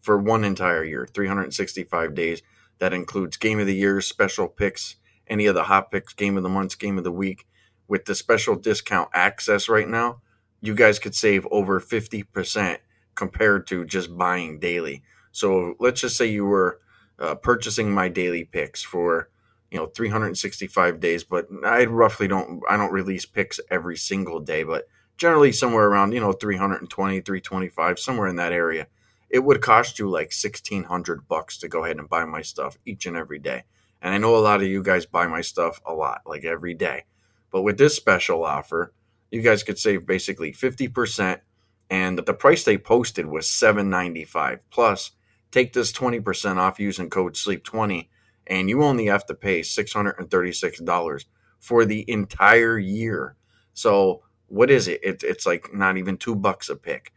for 0.00 0.18
one 0.18 0.44
entire 0.44 0.84
year, 0.84 1.06
365 1.12 2.14
days. 2.14 2.42
That 2.78 2.92
includes 2.92 3.36
game 3.36 3.60
of 3.60 3.66
the 3.66 3.74
year, 3.74 4.00
special 4.00 4.48
picks, 4.48 4.96
any 5.28 5.46
of 5.46 5.54
the 5.54 5.64
hot 5.64 5.90
picks, 5.90 6.12
game 6.14 6.36
of 6.36 6.42
the 6.42 6.48
month, 6.48 6.78
game 6.78 6.98
of 6.98 7.04
the 7.04 7.12
week. 7.12 7.46
With 7.88 8.04
the 8.04 8.14
special 8.14 8.56
discount 8.56 9.10
access 9.14 9.68
right 9.68 9.88
now, 9.88 10.20
you 10.60 10.74
guys 10.74 10.98
could 10.98 11.14
save 11.14 11.46
over 11.50 11.80
50% 11.80 12.78
compared 13.14 13.66
to 13.68 13.84
just 13.84 14.16
buying 14.16 14.58
daily. 14.58 15.02
So 15.30 15.74
let's 15.78 16.00
just 16.00 16.16
say 16.16 16.26
you 16.26 16.44
were 16.44 16.80
uh, 17.18 17.34
purchasing 17.36 17.92
my 17.92 18.08
daily 18.08 18.44
picks 18.44 18.82
for 18.82 19.28
you 19.72 19.78
know 19.78 19.86
365 19.86 21.00
days 21.00 21.24
but 21.24 21.48
i 21.64 21.84
roughly 21.86 22.28
don't 22.28 22.60
i 22.68 22.76
don't 22.76 22.92
release 22.92 23.24
picks 23.24 23.58
every 23.70 23.96
single 23.96 24.38
day 24.38 24.62
but 24.62 24.86
generally 25.22 25.52
somewhere 25.52 25.86
around 25.86 26.10
you 26.10 26.20
know 26.20 26.32
320 26.32 27.20
325 27.20 27.98
somewhere 27.98 28.26
in 28.26 28.36
that 28.36 28.52
area. 28.52 28.86
It 29.30 29.38
would 29.38 29.62
cost 29.62 29.98
you 30.00 30.10
like 30.10 30.32
1600 30.32 31.28
bucks 31.28 31.58
to 31.58 31.68
go 31.68 31.84
ahead 31.84 31.98
and 31.98 32.08
buy 32.08 32.24
my 32.24 32.42
stuff 32.42 32.76
each 32.84 33.06
and 33.06 33.16
every 33.16 33.38
day. 33.38 33.62
And 34.02 34.12
I 34.12 34.18
know 34.18 34.36
a 34.36 34.38
lot 34.38 34.60
of 34.60 34.66
you 34.66 34.82
guys 34.82 35.06
buy 35.06 35.26
my 35.26 35.40
stuff 35.40 35.80
a 35.86 35.94
lot, 35.94 36.22
like 36.26 36.44
every 36.44 36.74
day. 36.74 37.04
But 37.50 37.62
with 37.62 37.78
this 37.78 37.94
special 37.94 38.44
offer, 38.44 38.92
you 39.30 39.40
guys 39.40 39.62
could 39.62 39.78
save 39.78 40.06
basically 40.06 40.52
50% 40.52 41.40
and 41.88 42.18
the 42.18 42.34
price 42.34 42.64
they 42.64 42.76
posted 42.76 43.26
was 43.26 43.48
795 43.48 44.58
plus. 44.70 45.12
Take 45.50 45.72
this 45.72 45.92
20% 45.92 46.56
off 46.56 46.80
using 46.80 47.10
code 47.10 47.34
sleep20 47.34 48.08
and 48.46 48.68
you 48.68 48.82
only 48.82 49.06
have 49.06 49.26
to 49.26 49.34
pay 49.34 49.60
$636 49.60 51.24
for 51.58 51.84
the 51.84 52.04
entire 52.08 52.78
year. 52.78 53.36
So 53.74 54.22
what 54.48 54.70
is 54.70 54.88
it? 54.88 55.00
it? 55.02 55.22
It's 55.22 55.46
like 55.46 55.72
not 55.72 55.96
even 55.96 56.16
two 56.16 56.34
bucks 56.34 56.68
a 56.68 56.76
pick. 56.76 57.12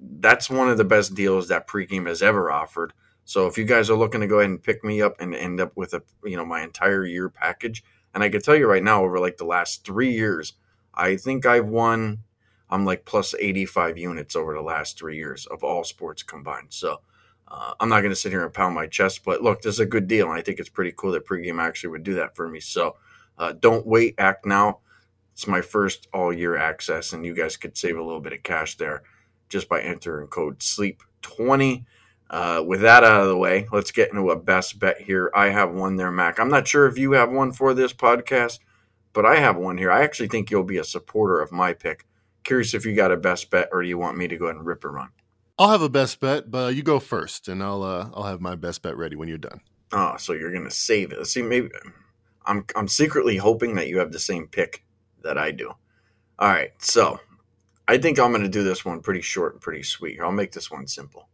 That's 0.00 0.50
one 0.50 0.68
of 0.68 0.76
the 0.76 0.84
best 0.84 1.14
deals 1.14 1.48
that 1.48 1.68
pregame 1.68 2.06
has 2.06 2.22
ever 2.22 2.50
offered. 2.50 2.92
So 3.24 3.46
if 3.46 3.56
you 3.56 3.64
guys 3.64 3.88
are 3.88 3.96
looking 3.96 4.20
to 4.20 4.26
go 4.26 4.40
ahead 4.40 4.50
and 4.50 4.62
pick 4.62 4.84
me 4.84 5.00
up 5.00 5.16
and 5.18 5.34
end 5.34 5.60
up 5.60 5.72
with 5.76 5.94
a 5.94 6.02
you 6.24 6.36
know 6.36 6.44
my 6.44 6.62
entire 6.62 7.06
year 7.06 7.28
package, 7.30 7.82
and 8.12 8.22
I 8.22 8.28
can 8.28 8.42
tell 8.42 8.54
you 8.54 8.66
right 8.66 8.82
now, 8.82 9.02
over 9.02 9.18
like 9.18 9.38
the 9.38 9.46
last 9.46 9.84
three 9.84 10.12
years, 10.12 10.54
I 10.94 11.16
think 11.16 11.46
I've 11.46 11.66
won. 11.66 12.18
I'm 12.68 12.84
like 12.84 13.04
plus 13.04 13.34
85 13.38 13.98
units 13.98 14.34
over 14.34 14.54
the 14.54 14.62
last 14.62 14.98
three 14.98 15.16
years 15.16 15.46
of 15.46 15.62
all 15.62 15.84
sports 15.84 16.22
combined. 16.22 16.68
So 16.70 17.00
uh, 17.54 17.72
I'm 17.78 17.88
not 17.88 18.00
going 18.00 18.10
to 18.10 18.16
sit 18.16 18.32
here 18.32 18.44
and 18.44 18.52
pound 18.52 18.74
my 18.74 18.88
chest, 18.88 19.22
but 19.24 19.40
look, 19.40 19.62
this 19.62 19.74
is 19.74 19.80
a 19.80 19.86
good 19.86 20.08
deal, 20.08 20.28
and 20.28 20.36
I 20.36 20.42
think 20.42 20.58
it's 20.58 20.68
pretty 20.68 20.92
cool 20.96 21.12
that 21.12 21.26
pregame 21.26 21.62
actually 21.62 21.90
would 21.90 22.02
do 22.02 22.14
that 22.14 22.34
for 22.34 22.48
me. 22.48 22.58
So 22.58 22.96
uh, 23.38 23.52
don't 23.52 23.86
wait, 23.86 24.16
act 24.18 24.44
now. 24.44 24.80
It's 25.32 25.46
my 25.46 25.60
first 25.60 26.08
all 26.12 26.32
year 26.32 26.56
access, 26.56 27.12
and 27.12 27.24
you 27.24 27.32
guys 27.32 27.56
could 27.56 27.76
save 27.76 27.96
a 27.96 28.02
little 28.02 28.20
bit 28.20 28.32
of 28.32 28.42
cash 28.42 28.76
there 28.76 29.04
just 29.48 29.68
by 29.68 29.80
entering 29.82 30.26
code 30.26 30.58
SLEEP20. 30.58 31.84
Uh, 32.28 32.64
with 32.66 32.80
that 32.80 33.04
out 33.04 33.22
of 33.22 33.28
the 33.28 33.36
way, 33.36 33.68
let's 33.70 33.92
get 33.92 34.10
into 34.10 34.30
a 34.30 34.36
best 34.36 34.80
bet 34.80 35.00
here. 35.00 35.30
I 35.32 35.50
have 35.50 35.72
one 35.72 35.94
there, 35.94 36.10
Mac. 36.10 36.40
I'm 36.40 36.48
not 36.48 36.66
sure 36.66 36.86
if 36.86 36.98
you 36.98 37.12
have 37.12 37.30
one 37.30 37.52
for 37.52 37.72
this 37.72 37.92
podcast, 37.92 38.58
but 39.12 39.24
I 39.24 39.36
have 39.36 39.56
one 39.56 39.78
here. 39.78 39.92
I 39.92 40.02
actually 40.02 40.28
think 40.28 40.50
you'll 40.50 40.64
be 40.64 40.78
a 40.78 40.84
supporter 40.84 41.40
of 41.40 41.52
my 41.52 41.72
pick. 41.72 42.04
Curious 42.42 42.74
if 42.74 42.84
you 42.84 42.96
got 42.96 43.12
a 43.12 43.16
best 43.16 43.48
bet, 43.50 43.68
or 43.70 43.82
do 43.82 43.88
you 43.88 43.98
want 43.98 44.16
me 44.16 44.26
to 44.26 44.36
go 44.36 44.46
ahead 44.46 44.56
and 44.56 44.66
rip 44.66 44.82
a 44.82 44.88
run? 44.88 45.10
I'll 45.58 45.70
have 45.70 45.82
a 45.82 45.88
best 45.88 46.18
bet, 46.20 46.50
but 46.50 46.74
you 46.74 46.82
go 46.82 46.98
first, 46.98 47.48
and 47.48 47.62
I'll 47.62 47.82
uh, 47.82 48.10
I'll 48.14 48.24
have 48.24 48.40
my 48.40 48.56
best 48.56 48.82
bet 48.82 48.96
ready 48.96 49.14
when 49.16 49.28
you're 49.28 49.38
done. 49.38 49.60
Oh, 49.92 50.16
so 50.18 50.32
you're 50.32 50.52
gonna 50.52 50.70
save 50.70 51.12
it? 51.12 51.24
See, 51.26 51.42
maybe 51.42 51.70
I'm 52.44 52.64
I'm 52.74 52.88
secretly 52.88 53.36
hoping 53.36 53.76
that 53.76 53.88
you 53.88 53.98
have 53.98 54.12
the 54.12 54.18
same 54.18 54.48
pick 54.48 54.84
that 55.22 55.38
I 55.38 55.52
do. 55.52 55.72
All 56.38 56.48
right, 56.48 56.70
so 56.78 57.20
I 57.86 57.98
think 57.98 58.18
I'm 58.18 58.32
gonna 58.32 58.48
do 58.48 58.64
this 58.64 58.84
one 58.84 59.00
pretty 59.00 59.20
short 59.20 59.52
and 59.52 59.62
pretty 59.62 59.84
sweet. 59.84 60.20
I'll 60.20 60.32
make 60.32 60.52
this 60.52 60.70
one 60.70 60.88
simple. 60.88 61.28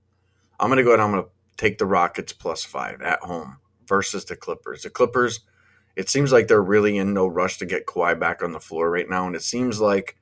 I'm 0.59 0.69
gonna 0.69 0.85
go 0.85 0.91
ahead. 0.91 1.01
I'm 1.01 1.11
gonna 1.13 1.25
take 1.57 1.79
the 1.79 1.87
Rockets 1.87 2.35
plus 2.35 2.63
five 2.63 3.01
at 3.01 3.21
home 3.21 3.57
versus 3.87 4.27
the 4.27 4.37
Clippers. 4.37 4.83
The 4.83 4.91
Clippers, 4.91 5.41
it 5.97 6.11
seems 6.11 6.31
like 6.31 6.47
they're 6.47 6.63
really 6.63 6.99
in 6.99 7.15
no 7.15 7.27
rush 7.27 7.57
to 7.59 7.67
get 7.67 7.87
Kawhi 7.87 8.21
back 8.21 8.43
on 8.43 8.53
the 8.53 8.61
floor 8.61 8.91
right 8.91 9.09
now, 9.09 9.27
and 9.27 9.35
it 9.35 9.43
seems 9.43 9.81
like 9.81 10.19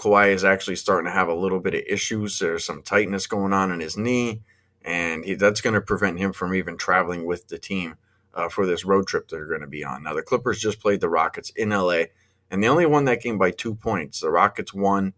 Kawhi 0.00 0.30
is 0.30 0.44
actually 0.44 0.76
starting 0.76 1.04
to 1.04 1.14
have 1.14 1.28
a 1.28 1.34
little 1.34 1.60
bit 1.60 1.74
of 1.74 1.82
issues. 1.86 2.38
There's 2.38 2.64
some 2.64 2.80
tightness 2.80 3.26
going 3.26 3.52
on 3.52 3.70
in 3.70 3.80
his 3.80 3.98
knee, 3.98 4.40
and 4.82 5.22
he, 5.22 5.34
that's 5.34 5.60
going 5.60 5.74
to 5.74 5.82
prevent 5.82 6.18
him 6.18 6.32
from 6.32 6.54
even 6.54 6.78
traveling 6.78 7.26
with 7.26 7.48
the 7.48 7.58
team 7.58 7.96
uh, 8.32 8.48
for 8.48 8.64
this 8.64 8.86
road 8.86 9.06
trip 9.06 9.28
they're 9.28 9.44
going 9.44 9.60
to 9.60 9.66
be 9.66 9.84
on. 9.84 10.02
Now, 10.02 10.14
the 10.14 10.22
Clippers 10.22 10.58
just 10.58 10.80
played 10.80 11.02
the 11.02 11.10
Rockets 11.10 11.50
in 11.50 11.68
LA, 11.68 12.04
and 12.50 12.62
they 12.62 12.68
only 12.68 12.86
won 12.86 13.04
that 13.04 13.20
game 13.20 13.36
by 13.36 13.50
two 13.50 13.74
points. 13.74 14.20
The 14.20 14.30
Rockets 14.30 14.72
won 14.72 15.12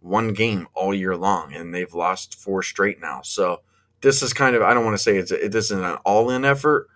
one 0.00 0.34
game 0.34 0.68
all 0.74 0.92
year 0.92 1.16
long, 1.16 1.54
and 1.54 1.74
they've 1.74 1.94
lost 1.94 2.38
four 2.38 2.62
straight 2.62 3.00
now. 3.00 3.22
So 3.22 3.62
this 4.02 4.22
is 4.22 4.34
kind 4.34 4.54
of 4.54 4.60
I 4.60 4.74
don't 4.74 4.84
want 4.84 4.98
to 4.98 5.02
say 5.02 5.16
it's 5.16 5.30
it 5.30 5.54
isn't 5.54 5.82
an 5.82 5.96
all 6.04 6.28
in 6.28 6.44
effort, 6.44 6.88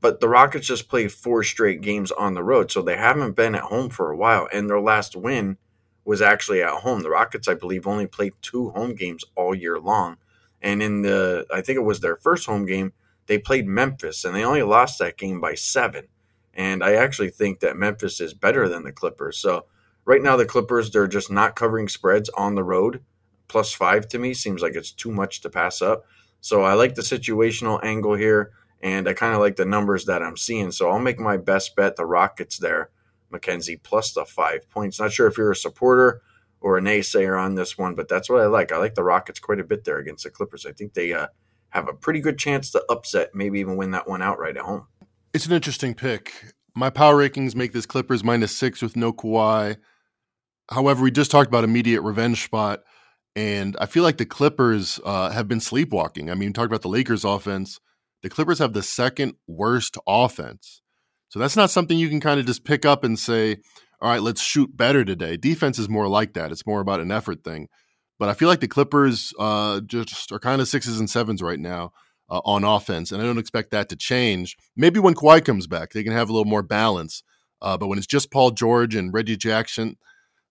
but 0.00 0.20
the 0.20 0.30
Rockets 0.30 0.66
just 0.66 0.88
played 0.88 1.12
four 1.12 1.42
straight 1.42 1.82
games 1.82 2.10
on 2.10 2.32
the 2.32 2.42
road, 2.42 2.70
so 2.70 2.80
they 2.80 2.96
haven't 2.96 3.36
been 3.36 3.54
at 3.54 3.64
home 3.64 3.90
for 3.90 4.10
a 4.10 4.16
while, 4.16 4.48
and 4.50 4.70
their 4.70 4.80
last 4.80 5.14
win 5.14 5.58
was 6.06 6.22
actually 6.22 6.62
at 6.62 6.70
home. 6.70 7.02
The 7.02 7.10
Rockets, 7.10 7.48
I 7.48 7.54
believe, 7.54 7.86
only 7.86 8.06
played 8.06 8.32
two 8.40 8.70
home 8.70 8.94
games 8.94 9.24
all 9.34 9.54
year 9.54 9.78
long. 9.78 10.16
And 10.62 10.80
in 10.80 11.02
the, 11.02 11.44
I 11.52 11.60
think 11.60 11.76
it 11.76 11.84
was 11.84 12.00
their 12.00 12.16
first 12.16 12.46
home 12.46 12.64
game, 12.64 12.92
they 13.26 13.38
played 13.38 13.66
Memphis 13.66 14.24
and 14.24 14.34
they 14.34 14.44
only 14.44 14.62
lost 14.62 15.00
that 15.00 15.18
game 15.18 15.40
by 15.40 15.56
seven. 15.56 16.06
And 16.54 16.82
I 16.82 16.94
actually 16.94 17.30
think 17.30 17.58
that 17.60 17.76
Memphis 17.76 18.20
is 18.20 18.34
better 18.34 18.68
than 18.68 18.84
the 18.84 18.92
Clippers. 18.92 19.36
So 19.36 19.66
right 20.04 20.22
now, 20.22 20.36
the 20.36 20.46
Clippers, 20.46 20.90
they're 20.90 21.08
just 21.08 21.30
not 21.30 21.56
covering 21.56 21.88
spreads 21.88 22.30
on 22.30 22.54
the 22.54 22.64
road. 22.64 23.02
Plus 23.48 23.72
five 23.72 24.08
to 24.08 24.18
me 24.18 24.32
seems 24.32 24.62
like 24.62 24.76
it's 24.76 24.92
too 24.92 25.10
much 25.10 25.40
to 25.40 25.50
pass 25.50 25.82
up. 25.82 26.06
So 26.40 26.62
I 26.62 26.74
like 26.74 26.94
the 26.94 27.02
situational 27.02 27.82
angle 27.82 28.14
here. 28.14 28.52
And 28.80 29.08
I 29.08 29.12
kind 29.12 29.34
of 29.34 29.40
like 29.40 29.56
the 29.56 29.64
numbers 29.64 30.04
that 30.04 30.22
I'm 30.22 30.36
seeing. 30.36 30.70
So 30.70 30.88
I'll 30.88 31.00
make 31.00 31.18
my 31.18 31.36
best 31.36 31.74
bet 31.74 31.96
the 31.96 32.06
Rockets 32.06 32.58
there 32.58 32.90
Mackenzie 33.30 33.76
plus 33.76 34.12
the 34.12 34.24
five 34.24 34.68
points. 34.70 35.00
Not 35.00 35.12
sure 35.12 35.26
if 35.26 35.38
you're 35.38 35.52
a 35.52 35.56
supporter 35.56 36.22
or 36.60 36.78
a 36.78 36.80
naysayer 36.80 37.40
on 37.40 37.54
this 37.54 37.76
one, 37.76 37.94
but 37.94 38.08
that's 38.08 38.28
what 38.28 38.40
I 38.40 38.46
like. 38.46 38.72
I 38.72 38.78
like 38.78 38.94
the 38.94 39.02
Rockets 39.02 39.40
quite 39.40 39.60
a 39.60 39.64
bit 39.64 39.84
there 39.84 39.98
against 39.98 40.24
the 40.24 40.30
Clippers. 40.30 40.66
I 40.66 40.72
think 40.72 40.94
they 40.94 41.12
uh, 41.12 41.28
have 41.70 41.88
a 41.88 41.92
pretty 41.92 42.20
good 42.20 42.38
chance 42.38 42.70
to 42.72 42.84
upset, 42.88 43.34
maybe 43.34 43.60
even 43.60 43.76
win 43.76 43.90
that 43.92 44.08
one 44.08 44.22
outright 44.22 44.56
at 44.56 44.64
home. 44.64 44.86
It's 45.34 45.46
an 45.46 45.52
interesting 45.52 45.94
pick. 45.94 46.54
My 46.74 46.90
power 46.90 47.16
rankings 47.16 47.54
make 47.54 47.72
this 47.72 47.86
Clippers 47.86 48.24
minus 48.24 48.52
six 48.52 48.82
with 48.82 48.96
no 48.96 49.12
Kawhi. 49.12 49.76
However, 50.70 51.02
we 51.02 51.10
just 51.10 51.30
talked 51.30 51.48
about 51.48 51.64
immediate 51.64 52.02
revenge 52.02 52.42
spot, 52.42 52.82
and 53.34 53.76
I 53.80 53.86
feel 53.86 54.02
like 54.02 54.16
the 54.16 54.26
Clippers 54.26 54.98
uh, 55.04 55.30
have 55.30 55.48
been 55.48 55.60
sleepwalking. 55.60 56.30
I 56.30 56.34
mean, 56.34 56.52
talk 56.52 56.66
about 56.66 56.82
the 56.82 56.88
Lakers 56.88 57.24
offense. 57.24 57.80
The 58.22 58.30
Clippers 58.30 58.58
have 58.58 58.72
the 58.72 58.82
second 58.82 59.34
worst 59.46 59.96
offense. 60.06 60.82
So 61.28 61.38
that's 61.38 61.56
not 61.56 61.70
something 61.70 61.98
you 61.98 62.08
can 62.08 62.20
kind 62.20 62.40
of 62.40 62.46
just 62.46 62.64
pick 62.64 62.84
up 62.84 63.04
and 63.04 63.18
say, 63.18 63.56
all 64.00 64.10
right, 64.10 64.22
let's 64.22 64.42
shoot 64.42 64.76
better 64.76 65.04
today. 65.04 65.36
Defense 65.36 65.78
is 65.78 65.88
more 65.88 66.08
like 66.08 66.34
that. 66.34 66.52
It's 66.52 66.66
more 66.66 66.80
about 66.80 67.00
an 67.00 67.10
effort 67.10 67.42
thing. 67.42 67.68
But 68.18 68.28
I 68.28 68.34
feel 68.34 68.48
like 68.48 68.60
the 68.60 68.68
Clippers 68.68 69.32
uh, 69.38 69.80
just 69.80 70.32
are 70.32 70.38
kind 70.38 70.60
of 70.60 70.68
sixes 70.68 70.98
and 70.98 71.10
sevens 71.10 71.42
right 71.42 71.58
now 71.58 71.92
uh, 72.30 72.40
on 72.44 72.64
offense, 72.64 73.12
and 73.12 73.20
I 73.20 73.26
don't 73.26 73.38
expect 73.38 73.70
that 73.72 73.88
to 73.90 73.96
change. 73.96 74.56
Maybe 74.76 75.00
when 75.00 75.14
Kawhi 75.14 75.44
comes 75.44 75.66
back, 75.66 75.90
they 75.90 76.02
can 76.02 76.12
have 76.12 76.28
a 76.28 76.32
little 76.32 76.46
more 76.46 76.62
balance. 76.62 77.22
Uh, 77.60 77.76
but 77.76 77.88
when 77.88 77.98
it's 77.98 78.06
just 78.06 78.30
Paul 78.30 78.50
George 78.50 78.94
and 78.94 79.12
Reggie 79.12 79.36
Jackson, 79.36 79.96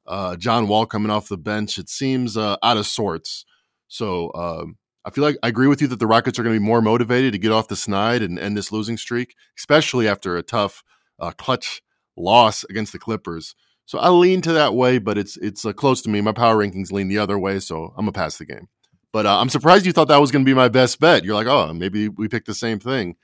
uh, 0.07 0.35
John 0.35 0.67
Wall 0.67 0.85
coming 0.85 1.11
off 1.11 1.27
the 1.27 1.37
bench, 1.37 1.77
it 1.77 1.89
seems 1.89 2.37
uh, 2.37 2.57
out 2.61 2.77
of 2.77 2.85
sorts. 2.85 3.45
So 3.87 4.31
um, 4.33 4.77
I 5.05 5.11
feel 5.11 5.23
like 5.23 5.37
I 5.43 5.47
agree 5.47 5.67
with 5.67 5.81
you 5.81 5.87
that 5.87 5.99
the 5.99 6.07
Rockets 6.07 6.39
are 6.39 6.43
going 6.43 6.55
to 6.55 6.59
be 6.59 6.65
more 6.65 6.81
motivated 6.81 7.33
to 7.33 7.39
get 7.39 7.51
off 7.51 7.67
the 7.67 7.75
snide 7.75 8.21
and 8.21 8.39
end 8.39 8.57
this 8.57 8.71
losing 8.71 8.97
streak, 8.97 9.35
especially 9.57 10.07
after 10.07 10.35
a 10.35 10.43
tough 10.43 10.83
uh, 11.19 11.31
clutch 11.31 11.81
loss 12.17 12.63
against 12.65 12.91
the 12.91 12.99
Clippers. 12.99 13.55
So 13.85 13.99
I 13.99 14.09
lean 14.09 14.41
to 14.41 14.53
that 14.53 14.73
way, 14.73 14.97
but 14.97 15.17
it's 15.17 15.37
it's 15.37 15.63
uh, 15.63 15.71
close 15.71 16.01
to 16.01 16.09
me. 16.09 16.19
My 16.21 16.31
power 16.31 16.57
rankings 16.57 16.91
lean 16.91 17.07
the 17.07 17.19
other 17.19 17.37
way, 17.37 17.59
so 17.59 17.93
I'm 17.95 18.05
gonna 18.05 18.13
pass 18.13 18.37
the 18.37 18.45
game. 18.45 18.67
But 19.15 19.25
uh, 19.25 19.39
I'm 19.39 19.47
surprised 19.47 19.85
you 19.85 19.93
thought 19.93 20.09
that 20.09 20.19
was 20.19 20.29
going 20.29 20.43
to 20.43 20.49
be 20.49 20.53
my 20.53 20.67
best 20.67 20.99
bet. 20.99 21.23
You're 21.23 21.35
like, 21.35 21.47
oh, 21.47 21.71
maybe 21.71 22.09
we 22.09 22.27
picked 22.27 22.47
the 22.47 22.53
same 22.53 22.79
thing. 22.79 23.15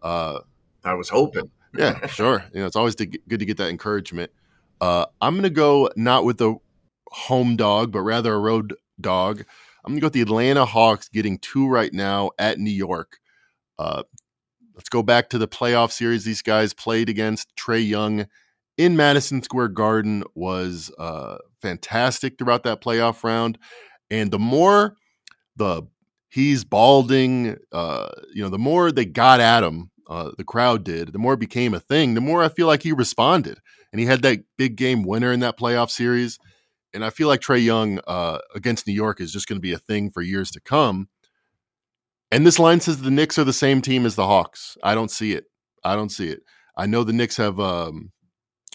Uh, 0.00 0.38
I 0.84 0.94
was 0.94 1.08
hoping. 1.08 1.50
yeah, 1.76 2.06
sure. 2.06 2.44
You 2.54 2.60
know, 2.60 2.66
it's 2.66 2.76
always 2.76 2.94
to 2.94 3.06
get, 3.06 3.26
good 3.26 3.40
to 3.40 3.44
get 3.44 3.56
that 3.56 3.68
encouragement. 3.68 4.30
Uh, 4.80 5.06
I'm 5.20 5.34
going 5.34 5.42
to 5.42 5.50
go 5.50 5.90
not 5.96 6.24
with 6.24 6.38
the 6.38 6.54
home 7.08 7.56
dog, 7.56 7.90
but 7.90 8.02
rather 8.02 8.32
a 8.32 8.38
road 8.38 8.76
dog. 9.00 9.44
I'm 9.84 9.92
going 9.92 9.96
to 9.96 10.00
go 10.00 10.06
with 10.06 10.12
the 10.12 10.22
Atlanta 10.22 10.64
Hawks 10.64 11.08
getting 11.08 11.38
two 11.38 11.68
right 11.68 11.92
now 11.92 12.30
at 12.38 12.58
New 12.58 12.70
York. 12.70 13.18
Uh, 13.78 14.04
let's 14.74 14.88
go 14.88 15.02
back 15.02 15.30
to 15.30 15.38
the 15.38 15.48
playoff 15.48 15.90
series 15.90 16.24
these 16.24 16.42
guys 16.42 16.72
played 16.72 17.08
against. 17.08 17.52
Trae 17.56 17.86
Young 17.86 18.26
in 18.78 18.96
Madison 18.96 19.42
Square 19.42 19.68
Garden 19.68 20.24
was 20.34 20.90
uh, 20.98 21.38
fantastic 21.60 22.38
throughout 22.38 22.62
that 22.62 22.80
playoff 22.80 23.24
round. 23.24 23.58
And 24.10 24.30
the 24.30 24.38
more 24.38 24.96
the 25.56 25.82
he's 26.30 26.64
balding, 26.64 27.56
uh, 27.72 28.08
you 28.32 28.42
know, 28.42 28.48
the 28.48 28.58
more 28.58 28.90
they 28.90 29.04
got 29.04 29.40
at 29.40 29.62
him, 29.62 29.90
uh, 30.08 30.30
the 30.36 30.44
crowd 30.44 30.84
did, 30.84 31.12
the 31.12 31.18
more 31.18 31.34
it 31.34 31.40
became 31.40 31.74
a 31.74 31.80
thing, 31.80 32.14
the 32.14 32.20
more 32.20 32.42
I 32.42 32.48
feel 32.48 32.66
like 32.66 32.82
he 32.82 32.92
responded. 32.92 33.58
And 33.92 34.00
he 34.00 34.06
had 34.06 34.22
that 34.22 34.40
big 34.56 34.76
game 34.76 35.02
winner 35.02 35.32
in 35.32 35.40
that 35.40 35.58
playoff 35.58 35.90
series 35.90 36.38
and 36.94 37.04
I 37.04 37.10
feel 37.10 37.28
like 37.28 37.40
Trae 37.40 37.62
Young 37.62 38.00
uh, 38.06 38.38
against 38.54 38.86
New 38.86 38.92
York 38.92 39.20
is 39.20 39.32
just 39.32 39.46
going 39.46 39.56
to 39.56 39.62
be 39.62 39.72
a 39.72 39.78
thing 39.78 40.10
for 40.10 40.22
years 40.22 40.50
to 40.52 40.60
come. 40.60 41.08
And 42.30 42.46
this 42.46 42.58
line 42.58 42.80
says 42.80 43.00
the 43.00 43.10
Knicks 43.10 43.38
are 43.38 43.44
the 43.44 43.52
same 43.52 43.82
team 43.82 44.06
as 44.06 44.14
the 44.14 44.26
Hawks. 44.26 44.76
I 44.82 44.94
don't 44.94 45.10
see 45.10 45.32
it. 45.32 45.44
I 45.84 45.94
don't 45.96 46.10
see 46.10 46.28
it. 46.28 46.40
I 46.76 46.86
know 46.86 47.04
the 47.04 47.12
Knicks 47.12 47.36
have, 47.36 47.60
um, 47.60 48.12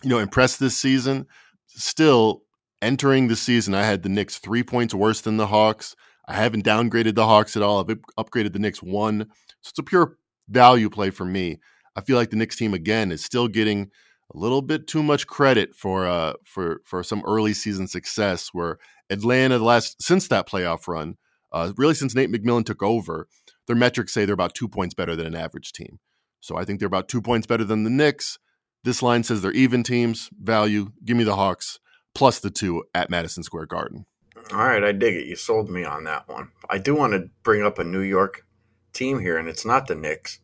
you 0.03 0.10
know, 0.10 0.19
impressed 0.19 0.60
this 0.60 0.77
season. 0.77 1.25
Still, 1.67 2.43
entering 2.82 3.27
the 3.27 3.36
season, 3.36 3.73
I 3.73 3.84
had 3.84 4.03
the 4.03 4.10
Knicks 4.10 4.38
three 4.38 4.63
points 4.63 4.93
worse 4.93 5.21
than 5.21 5.38
the 5.38 5.47
Hawks. 5.47 5.95
I 6.27 6.34
haven't 6.34 6.65
downgraded 6.65 7.15
the 7.15 7.25
Hawks 7.25 7.56
at 7.56 7.63
all. 7.63 7.80
I've 7.80 7.97
upgraded 8.19 8.53
the 8.53 8.60
Knicks 8.60 8.84
one. 8.84 9.27
So 9.62 9.69
it's 9.69 9.80
a 9.80 9.84
pure 9.84 10.17
value 10.49 10.89
play 10.89 11.10
for 11.10 11.25
me. 11.25 11.60
I 11.95 12.01
feel 12.01 12.17
like 12.17 12.30
the 12.30 12.36
Knicks 12.36 12.58
team 12.58 12.73
again 12.73 13.12
is 13.12 13.23
still 13.23 13.47
getting 13.47 13.89
a 14.34 14.38
little 14.38 14.62
bit 14.62 14.88
too 14.88 15.04
much 15.04 15.28
credit 15.28 15.76
for 15.76 16.06
uh 16.08 16.34
for 16.44 16.82
for 16.86 17.04
some 17.04 17.24
early 17.26 17.54
season 17.54 17.88
success 17.88 18.50
where 18.52 18.78
Atlanta 19.10 19.58
the 19.58 19.63
last 19.63 20.02
since 20.02 20.28
that 20.28 20.48
playoff 20.48 20.88
run, 20.88 21.16
uh, 21.52 21.72
really 21.78 21.94
since 21.94 22.13
Nate 22.13 22.32
McMillan 22.32 22.66
took 22.66 22.84
over, 22.84 23.28
their 23.68 23.76
metrics 23.76 24.13
say 24.13 24.26
they're 24.26 24.34
about 24.34 24.56
two 24.56 24.68
points 24.68 24.94
better 24.94 25.16
than 25.16 25.28
an 25.28 25.36
average 25.36 25.72
team. 25.72 26.00
So 26.40 26.58
I 26.58 26.66
think 26.66 26.80
they're 26.80 26.88
about 26.88 27.08
two 27.08 27.22
points 27.22 27.48
better 27.48 27.63
than 27.63 27.84
the 27.84 27.90
Knicks. 27.90 28.38
This 28.84 29.02
line 29.02 29.24
says 29.24 29.42
they're 29.42 29.52
even 29.52 29.84
teams. 29.84 30.30
Value. 30.40 30.92
Give 31.04 31.18
me 31.18 31.24
the 31.24 31.36
Hawks 31.36 31.80
plus 32.13 32.40
the 32.40 32.50
two 32.50 32.84
at 32.94 33.10
Madison 33.10 33.44
Square 33.44 33.68
Garden. 33.68 34.06
All 34.52 34.60
right, 34.60 34.84
I 34.84 34.92
dig 34.92 35.16
it. 35.16 35.28
You 35.28 35.36
sold 35.36 35.70
me 35.70 35.84
on 35.84 36.06
that 36.06 36.28
one. 36.28 36.52
I 36.70 36.78
do 36.78 36.96
want 36.96 37.13
to 37.13 37.30
bring 37.44 37.63
up 37.63 37.80
a 37.80 37.84
New 37.84 38.02
York 38.02 38.46
team 38.94 39.20
here, 39.20 39.38
and 39.38 39.50
it's 39.50 39.66
not 39.66 39.88
the 39.88 39.96
Knicks, 39.96 40.40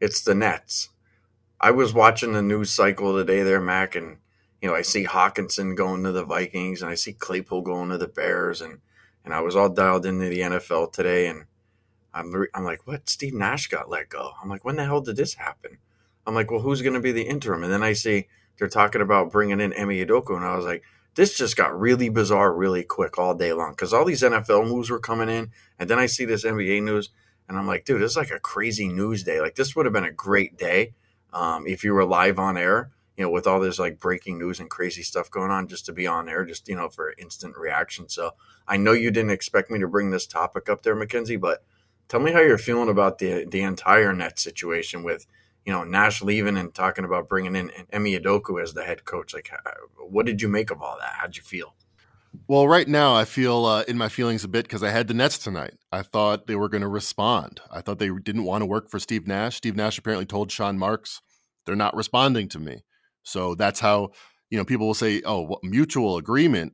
it's 0.00 0.22
the 0.22 0.34
Nets. 0.34 0.90
I 1.60 1.72
was 1.72 1.92
watching 1.92 2.32
the 2.32 2.42
news 2.42 2.70
cycle 2.70 3.16
today 3.16 3.42
there, 3.42 3.60
Mac, 3.60 3.96
and 3.96 4.18
you 4.62 4.68
know 4.68 4.76
I 4.76 4.82
see 4.82 5.04
Hockenson 5.04 5.74
going 5.74 6.04
to 6.04 6.12
the 6.12 6.24
Vikings, 6.24 6.82
and 6.82 6.90
I 6.90 6.94
see 6.94 7.12
Claypool 7.12 7.62
going 7.62 7.88
to 7.90 7.98
the 7.98 8.06
Bears, 8.06 8.60
and 8.60 8.78
and 9.24 9.34
I 9.34 9.40
was 9.40 9.56
all 9.56 9.68
dialed 9.68 10.06
into 10.06 10.28
the 10.28 10.40
NFL 10.40 10.92
today, 10.92 11.26
and 11.26 11.46
I'm 12.14 12.32
I'm 12.54 12.64
like, 12.64 12.86
what? 12.86 13.08
Steve 13.08 13.34
Nash 13.34 13.66
got 13.66 13.90
let 13.90 14.08
go. 14.08 14.32
I'm 14.40 14.48
like, 14.48 14.64
when 14.64 14.76
the 14.76 14.84
hell 14.84 15.00
did 15.00 15.16
this 15.16 15.34
happen? 15.34 15.78
I'm 16.26 16.34
like, 16.34 16.50
well, 16.50 16.60
who's 16.60 16.82
going 16.82 16.94
to 16.94 17.00
be 17.00 17.12
the 17.12 17.26
interim? 17.26 17.64
And 17.64 17.72
then 17.72 17.82
I 17.82 17.92
see 17.94 18.28
they're 18.58 18.68
talking 18.68 19.00
about 19.00 19.32
bringing 19.32 19.60
in 19.60 19.72
Ime 19.72 19.88
Udoka, 19.88 20.36
and 20.36 20.44
I 20.44 20.54
was 20.54 20.64
like, 20.64 20.84
this 21.16 21.36
just 21.36 21.56
got 21.56 21.78
really 21.78 22.08
bizarre 22.08 22.52
really 22.52 22.84
quick 22.84 23.18
all 23.18 23.34
day 23.34 23.52
long 23.52 23.72
because 23.72 23.92
all 23.92 24.04
these 24.04 24.22
NFL 24.22 24.68
moves 24.68 24.90
were 24.90 25.00
coming 25.00 25.28
in, 25.28 25.50
and 25.80 25.90
then 25.90 25.98
I 25.98 26.06
see 26.06 26.24
this 26.24 26.44
NBA 26.44 26.84
news, 26.84 27.10
and 27.48 27.58
I'm 27.58 27.66
like, 27.66 27.84
dude, 27.84 28.00
this 28.00 28.12
is 28.12 28.16
like 28.16 28.30
a 28.30 28.38
crazy 28.38 28.86
news 28.86 29.24
day. 29.24 29.40
Like 29.40 29.56
this 29.56 29.74
would 29.74 29.86
have 29.86 29.92
been 29.92 30.04
a 30.04 30.12
great 30.12 30.56
day 30.56 30.92
um, 31.32 31.66
if 31.66 31.84
you 31.84 31.92
were 31.92 32.04
live 32.04 32.38
on 32.38 32.56
air, 32.56 32.90
you 33.16 33.24
know, 33.24 33.30
with 33.30 33.46
all 33.46 33.60
this 33.60 33.78
like 33.78 33.98
breaking 33.98 34.38
news 34.38 34.60
and 34.60 34.70
crazy 34.70 35.02
stuff 35.02 35.30
going 35.30 35.50
on, 35.50 35.66
just 35.66 35.86
to 35.86 35.92
be 35.92 36.06
on 36.06 36.28
air, 36.28 36.44
just 36.44 36.68
you 36.68 36.76
know, 36.76 36.88
for 36.88 37.14
instant 37.18 37.56
reaction. 37.56 38.08
So 38.08 38.34
I 38.66 38.76
know 38.76 38.92
you 38.92 39.10
didn't 39.10 39.32
expect 39.32 39.70
me 39.70 39.80
to 39.80 39.88
bring 39.88 40.10
this 40.10 40.26
topic 40.26 40.68
up 40.68 40.82
there, 40.82 40.94
Mackenzie, 40.94 41.36
but 41.36 41.64
tell 42.08 42.20
me 42.20 42.32
how 42.32 42.40
you're 42.40 42.58
feeling 42.58 42.88
about 42.88 43.18
the 43.18 43.44
the 43.44 43.62
entire 43.62 44.12
net 44.12 44.38
situation 44.38 45.02
with 45.02 45.26
you 45.66 45.72
know 45.72 45.84
Nash 45.84 46.22
leaving 46.22 46.56
and 46.56 46.74
talking 46.74 47.04
about 47.04 47.28
bringing 47.28 47.56
in 47.56 47.70
Ime 47.92 48.04
Udoka 48.04 48.62
as 48.62 48.74
the 48.74 48.84
head 48.84 49.04
coach. 49.04 49.34
Like, 49.34 49.50
what 49.98 50.26
did 50.26 50.40
you 50.40 50.48
make 50.48 50.70
of 50.70 50.80
all 50.80 50.96
that? 51.00 51.14
How'd 51.14 51.36
you 51.36 51.42
feel? 51.42 51.74
Well, 52.46 52.68
right 52.68 52.88
now 52.88 53.14
I 53.14 53.24
feel 53.24 53.64
uh, 53.66 53.82
in 53.88 53.98
my 53.98 54.08
feelings 54.08 54.44
a 54.44 54.48
bit 54.48 54.64
because 54.64 54.82
I 54.82 54.90
had 54.90 55.08
the 55.08 55.14
Nets 55.14 55.38
tonight. 55.38 55.74
I 55.92 56.02
thought 56.02 56.46
they 56.46 56.56
were 56.56 56.68
going 56.68 56.82
to 56.82 56.88
respond. 56.88 57.60
I 57.70 57.80
thought 57.80 57.98
they 57.98 58.10
didn't 58.10 58.44
want 58.44 58.62
to 58.62 58.66
work 58.66 58.90
for 58.90 58.98
Steve 58.98 59.26
Nash. 59.26 59.56
Steve 59.56 59.76
Nash 59.76 59.98
apparently 59.98 60.26
told 60.26 60.50
Sean 60.50 60.78
Marks 60.78 61.20
they're 61.66 61.76
not 61.76 61.96
responding 61.96 62.48
to 62.50 62.58
me. 62.58 62.84
So 63.22 63.54
that's 63.54 63.80
how 63.80 64.10
you 64.50 64.56
know 64.56 64.64
people 64.64 64.86
will 64.86 64.94
say, 64.94 65.22
"Oh, 65.26 65.58
mutual 65.62 66.16
agreement." 66.16 66.72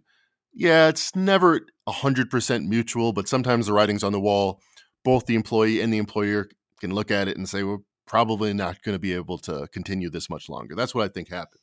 Yeah, 0.52 0.88
it's 0.88 1.16
never 1.16 1.62
hundred 1.88 2.30
percent 2.30 2.68
mutual, 2.68 3.12
but 3.12 3.28
sometimes 3.28 3.66
the 3.66 3.72
writing's 3.72 4.04
on 4.04 4.12
the 4.12 4.20
wall. 4.20 4.60
Both 5.04 5.26
the 5.26 5.34
employee 5.34 5.80
and 5.80 5.92
the 5.92 5.98
employer 5.98 6.48
can 6.80 6.94
look 6.94 7.10
at 7.10 7.26
it 7.26 7.36
and 7.36 7.48
say, 7.48 7.64
"We're 7.64 7.78
probably 8.06 8.54
not 8.54 8.82
going 8.82 8.94
to 8.94 9.00
be 9.00 9.14
able 9.14 9.38
to 9.38 9.66
continue 9.72 10.10
this 10.10 10.30
much 10.30 10.48
longer." 10.48 10.76
That's 10.76 10.94
what 10.94 11.04
I 11.04 11.08
think 11.08 11.28
happened. 11.28 11.60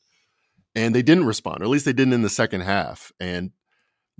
And 0.76 0.94
they 0.94 1.02
didn't 1.02 1.26
respond, 1.26 1.62
or 1.62 1.66
at 1.66 1.70
least 1.70 1.86
they 1.86 1.94
didn't 1.94 2.14
in 2.14 2.22
the 2.22 2.30
second 2.30 2.62
half. 2.62 3.12
And 3.20 3.52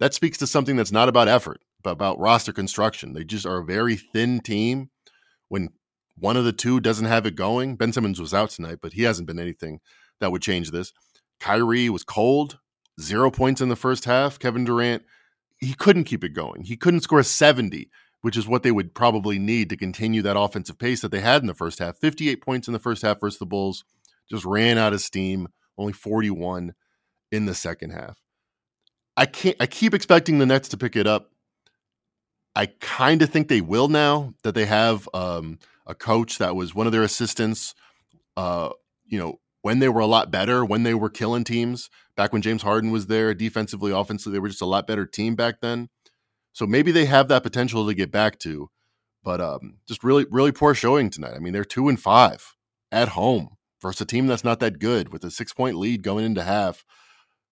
that 0.02 0.16
speaks 0.16 0.40
to 0.40 0.48
something 0.48 0.76
that's 0.76 0.92
not 0.92 1.08
about 1.08 1.28
effort, 1.28 1.62
but 1.84 1.92
about 1.92 2.20
roster 2.20 2.52
construction. 2.52 3.14
They 3.14 3.24
just 3.24 3.46
are 3.46 3.60
a 3.60 3.64
very 3.64 3.96
thin 3.96 4.40
team. 4.40 4.90
When 5.48 5.70
one 6.18 6.36
of 6.36 6.44
the 6.44 6.52
two 6.52 6.80
doesn't 6.80 7.06
have 7.06 7.28
it 7.28 7.36
going, 7.36 7.76
Ben 7.76 7.94
Simmons 7.94 8.20
was 8.20 8.34
out 8.34 8.50
tonight, 8.50 8.80
but 8.82 8.94
he 8.94 9.04
hasn't 9.04 9.28
been 9.28 9.40
anything 9.40 9.80
that 10.20 10.32
would 10.32 10.42
change 10.42 10.72
this. 10.72 10.92
Kyrie 11.40 11.88
was 11.88 12.04
cold, 12.04 12.58
zero 13.00 13.30
points 13.30 13.62
in 13.62 13.70
the 13.70 13.76
first 13.76 14.06
half. 14.06 14.40
Kevin 14.40 14.64
Durant, 14.64 15.04
he 15.60 15.76
couldn't 15.76 16.06
keep 16.06 16.24
it 16.24 16.34
going. 16.34 16.64
He 16.64 16.78
couldn't 16.78 17.02
score 17.02 17.22
70, 17.22 17.92
which 18.22 18.38
is 18.38 18.48
what 18.48 18.64
they 18.64 18.72
would 18.72 18.96
probably 18.96 19.38
need 19.38 19.70
to 19.70 19.78
continue 19.78 20.24
that 20.24 20.38
offensive 20.38 20.80
pace 20.80 21.02
that 21.02 21.12
they 21.12 21.22
had 21.22 21.42
in 21.42 21.48
the 21.48 21.54
first 21.54 21.78
half. 21.78 21.98
58 21.98 22.42
points 22.42 22.68
in 22.68 22.74
the 22.74 22.80
first 22.80 23.04
half 23.04 23.20
versus 23.20 23.38
the 23.38 23.46
Bulls, 23.46 23.84
just 24.32 24.46
ran 24.46 24.80
out 24.80 24.94
of 24.94 25.02
steam, 25.02 25.48
only 25.78 25.94
41 25.94 26.74
in 27.32 27.46
the 27.46 27.54
second 27.54 27.92
half. 27.92 28.21
I 29.18 29.26
can't. 29.26 29.58
I 29.60 29.68
keep 29.68 29.94
expecting 29.94 30.40
the 30.40 30.46
Nets 30.46 30.70
to 30.70 30.78
pick 30.78 30.96
it 30.96 31.08
up. 31.08 31.32
I 32.56 32.68
kind 32.80 33.22
of 33.22 33.30
think 33.30 33.48
they 33.48 33.62
will 33.62 33.88
now 33.88 34.34
that 34.44 34.56
they 34.56 34.66
have 34.66 35.08
um, 35.14 35.60
a 35.86 35.96
coach 35.96 36.38
that 36.38 36.56
was 36.56 36.76
one 36.76 36.86
of 36.86 36.92
their 36.92 37.04
assistants. 37.04 37.76
Uh, 38.36 38.70
you 39.06 39.20
know, 39.20 39.40
when 39.62 39.80
they 39.80 39.90
were 39.90 40.02
a 40.02 40.08
lot 40.08 40.32
better, 40.32 40.66
when 40.66 40.84
they 40.84 40.94
were 40.94 41.10
killing 41.10 41.44
teams 41.44 41.90
back 42.16 42.34
when 42.34 42.42
James 42.42 42.62
Harden 42.62 42.92
was 42.92 43.08
there, 43.08 43.34
defensively, 43.34 43.92
offensively, 43.92 44.34
they 44.34 44.40
were 44.40 44.50
just 44.50 44.62
a 44.62 44.66
lot 44.66 44.88
better 44.88 45.06
team 45.06 45.36
back 45.36 45.62
then. 45.62 45.90
So 46.54 46.66
maybe 46.66 46.92
they 46.92 47.06
have 47.06 47.30
that 47.30 47.44
potential 47.44 47.88
to 47.88 47.94
get 47.94 48.12
back 48.12 48.38
to, 48.40 48.70
but 49.24 49.40
um, 49.40 49.78
just 49.88 50.04
really, 50.04 50.26
really 50.30 50.52
poor 50.52 50.74
showing 50.74 51.10
tonight. 51.10 51.34
I 51.36 51.40
mean, 51.40 51.54
they're 51.54 51.64
two 51.64 51.88
and 51.88 52.00
five 52.00 52.56
at 52.92 53.10
home 53.10 53.56
versus 53.82 54.02
a 54.02 54.06
team 54.06 54.28
that's 54.28 54.44
not 54.44 54.60
that 54.60 54.80
good 54.80 55.14
with 55.14 55.24
a 55.24 55.32
six 55.32 55.54
point 55.54 55.78
lead 55.78 56.04
going 56.04 56.26
into 56.26 56.44
half. 56.44 56.84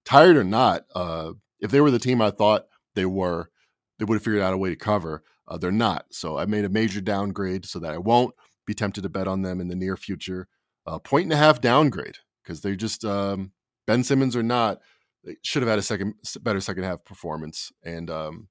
Tired 0.05 0.37
or 0.37 0.43
not, 0.43 0.83
uh, 0.95 1.33
if 1.59 1.71
they 1.71 1.81
were 1.81 1.91
the 1.91 1.99
team 1.99 2.21
I 2.21 2.31
thought 2.31 2.67
they 2.95 3.05
were, 3.05 3.49
they 3.97 4.05
would 4.05 4.15
have 4.15 4.23
figured 4.23 4.41
out 4.41 4.53
a 4.53 4.57
way 4.57 4.69
to 4.69 4.75
cover. 4.75 5.23
Uh, 5.47 5.57
they're 5.57 5.71
not. 5.71 6.05
So 6.11 6.37
I 6.37 6.45
made 6.45 6.65
a 6.65 6.69
major 6.69 7.01
downgrade 7.01 7.65
so 7.65 7.79
that 7.79 7.93
I 7.93 7.97
won't 7.97 8.35
be 8.65 8.73
tempted 8.73 9.01
to 9.01 9.09
bet 9.09 9.27
on 9.27 9.41
them 9.41 9.59
in 9.59 9.67
the 9.67 9.75
near 9.75 9.97
future. 9.97 10.47
Uh, 10.85 10.99
point 10.99 11.25
and 11.25 11.33
a 11.33 11.37
half 11.37 11.59
downgrade 11.59 12.17
because 12.43 12.61
they 12.61 12.75
just 12.75 13.03
um, 13.05 13.51
Ben 13.85 14.03
Simmons 14.03 14.35
or 14.35 14.43
not, 14.43 14.79
they 15.23 15.35
should 15.43 15.61
have 15.61 15.69
had 15.69 15.79
a 15.79 15.83
second 15.83 16.13
better 16.41 16.61
second 16.61 16.83
half 16.83 17.03
performance. 17.03 17.71
And 17.83 18.09
um, 18.09 18.47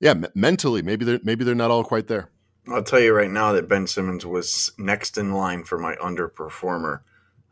yeah, 0.00 0.10
m- 0.10 0.26
mentally, 0.34 0.82
maybe 0.82 1.04
they're 1.04 1.20
maybe 1.22 1.44
they're 1.44 1.54
not 1.54 1.70
all 1.70 1.84
quite 1.84 2.06
there. 2.06 2.30
I'll 2.68 2.82
tell 2.82 3.00
you 3.00 3.12
right 3.12 3.30
now 3.30 3.52
that 3.52 3.68
Ben 3.68 3.86
Simmons 3.86 4.24
was 4.24 4.72
next 4.78 5.18
in 5.18 5.32
line 5.32 5.64
for 5.64 5.78
my 5.78 5.94
underperformer. 5.96 7.00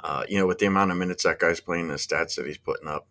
Uh, 0.00 0.24
you 0.28 0.38
know, 0.38 0.46
with 0.46 0.58
the 0.58 0.66
amount 0.66 0.90
of 0.90 0.96
minutes 0.96 1.24
that 1.24 1.38
guy's 1.38 1.60
playing, 1.60 1.88
the 1.88 1.94
stats 1.94 2.36
that 2.36 2.46
he's 2.46 2.58
putting 2.58 2.88
up, 2.88 3.08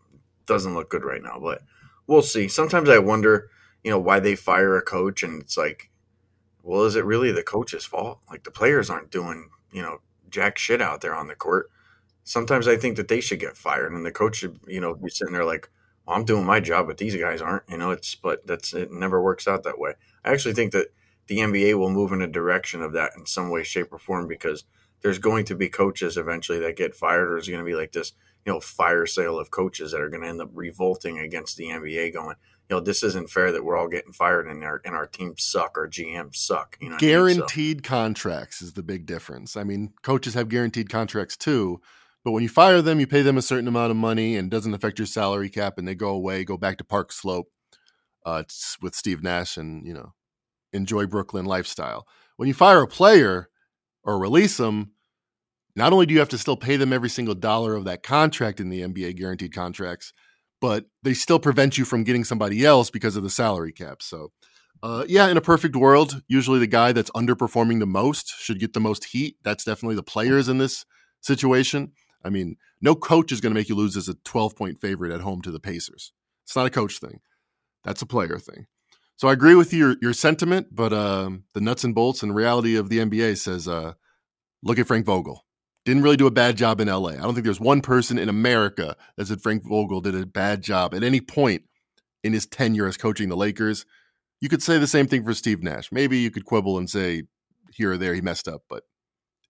doesn't 0.47 0.73
look 0.73 0.89
good 0.89 1.05
right 1.05 1.21
now, 1.21 1.39
but 1.39 1.62
we'll 2.07 2.21
see. 2.21 2.47
Sometimes 2.47 2.89
I 2.89 2.99
wonder, 2.99 3.49
you 3.83 3.91
know, 3.91 3.99
why 3.99 4.19
they 4.19 4.36
fire 4.36 4.75
a 4.77 4.81
coach, 4.81 5.23
and 5.23 5.41
it's 5.41 5.57
like, 5.57 5.91
well, 6.63 6.83
is 6.83 6.95
it 6.95 7.05
really 7.05 7.31
the 7.31 7.43
coach's 7.43 7.86
fault? 7.86 8.19
Like 8.29 8.43
the 8.43 8.51
players 8.51 8.89
aren't 8.89 9.12
doing, 9.12 9.49
you 9.71 9.81
know, 9.81 9.99
jack 10.29 10.57
shit 10.57 10.81
out 10.81 11.01
there 11.01 11.15
on 11.15 11.27
the 11.27 11.36
court. 11.36 11.69
Sometimes 12.23 12.67
I 12.67 12.75
think 12.75 12.97
that 12.97 13.07
they 13.07 13.21
should 13.21 13.39
get 13.39 13.55
fired, 13.55 13.93
and 13.93 14.05
the 14.05 14.12
coach 14.12 14.38
should, 14.38 14.60
you 14.67 14.81
know, 14.81 14.95
be 14.95 15.10
sitting 15.10 15.33
there 15.33 15.45
like, 15.45 15.69
well, 16.05 16.17
I'm 16.17 16.25
doing 16.25 16.45
my 16.45 16.60
job, 16.60 16.88
but 16.88 16.97
these 16.97 17.15
guys 17.15 17.41
aren't. 17.41 17.63
You 17.69 17.77
know, 17.77 17.91
it's 17.91 18.15
but 18.15 18.45
that's 18.47 18.73
it. 18.73 18.91
Never 18.91 19.21
works 19.21 19.47
out 19.47 19.63
that 19.63 19.79
way. 19.79 19.93
I 20.25 20.31
actually 20.31 20.53
think 20.53 20.71
that 20.71 20.88
the 21.27 21.39
NBA 21.39 21.77
will 21.77 21.89
move 21.89 22.12
in 22.12 22.21
a 22.21 22.27
direction 22.27 22.81
of 22.81 22.93
that 22.93 23.12
in 23.17 23.25
some 23.25 23.49
way, 23.49 23.63
shape, 23.63 23.91
or 23.91 23.99
form 23.99 24.27
because 24.27 24.63
there's 25.01 25.19
going 25.19 25.45
to 25.45 25.55
be 25.55 25.69
coaches 25.69 26.17
eventually 26.17 26.60
that 26.60 26.77
get 26.77 26.95
fired, 26.95 27.29
or 27.29 27.33
there's 27.33 27.49
going 27.49 27.60
to 27.60 27.65
be 27.65 27.75
like 27.75 27.91
this 27.91 28.13
you 28.47 28.53
know 28.53 28.62
fire 28.62 29.05
sale 29.05 29.38
of 29.38 29.51
coaches 29.51 29.91
that 29.91 29.99
are 29.99 30.10
going 30.10 30.23
to 30.23 30.29
end 30.29 30.41
up 30.41 30.49
revolting 30.53 31.19
against 31.19 31.57
the 31.57 31.65
NBA, 31.65 32.13
going, 32.13 32.38
you 32.69 32.75
know, 32.75 32.79
this 32.79 33.03
isn't 33.03 33.29
fair 33.29 33.51
that 33.51 33.63
we're 33.63 33.75
all 33.75 33.89
getting 33.89 34.13
fired 34.13 34.47
and 34.47 34.63
our 34.63 34.81
and 34.86 34.95
our 34.95 35.05
teams 35.05 35.43
suck, 35.43 35.77
our 35.77 35.88
GMs 35.88 36.38
suck. 36.38 36.77
You 36.79 36.91
know, 36.91 36.97
guaranteed 36.97 37.51
I 37.51 37.79
mean? 37.79 37.83
so, 37.83 37.89
contracts 37.89 38.62
is 38.62 38.73
the 38.73 38.83
big 38.83 39.05
difference. 39.05 39.57
I 39.57 39.65
mean, 39.65 39.91
coaches 40.01 40.33
have 40.33 40.47
guaranteed 40.47 40.89
contracts 40.89 41.36
too, 41.36 41.81
but 42.23 42.31
when 42.31 42.41
you 42.41 42.47
fire 42.47 42.81
them, 42.81 43.01
you 43.01 43.05
pay 43.05 43.21
them 43.21 43.38
a 43.38 43.41
certain 43.41 43.67
amount 43.67 43.91
of 43.91 43.97
money 43.97 44.38
and 44.38 44.49
doesn't 44.49 44.73
affect 44.73 44.97
your 44.97 45.07
salary 45.07 45.49
cap, 45.49 45.77
and 45.77 45.86
they 45.86 45.95
go 45.95 46.10
away, 46.10 46.45
go 46.45 46.55
back 46.55 46.77
to 46.77 46.86
Park 46.86 47.12
Slope 47.12 47.49
uh, 48.25 48.43
with 48.81 48.95
Steve 48.95 49.21
Nash, 49.21 49.57
and 49.57 49.86
you 49.86 49.93
know, 49.93 50.13
enjoy 50.71 51.05
Brooklyn 51.05 51.45
lifestyle. 51.45 52.07
When 52.38 52.47
you 52.47 52.53
fire 52.53 52.81
a 52.81 52.88
player 52.88 53.49
or 54.05 54.17
release 54.17 54.55
them, 54.55 54.91
not 55.78 55.94
only 55.94 56.08
do 56.08 56.13
you 56.16 56.20
have 56.20 56.30
to 56.30 56.40
still 56.40 56.58
pay 56.58 56.76
them 56.76 56.92
every 56.92 57.08
single 57.08 57.36
dollar 57.36 57.76
of 57.76 57.86
that 57.86 58.02
contract 58.02 58.60
in 58.60 58.70
the 58.70 58.82
NBA 58.82 59.16
guaranteed 59.16 59.54
contracts, 59.54 60.12
but 60.60 60.86
they 61.04 61.13
still 61.13 61.38
prevent 61.38 61.78
you 61.78 61.86
from 61.86 62.04
getting 62.04 62.24
somebody 62.24 62.66
else 62.66 62.90
because 62.90 63.16
of 63.16 63.22
the 63.22 63.30
salary 63.30 63.72
cap. 63.72 64.02
So, 64.02 64.32
uh, 64.82 65.06
yeah, 65.08 65.28
in 65.28 65.38
a 65.38 65.42
perfect 65.42 65.76
world, 65.76 66.24
usually 66.28 66.58
the 66.58 66.66
guy 66.66 66.94
that's 66.94 67.12
underperforming 67.12 67.80
the 67.80 67.86
most 67.86 68.34
should 68.40 68.60
get 68.60 68.73
the 68.73 68.80
most 68.80 69.06
heat. 69.06 69.38
That's 69.44 69.63
definitely 69.63 69.96
the 69.96 70.04
players 70.04 70.50
in 70.50 70.58
this 70.58 70.84
situation. 71.21 71.92
I 72.25 72.32
mean, 72.32 72.58
no 72.82 72.96
coach 72.96 73.32
is 73.32 73.40
going 73.40 73.54
to 73.54 73.60
make 73.60 73.69
you 73.69 73.75
lose 73.75 73.96
as 73.96 74.10
a 74.10 74.15
12 74.25 74.56
point 74.56 74.82
favorite 74.82 75.13
at 75.13 75.21
home 75.21 75.44
to 75.44 75.52
the 75.52 75.60
Pacers. 75.60 76.12
It's 76.44 76.56
not 76.56 76.65
a 76.65 76.71
coach 76.71 76.98
thing, 76.98 77.19
that's 77.84 78.02
a 78.02 78.08
player 78.08 78.40
thing. 78.40 78.65
So 79.15 79.28
I 79.28 79.34
agree 79.34 79.56
with 79.56 79.73
your 79.73 79.96
your 80.02 80.13
sentiment, 80.13 80.67
but 80.71 80.92
um, 80.92 81.44
the 81.54 81.62
nuts 81.62 81.84
and 81.84 81.94
bolts 81.94 82.23
and 82.23 82.34
reality 82.34 82.75
of 82.78 82.90
the 82.90 82.98
NBA 82.98 83.38
says, 83.38 83.67
uh, 83.67 83.94
look 84.63 84.80
at 84.80 84.88
Frank 84.88 85.06
Vogel 85.06 85.44
didn't 85.88 86.04
really 86.04 86.17
do 86.17 86.27
a 86.27 86.31
bad 86.31 86.58
job 86.58 86.81
in 86.81 86.90
LA. 86.90 87.12
I 87.12 87.15
don't 87.15 87.33
think 87.33 87.46
there's 87.46 87.62
one 87.62 87.79
person 87.79 88.19
in 88.19 88.27
America 88.27 88.98
that 89.15 89.27
said 89.27 89.42
Frank 89.42 89.63
Vogel 89.63 90.02
did 90.02 90.15
a 90.15 90.25
bad 90.25 90.62
job 90.62 90.94
at 90.94 91.02
any 91.02 91.21
point 91.21 91.63
in 92.25 92.33
his 92.33 92.46
tenure 92.46 92.88
as 92.88 92.98
coaching 92.98 93.29
the 93.29 93.38
Lakers. 93.38 93.85
You 94.42 94.50
could 94.50 94.62
say 94.62 94.77
the 94.77 94.85
same 94.85 95.08
thing 95.08 95.23
for 95.23 95.33
Steve 95.33 95.63
Nash. 95.63 95.90
Maybe 95.90 96.17
you 96.17 96.29
could 96.29 96.44
quibble 96.44 96.77
and 96.77 96.90
say 96.90 97.23
here 97.71 97.94
or 97.94 97.98
there 97.98 98.13
he 98.13 98.19
messed 98.19 98.50
up, 98.50 98.63
but 98.67 98.83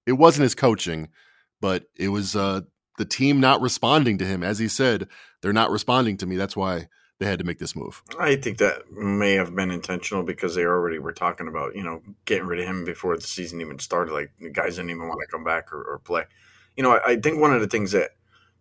it 0.05 0.11
wasn't 0.11 0.43
his 0.43 0.53
coaching, 0.53 1.09
but 1.59 1.85
it 1.95 2.09
was 2.09 2.35
uh, 2.35 2.61
the 2.99 3.05
team 3.05 3.39
not 3.39 3.59
responding 3.59 4.19
to 4.19 4.25
him. 4.25 4.43
As 4.43 4.59
he 4.59 4.67
said, 4.67 5.07
they're 5.41 5.53
not 5.53 5.71
responding 5.71 6.17
to 6.17 6.27
me. 6.27 6.37
That's 6.37 6.55
why 6.55 6.87
they 7.19 7.25
had 7.25 7.39
to 7.39 7.45
make 7.45 7.57
this 7.57 7.75
move. 7.75 8.03
I 8.19 8.35
think 8.35 8.59
that 8.59 8.91
may 8.91 9.33
have 9.33 9.55
been 9.55 9.71
intentional 9.71 10.23
because 10.23 10.53
they 10.53 10.65
already 10.65 10.99
were 10.99 11.13
talking 11.13 11.47
about 11.47 11.75
you 11.75 11.83
know 11.83 12.01
getting 12.25 12.45
rid 12.45 12.59
of 12.59 12.67
him 12.67 12.85
before 12.85 13.15
the 13.15 13.23
season 13.23 13.61
even 13.61 13.79
started. 13.79 14.13
Like 14.13 14.31
the 14.39 14.49
guys 14.49 14.75
didn't 14.75 14.91
even 14.91 15.07
want 15.07 15.19
to 15.21 15.31
come 15.31 15.43
back 15.43 15.73
or, 15.73 15.81
or 15.83 15.99
play. 15.99 16.25
You 16.75 16.83
know, 16.83 16.93
I, 16.93 17.11
I, 17.11 17.15
think 17.15 17.39
one 17.39 17.53
of 17.53 17.61
the 17.61 17.67
things 17.67 17.91
that 17.93 18.11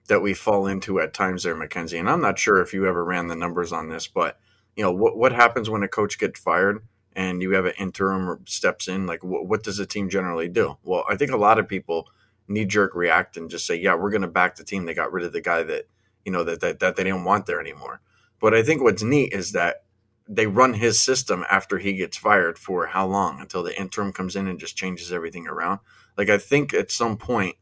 that 0.08 0.22
we 0.22 0.32
fall 0.32 0.66
into 0.66 1.00
at 1.00 1.12
times 1.12 1.42
there, 1.42 1.54
Mackenzie, 1.54 1.98
and 1.98 2.08
I'm 2.08 2.22
not 2.22 2.38
sure 2.38 2.62
if 2.62 2.72
you 2.72 2.86
ever 2.86 3.04
ran 3.04 3.26
the 3.26 3.36
numbers 3.36 3.72
on 3.72 3.88
this, 3.88 4.06
but 4.06 4.38
you 4.74 4.82
know 4.82 4.92
what 4.92 5.18
what 5.18 5.32
happens 5.32 5.68
when 5.68 5.82
a 5.82 5.88
coach 5.88 6.18
gets 6.18 6.40
fired 6.40 6.82
and 7.14 7.42
you 7.42 7.52
have 7.52 7.66
an 7.66 7.74
interim 7.78 8.42
steps 8.46 8.88
in? 8.88 9.06
Like 9.06 9.22
what, 9.22 9.46
what 9.46 9.64
does 9.64 9.76
the 9.76 9.86
team 9.86 10.08
generally 10.08 10.48
do? 10.48 10.78
Well, 10.82 11.04
I 11.08 11.16
think 11.16 11.30
a 11.30 11.36
lot 11.36 11.58
of 11.58 11.68
people 11.68 12.08
knee 12.48 12.64
jerk 12.64 12.94
react 12.94 13.36
and 13.36 13.50
just 13.50 13.66
say, 13.66 13.74
yeah, 13.74 13.96
we're 13.96 14.10
going 14.10 14.22
to 14.22 14.28
back 14.28 14.54
the 14.54 14.64
team. 14.64 14.86
They 14.86 14.94
got 14.94 15.12
rid 15.12 15.24
of 15.24 15.32
the 15.32 15.40
guy 15.42 15.62
that 15.64 15.88
you 16.24 16.32
know 16.32 16.42
that, 16.44 16.60
that 16.60 16.80
that 16.80 16.96
they 16.96 17.04
didn't 17.04 17.24
want 17.24 17.44
there 17.44 17.60
anymore 17.60 18.00
but 18.40 18.54
I 18.54 18.62
think 18.62 18.82
what's 18.82 19.02
neat 19.02 19.32
is 19.32 19.52
that 19.52 19.84
they 20.28 20.46
run 20.46 20.74
his 20.74 21.00
system 21.00 21.44
after 21.50 21.78
he 21.78 21.94
gets 21.94 22.16
fired 22.16 22.58
for 22.58 22.86
how 22.86 23.06
long 23.06 23.40
until 23.40 23.62
the 23.62 23.78
interim 23.78 24.12
comes 24.12 24.34
in 24.34 24.48
and 24.48 24.58
just 24.58 24.76
changes 24.76 25.12
everything 25.12 25.46
around. 25.46 25.80
Like 26.18 26.28
I 26.28 26.38
think 26.38 26.74
at 26.74 26.90
some 26.90 27.16
point 27.16 27.56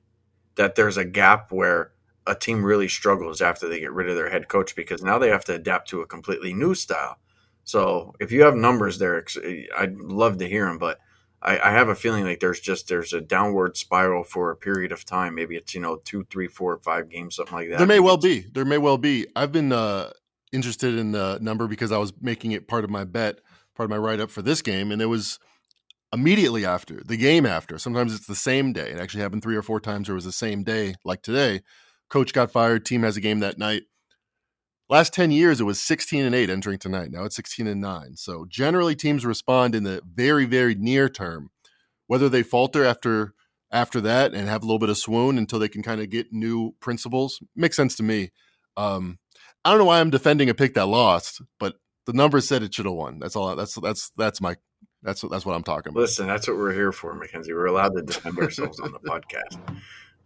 that 0.56 0.74
there's 0.74 0.96
a 0.96 1.04
gap 1.04 1.52
where 1.52 1.92
a 2.26 2.34
team 2.34 2.64
really 2.64 2.88
struggles 2.88 3.42
after 3.42 3.68
they 3.68 3.80
get 3.80 3.92
rid 3.92 4.08
of 4.08 4.16
their 4.16 4.30
head 4.30 4.48
coach 4.48 4.74
because 4.74 5.02
now 5.02 5.18
they 5.18 5.28
have 5.28 5.44
to 5.44 5.54
adapt 5.54 5.88
to 5.90 6.00
a 6.00 6.06
completely 6.06 6.54
new 6.54 6.74
style. 6.74 7.18
So 7.64 8.14
if 8.18 8.32
you 8.32 8.42
have 8.42 8.54
numbers 8.54 8.98
there, 8.98 9.24
I'd 9.76 9.96
love 9.96 10.38
to 10.38 10.48
hear 10.48 10.66
them, 10.66 10.78
but 10.78 10.98
I, 11.42 11.58
I 11.58 11.70
have 11.72 11.88
a 11.88 11.94
feeling 11.94 12.24
like 12.24 12.40
there's 12.40 12.60
just 12.60 12.88
there's 12.88 13.12
a 13.12 13.20
downward 13.20 13.76
spiral 13.76 14.24
for 14.24 14.50
a 14.50 14.56
period 14.56 14.92
of 14.92 15.04
time. 15.04 15.34
Maybe 15.34 15.56
it's 15.56 15.74
you 15.74 15.80
know 15.80 15.96
two, 15.96 16.24
three, 16.30 16.48
four, 16.48 16.78
five 16.78 17.10
games, 17.10 17.36
something 17.36 17.54
like 17.54 17.68
that. 17.70 17.78
There 17.78 17.86
may 17.86 18.00
well 18.00 18.16
be. 18.16 18.40
There 18.40 18.64
may 18.64 18.78
well 18.78 18.98
be. 18.98 19.26
I've 19.36 19.52
been 19.52 19.72
uh, 19.72 20.10
interested 20.54 20.94
in 20.94 21.12
the 21.12 21.38
number 21.40 21.66
because 21.66 21.92
I 21.92 21.98
was 21.98 22.12
making 22.20 22.52
it 22.52 22.68
part 22.68 22.84
of 22.84 22.90
my 22.90 23.04
bet, 23.04 23.40
part 23.74 23.84
of 23.86 23.90
my 23.90 23.98
write 23.98 24.20
up 24.20 24.30
for 24.30 24.40
this 24.40 24.62
game, 24.62 24.90
and 24.92 25.02
it 25.02 25.06
was 25.06 25.38
immediately 26.12 26.64
after 26.64 27.02
the 27.04 27.16
game 27.16 27.44
after. 27.44 27.78
Sometimes 27.78 28.14
it's 28.14 28.26
the 28.26 28.34
same 28.34 28.72
day. 28.72 28.90
It 28.90 28.98
actually 28.98 29.22
happened 29.22 29.42
three 29.42 29.56
or 29.56 29.62
four 29.62 29.80
times. 29.80 30.08
Where 30.08 30.14
it 30.14 30.16
was 30.16 30.24
the 30.24 30.32
same 30.32 30.62
day, 30.62 30.94
like 31.04 31.22
today. 31.22 31.60
Coach 32.08 32.32
got 32.32 32.52
fired. 32.52 32.86
Team 32.86 33.02
has 33.02 33.16
a 33.16 33.20
game 33.20 33.40
that 33.40 33.58
night. 33.58 33.82
Last 34.88 35.12
ten 35.12 35.30
years, 35.30 35.60
it 35.60 35.64
was 35.64 35.82
sixteen 35.82 36.24
and 36.24 36.34
eight 36.34 36.50
entering 36.50 36.78
tonight. 36.78 37.10
Now 37.10 37.24
it's 37.24 37.36
sixteen 37.36 37.66
and 37.66 37.80
nine. 37.80 38.16
So 38.16 38.46
generally, 38.48 38.94
teams 38.94 39.26
respond 39.26 39.74
in 39.74 39.82
the 39.84 40.02
very, 40.06 40.44
very 40.44 40.74
near 40.74 41.08
term. 41.08 41.50
Whether 42.06 42.28
they 42.28 42.42
falter 42.42 42.84
after 42.84 43.34
after 43.72 44.00
that 44.02 44.34
and 44.34 44.48
have 44.48 44.62
a 44.62 44.66
little 44.66 44.78
bit 44.78 44.90
of 44.90 44.98
swoon 44.98 45.36
until 45.36 45.58
they 45.58 45.68
can 45.68 45.82
kind 45.82 46.00
of 46.00 46.08
get 46.10 46.32
new 46.32 46.74
principles 46.78 47.40
makes 47.56 47.76
sense 47.76 47.96
to 47.96 48.02
me. 48.04 48.30
Um, 48.76 49.18
I 49.64 49.70
don't 49.70 49.78
know 49.78 49.86
why 49.86 50.00
I'm 50.00 50.10
defending 50.10 50.50
a 50.50 50.54
pick 50.54 50.74
that 50.74 50.86
lost, 50.86 51.40
but 51.58 51.76
the 52.06 52.12
numbers 52.12 52.46
said 52.46 52.62
it 52.62 52.74
should 52.74 52.86
have 52.86 52.94
won. 52.94 53.18
That's 53.18 53.36
all. 53.36 53.56
That's 53.56 53.74
that's 53.76 54.10
that's 54.16 54.40
my 54.40 54.56
that's 55.02 55.22
that's 55.22 55.46
what 55.46 55.54
I'm 55.54 55.62
talking 55.62 55.90
about. 55.90 56.00
Listen, 56.00 56.26
that's 56.26 56.48
what 56.48 56.56
we're 56.56 56.72
here 56.72 56.92
for, 56.92 57.14
Mackenzie. 57.14 57.52
We're 57.52 57.66
allowed 57.66 57.94
to 57.94 58.02
defend 58.02 58.38
ourselves 58.38 58.80
on 58.80 58.92
the 58.92 58.98
podcast. 59.06 59.58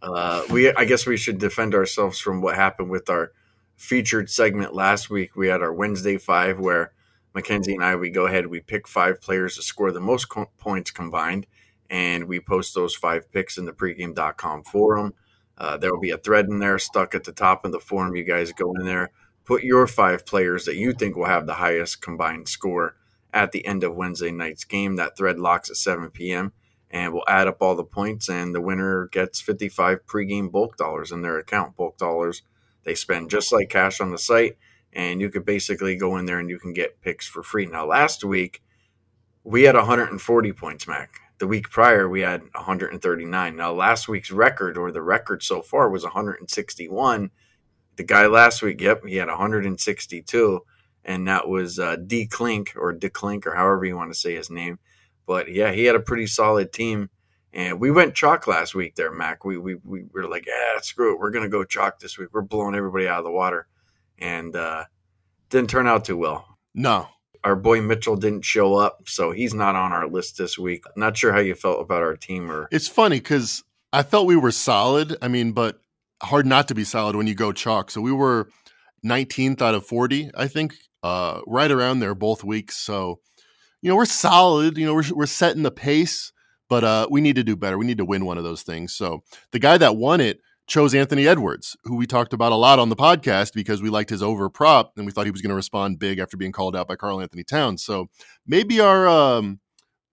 Uh, 0.01 0.43
we, 0.49 0.71
I 0.73 0.85
guess, 0.85 1.05
we 1.05 1.17
should 1.17 1.39
defend 1.39 1.75
ourselves 1.75 2.19
from 2.19 2.41
what 2.41 2.55
happened 2.55 2.89
with 2.89 3.09
our 3.09 3.31
featured 3.75 4.29
segment 4.29 4.73
last 4.73 5.09
week. 5.09 5.35
We 5.35 5.47
had 5.47 5.61
our 5.61 5.73
Wednesday 5.73 6.17
five, 6.17 6.59
where 6.59 6.93
Mackenzie 7.33 7.75
and 7.75 7.83
I 7.83 7.95
we 7.95 8.09
go 8.09 8.25
ahead, 8.25 8.47
we 8.47 8.59
pick 8.59 8.87
five 8.87 9.21
players 9.21 9.55
to 9.55 9.61
score 9.61 9.91
the 9.91 9.99
most 9.99 10.29
co- 10.29 10.51
points 10.57 10.91
combined, 10.91 11.45
and 11.89 12.25
we 12.25 12.39
post 12.39 12.73
those 12.73 12.95
five 12.95 13.31
picks 13.31 13.57
in 13.57 13.65
the 13.65 13.73
pregame.com 13.73 14.63
forum. 14.63 15.13
Uh, 15.57 15.77
there 15.77 15.91
will 15.91 15.99
be 15.99 16.11
a 16.11 16.17
thread 16.17 16.45
in 16.45 16.59
there 16.59 16.79
stuck 16.79 17.13
at 17.13 17.25
the 17.25 17.33
top 17.33 17.65
of 17.65 17.71
the 17.71 17.79
forum. 17.79 18.15
You 18.15 18.23
guys 18.23 18.53
go 18.53 18.73
in 18.75 18.85
there, 18.85 19.11
put 19.49 19.63
your 19.63 19.87
five 19.87 20.27
players 20.27 20.65
that 20.65 20.75
you 20.75 20.93
think 20.93 21.15
will 21.15 21.25
have 21.25 21.47
the 21.47 21.55
highest 21.55 22.03
combined 22.03 22.47
score 22.47 22.95
at 23.33 23.51
the 23.51 23.65
end 23.65 23.83
of 23.83 23.95
Wednesday 23.95 24.29
night's 24.31 24.63
game. 24.63 24.95
That 24.95 25.17
thread 25.17 25.39
locks 25.39 25.71
at 25.71 25.75
7 25.75 26.11
p.m. 26.11 26.53
and 26.91 27.11
we'll 27.11 27.23
add 27.27 27.47
up 27.47 27.57
all 27.59 27.73
the 27.75 27.83
points, 27.83 28.29
and 28.29 28.53
the 28.53 28.61
winner 28.61 29.07
gets 29.07 29.41
55 29.41 30.05
pregame 30.05 30.51
bulk 30.51 30.77
dollars 30.77 31.11
in 31.11 31.23
their 31.23 31.39
account. 31.39 31.75
Bulk 31.75 31.97
dollars 31.97 32.43
they 32.83 32.93
spend 32.93 33.31
just 33.31 33.51
like 33.51 33.69
cash 33.69 33.99
on 33.99 34.11
the 34.11 34.19
site, 34.19 34.55
and 34.93 35.19
you 35.19 35.31
could 35.31 35.45
basically 35.45 35.95
go 35.95 36.15
in 36.17 36.27
there 36.27 36.37
and 36.37 36.49
you 36.51 36.59
can 36.59 36.71
get 36.71 37.01
picks 37.01 37.25
for 37.25 37.41
free. 37.41 37.65
Now, 37.65 37.87
last 37.87 38.23
week 38.23 38.61
we 39.43 39.63
had 39.63 39.75
140 39.75 40.53
points, 40.53 40.87
Mac. 40.87 41.21
The 41.39 41.47
week 41.47 41.71
prior 41.71 42.07
we 42.07 42.21
had 42.21 42.41
139. 42.53 43.55
Now, 43.55 43.73
last 43.73 44.07
week's 44.07 44.29
record 44.29 44.77
or 44.77 44.91
the 44.91 45.01
record 45.01 45.41
so 45.41 45.63
far 45.63 45.89
was 45.89 46.03
161. 46.03 47.31
The 47.99 48.05
guy 48.05 48.27
last 48.27 48.61
week, 48.61 48.79
yep, 48.79 49.05
he 49.05 49.17
had 49.17 49.27
162 49.27 50.61
and 51.03 51.27
that 51.27 51.49
was 51.49 51.79
uh, 51.79 51.95
D 51.97 52.27
Clink 52.27 52.73
or 52.77 52.93
D 52.93 53.09
Clink 53.09 53.45
or 53.47 53.55
however 53.55 53.83
you 53.83 53.95
want 53.95 54.13
to 54.13 54.17
say 54.17 54.35
his 54.35 54.49
name. 54.49 54.79
But 55.25 55.51
yeah, 55.51 55.71
he 55.71 55.83
had 55.83 55.95
a 55.95 55.99
pretty 55.99 56.27
solid 56.27 56.71
team, 56.71 57.09
and 57.51 57.79
we 57.79 57.91
went 57.91 58.15
chalk 58.15 58.47
last 58.47 58.73
week 58.73 58.95
there, 58.95 59.11
Mac. 59.11 59.43
We 59.43 59.57
we, 59.57 59.75
we 59.75 60.05
were 60.13 60.27
like, 60.27 60.45
yeah, 60.47 60.79
screw 60.81 61.13
it, 61.13 61.19
we're 61.19 61.31
gonna 61.31 61.49
go 61.49 61.63
chalk 61.63 61.99
this 61.99 62.17
week. 62.17 62.29
We're 62.31 62.41
blowing 62.41 62.75
everybody 62.75 63.07
out 63.07 63.19
of 63.19 63.25
the 63.25 63.31
water, 63.31 63.67
and 64.17 64.55
uh, 64.55 64.85
didn't 65.49 65.69
turn 65.69 65.87
out 65.87 66.05
too 66.05 66.17
well. 66.17 66.57
No, 66.73 67.07
Our 67.43 67.55
boy 67.55 67.81
Mitchell 67.81 68.15
didn't 68.15 68.45
show 68.45 68.75
up, 68.75 69.03
so 69.07 69.31
he's 69.31 69.53
not 69.53 69.75
on 69.75 69.91
our 69.91 70.07
list 70.07 70.37
this 70.37 70.57
week. 70.57 70.83
Not 70.95 71.17
sure 71.17 71.33
how 71.33 71.39
you 71.39 71.55
felt 71.55 71.81
about 71.81 72.03
our 72.03 72.15
team 72.15 72.51
or 72.51 72.67
it's 72.71 72.87
funny 72.87 73.19
because 73.19 73.63
I 73.91 74.03
felt 74.03 74.27
we 74.27 74.35
were 74.35 74.51
solid. 74.51 75.17
I 75.21 75.27
mean, 75.27 75.51
but 75.51 75.81
hard 76.21 76.45
not 76.45 76.67
to 76.67 76.75
be 76.75 76.83
solid 76.83 77.15
when 77.15 77.27
you 77.27 77.35
go 77.35 77.51
chalk. 77.51 77.91
So 77.91 78.01
we 78.01 78.11
were 78.11 78.49
19th 79.05 79.61
out 79.61 79.75
of 79.75 79.85
40, 79.85 80.31
I 80.35 80.47
think, 80.47 80.75
uh, 81.03 81.41
right 81.47 81.71
around 81.71 81.99
there 81.99 82.15
both 82.15 82.43
weeks. 82.43 82.77
So 82.77 83.19
you 83.81 83.89
know 83.89 83.95
we're 83.95 84.05
solid. 84.05 84.77
You 84.77 84.85
know 84.85 84.93
we're 84.93 85.13
we're 85.13 85.25
setting 85.25 85.63
the 85.63 85.71
pace, 85.71 86.31
but 86.67 86.83
uh, 86.83 87.07
we 87.09 87.21
need 87.21 87.35
to 87.35 87.43
do 87.43 87.55
better. 87.55 87.77
We 87.77 87.85
need 87.85 87.97
to 87.97 88.05
win 88.05 88.25
one 88.25 88.37
of 88.37 88.43
those 88.43 88.63
things. 88.63 88.93
So 88.93 89.23
the 89.51 89.59
guy 89.59 89.77
that 89.77 89.95
won 89.95 90.21
it 90.21 90.39
chose 90.67 90.93
Anthony 90.93 91.27
Edwards, 91.27 91.75
who 91.83 91.95
we 91.95 92.05
talked 92.05 92.33
about 92.33 92.51
a 92.51 92.55
lot 92.55 92.77
on 92.77 92.89
the 92.89 92.95
podcast 92.95 93.53
because 93.53 93.81
we 93.81 93.89
liked 93.89 94.09
his 94.09 94.21
over 94.21 94.49
prop 94.49 94.91
and 94.97 95.05
we 95.05 95.11
thought 95.11 95.25
he 95.25 95.31
was 95.31 95.41
going 95.41 95.49
to 95.49 95.55
respond 95.55 95.97
big 95.97 96.19
after 96.19 96.37
being 96.37 96.51
called 96.51 96.75
out 96.75 96.87
by 96.87 96.95
Karl-Anthony 96.95 97.43
Towns. 97.43 97.83
So 97.83 98.07
maybe 98.45 98.79
our 98.79 99.07
um, 99.07 99.59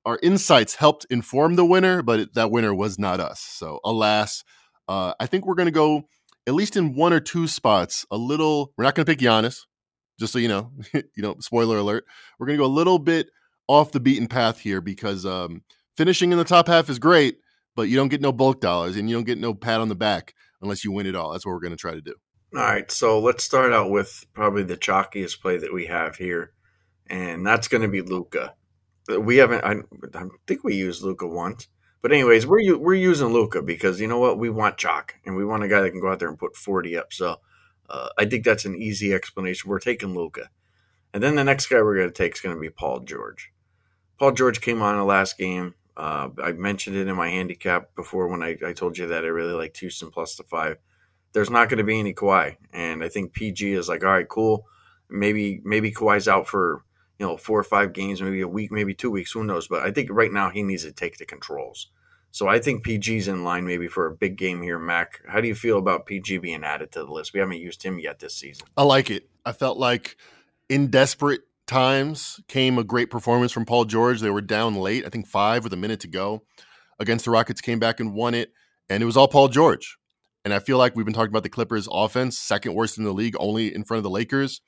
our 0.05 0.19
insights 0.23 0.77
helped 0.77 1.07
inform 1.11 1.57
the 1.57 1.67
winner, 1.67 2.01
but 2.03 2.33
that 2.35 2.51
winner 2.51 2.75
was 2.75 2.99
not 2.99 3.21
us. 3.21 3.41
So 3.41 3.81
alas, 3.85 4.45
uh, 4.89 5.15
I 5.19 5.27
think 5.27 5.47
we're 5.47 5.55
going 5.55 5.67
to 5.67 5.73
go 5.73 6.09
at 6.47 6.55
least 6.55 6.77
in 6.77 6.95
one 6.95 7.13
or 7.13 7.21
two 7.21 7.49
spots. 7.49 8.07
A 8.11 8.17
little. 8.17 8.73
We're 8.77 8.85
not 8.85 8.95
going 8.95 9.07
to 9.07 9.13
pick 9.13 9.21
Giannis, 9.21 9.61
just 10.19 10.33
so 10.33 10.39
you 10.39 10.49
know. 10.49 10.73
you 10.95 11.05
know, 11.19 11.37
spoiler 11.41 11.79
alert. 11.79 12.05
We're 12.39 12.47
going 12.47 12.59
to 12.59 12.63
go 12.63 12.67
a 12.67 12.73
little 12.73 12.99
bit 12.99 13.29
off 13.69 13.93
the 13.93 14.01
beaten 14.01 14.29
path 14.29 14.61
here 14.61 14.81
because 14.81 15.27
um, 15.27 15.63
finishing 15.97 16.33
in 16.33 16.39
the 16.39 16.45
top 16.45 16.69
half 16.69 16.89
is 16.89 16.99
great, 16.99 17.39
but 17.75 17.83
you 17.83 17.97
don't 17.97 18.09
get 18.09 18.21
no 18.21 18.33
bulk 18.33 18.61
dollars 18.61 18.97
and 18.97 19.09
you 19.11 19.17
don't 19.17 19.25
get 19.25 19.39
no 19.39 19.55
pat 19.55 19.81
on 19.81 19.89
the 19.89 19.95
back 19.97 20.35
unless 20.63 20.85
you 20.85 20.93
win 20.93 21.07
it 21.07 21.17
all. 21.17 21.33
That's 21.33 21.45
what 21.45 21.53
we're 21.53 21.61
going 21.61 21.73
to 21.73 21.77
try 21.77 21.95
to 21.95 22.01
do. 22.01 22.15
All 22.55 22.63
right, 22.63 22.91
so 22.91 23.19
let's 23.19 23.45
start 23.45 23.73
out 23.73 23.91
with 23.91 24.25
probably 24.33 24.63
the 24.63 24.77
chalkiest 24.77 25.41
play 25.41 25.59
that 25.59 25.75
we 25.75 25.87
have 25.87 26.17
here, 26.17 26.53
and 27.09 27.45
that's 27.45 27.69
going 27.69 27.83
to 27.83 27.89
be 27.89 28.03
Luka. 28.03 28.55
We 29.09 29.37
haven't. 29.39 29.65
I, 29.65 29.75
I 30.19 30.25
think 30.47 30.65
we 30.65 30.75
used 30.75 31.03
Luka 31.03 31.27
once, 31.27 31.69
but 32.07 32.13
anyways, 32.13 32.47
we're 32.47 32.79
we're 32.79 32.95
using 32.95 33.33
Luka 33.33 33.63
because 33.63 34.01
you 34.01 34.07
know 34.07 34.21
what? 34.21 34.39
We 34.39 34.49
want 34.49 34.77
chalk, 34.77 35.17
and 35.27 35.35
we 35.35 35.45
want 35.45 35.65
a 35.65 35.69
guy 35.69 35.81
that 35.81 35.91
can 35.91 35.99
go 35.99 36.09
out 36.09 36.21
there 36.21 36.29
and 36.29 36.39
put 36.39 36.55
forty 36.55 36.97
up. 36.97 37.13
So 37.13 37.41
uh, 37.91 38.11
I 38.17 38.27
think 38.27 38.45
that's 38.45 38.65
an 38.65 38.77
easy 38.77 39.13
explanation. 39.13 39.69
We're 39.69 39.81
taking 39.81 40.15
Luka, 40.15 40.49
and 41.13 41.21
then 41.21 41.35
the 41.35 41.43
next 41.43 41.67
guy 41.67 41.83
we're 41.83 41.97
going 41.97 42.07
to 42.07 42.15
take 42.15 42.35
is 42.35 42.41
going 42.41 42.55
to 42.55 42.61
be 42.61 42.71
Paul 42.71 43.01
George. 43.01 43.53
Paul 44.21 44.31
George 44.31 44.61
came 44.61 44.83
on 44.83 44.97
the 44.97 45.03
last 45.03 45.37
game. 45.37 45.75
Uh, 45.97 46.29
I 46.41 46.53
mentioned 46.53 46.95
it 46.95 47.09
in 47.09 47.17
my 47.17 47.29
handicap 47.29 47.93
before 47.97 48.29
when 48.29 48.41
I, 48.41 48.57
I 48.65 48.73
told 48.73 48.97
you 48.97 49.09
that 49.09 49.25
I 49.25 49.29
really 49.29 49.55
like 49.55 49.77
Houston 49.79 50.13
plus 50.13 50.37
the 50.37 50.45
five 50.45 50.79
there's 51.33 51.51
not 51.51 51.69
going 51.69 51.79
to 51.79 51.85
be 51.85 51.99
any 51.99 52.15
Kawhi, 52.15 52.57
and 52.73 53.03
I 53.03 53.09
think 53.09 53.33
PG 53.33 53.73
is 53.73 53.89
like, 53.89 54.05
all 54.05 54.11
right, 54.11 54.29
cool. 54.29 54.65
Maybe 55.11 55.61
maybe 55.65 55.91
Kawhi's 55.91 56.29
out 56.29 56.47
for 56.47 56.85
you 57.19 57.27
know 57.27 57.37
four 57.37 57.59
or 57.59 57.65
five 57.65 57.93
games, 57.93 58.23
maybe 58.23 58.43
a 58.43 58.49
week, 58.49 58.71
maybe 58.71 58.95
two 58.95 59.11
weeks, 59.11 59.33
who 59.33 59.43
knows? 59.43 59.67
But 59.67 59.83
I 59.83 59.91
think 59.91 60.09
right 60.13 60.33
now 60.33 60.51
he 60.51 60.63
needs 60.63 60.85
to 60.85 60.93
take 60.93 61.19
the 61.19 61.27
controls. 61.27 61.89
So 62.37 62.49
I 62.49 62.59
think 62.59 62.85
PG's 62.85 63.29
in 63.29 63.45
line 63.45 63.65
maybe 63.65 63.89
for 63.89 64.07
a 64.07 64.15
big 64.15 64.37
game 64.37 64.61
here, 64.61 64.79
Mac. 64.79 65.23
How 65.27 65.41
do 65.41 65.49
you 65.49 65.55
feel 65.55 65.79
about 65.79 66.05
PG 66.05 66.37
being 66.37 66.65
added 66.65 66.93
to 66.93 66.99
the 66.99 67.11
list? 67.11 67.33
We 67.33 67.41
haven't 67.41 67.61
used 67.61 67.83
him 67.83 67.99
yet 67.99 68.19
this 68.19 68.35
season. 68.35 68.67
I 68.77 68.83
like 68.83 69.09
it. 69.09 69.31
I 69.47 69.53
felt 69.53 69.79
like 69.79 70.19
in 70.69 70.89
desperate 70.89 71.41
times 71.67 72.39
came 72.47 72.77
a 72.77 72.85
great 72.85 73.09
performance 73.09 73.53
from 73.53 73.65
Paul 73.65 73.87
George. 73.87 74.21
They 74.21 74.29
were 74.29 74.43
down 74.43 74.75
late, 74.75 75.07
I 75.07 75.09
think 75.09 75.27
five 75.27 75.65
with 75.65 75.73
a 75.73 75.79
minute 75.79 76.01
to 76.01 76.09
go 76.09 76.43
against 77.01 77.25
the 77.25 77.31
Rockets, 77.31 77.63
came 77.63 77.79
back 77.79 78.01
and 78.01 78.13
won 78.13 78.35
it. 78.35 78.53
And 78.91 79.03
it 79.03 79.07
was 79.07 79.17
all 79.17 79.29
Paul 79.29 79.49
George. 79.49 79.97
And 80.45 80.53
I 80.53 80.59
feel 80.59 80.77
like 80.77 80.95
we've 80.95 81.07
been 81.07 81.15
talking 81.15 81.33
about 81.33 81.43
the 81.43 81.49
Clippers 81.49 81.89
offense, 81.91 82.39
second 82.39 82.75
worst 82.75 82.99
in 82.99 83.05
the 83.05 83.15
league, 83.15 83.37
only 83.41 83.75
in 83.75 83.83
front 83.83 84.01
of 84.01 84.05
the 84.05 84.11
Lakers. 84.11 84.61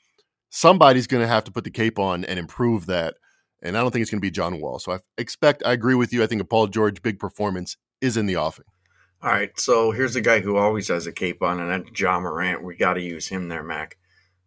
Somebody's 0.49 1.07
going 1.07 1.23
to 1.23 1.29
have 1.29 1.45
to 1.45 1.53
put 1.53 1.65
the 1.65 1.71
cape 1.71 1.99
on 1.99 2.25
and 2.25 2.39
improve 2.39 2.87
that. 2.87 3.17
And 3.63 3.77
I 3.77 3.81
don't 3.81 3.91
think 3.91 4.03
it's 4.03 4.11
going 4.11 4.21
to 4.21 4.27
be 4.27 4.31
John 4.31 4.61
Wall. 4.61 4.79
So 4.79 4.93
I 4.93 4.99
expect, 5.17 5.63
I 5.67 5.73
agree 5.73 5.95
with 5.95 6.13
you. 6.13 6.23
I 6.23 6.27
think 6.27 6.41
a 6.41 6.45
Paul 6.45 6.69
George 6.69 7.03
big 7.03 7.19
performance 7.19 7.77
is 8.01 8.17
in 8.17 8.27
the 8.27 8.37
offing. 8.37 8.67
All 9.21 9.31
right, 9.31 9.59
so 9.59 9.91
here's 9.91 10.15
a 10.15 10.21
guy 10.21 10.39
who 10.39 10.57
always 10.57 10.87
has 10.89 11.09
a 11.09 11.13
cape 11.13 11.43
on, 11.43 11.59
and 11.59 11.71
that's 11.71 12.01
Ja 12.01 12.21
Morant. 12.21 12.63
We 12.63 12.77
got 12.77 12.95
to 12.95 13.03
use 13.03 13.27
him 13.27 13.49
there, 13.49 13.65
Mac. 13.65 13.99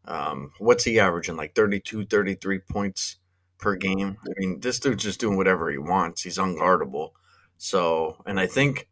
Um, 0.06 0.52
what's 0.60 0.86
he 0.86 0.98
averaging? 0.98 1.36
Like 1.36 1.56
32, 1.56 2.06
33 2.06 2.60
points 2.60 3.18
per 3.58 3.76
game. 3.76 4.18
I 4.26 4.32
mean, 4.38 4.62
this 4.62 4.80
dude's 4.80 5.04
just 5.04 5.20
doing 5.20 5.36
whatever 5.36 5.70
he 5.70 5.78
wants. 5.78 6.22
He's 6.22 6.38
unguardable. 6.38 7.10
So, 7.58 8.24
and 8.26 8.40
I 8.40 8.48
think, 8.48 8.88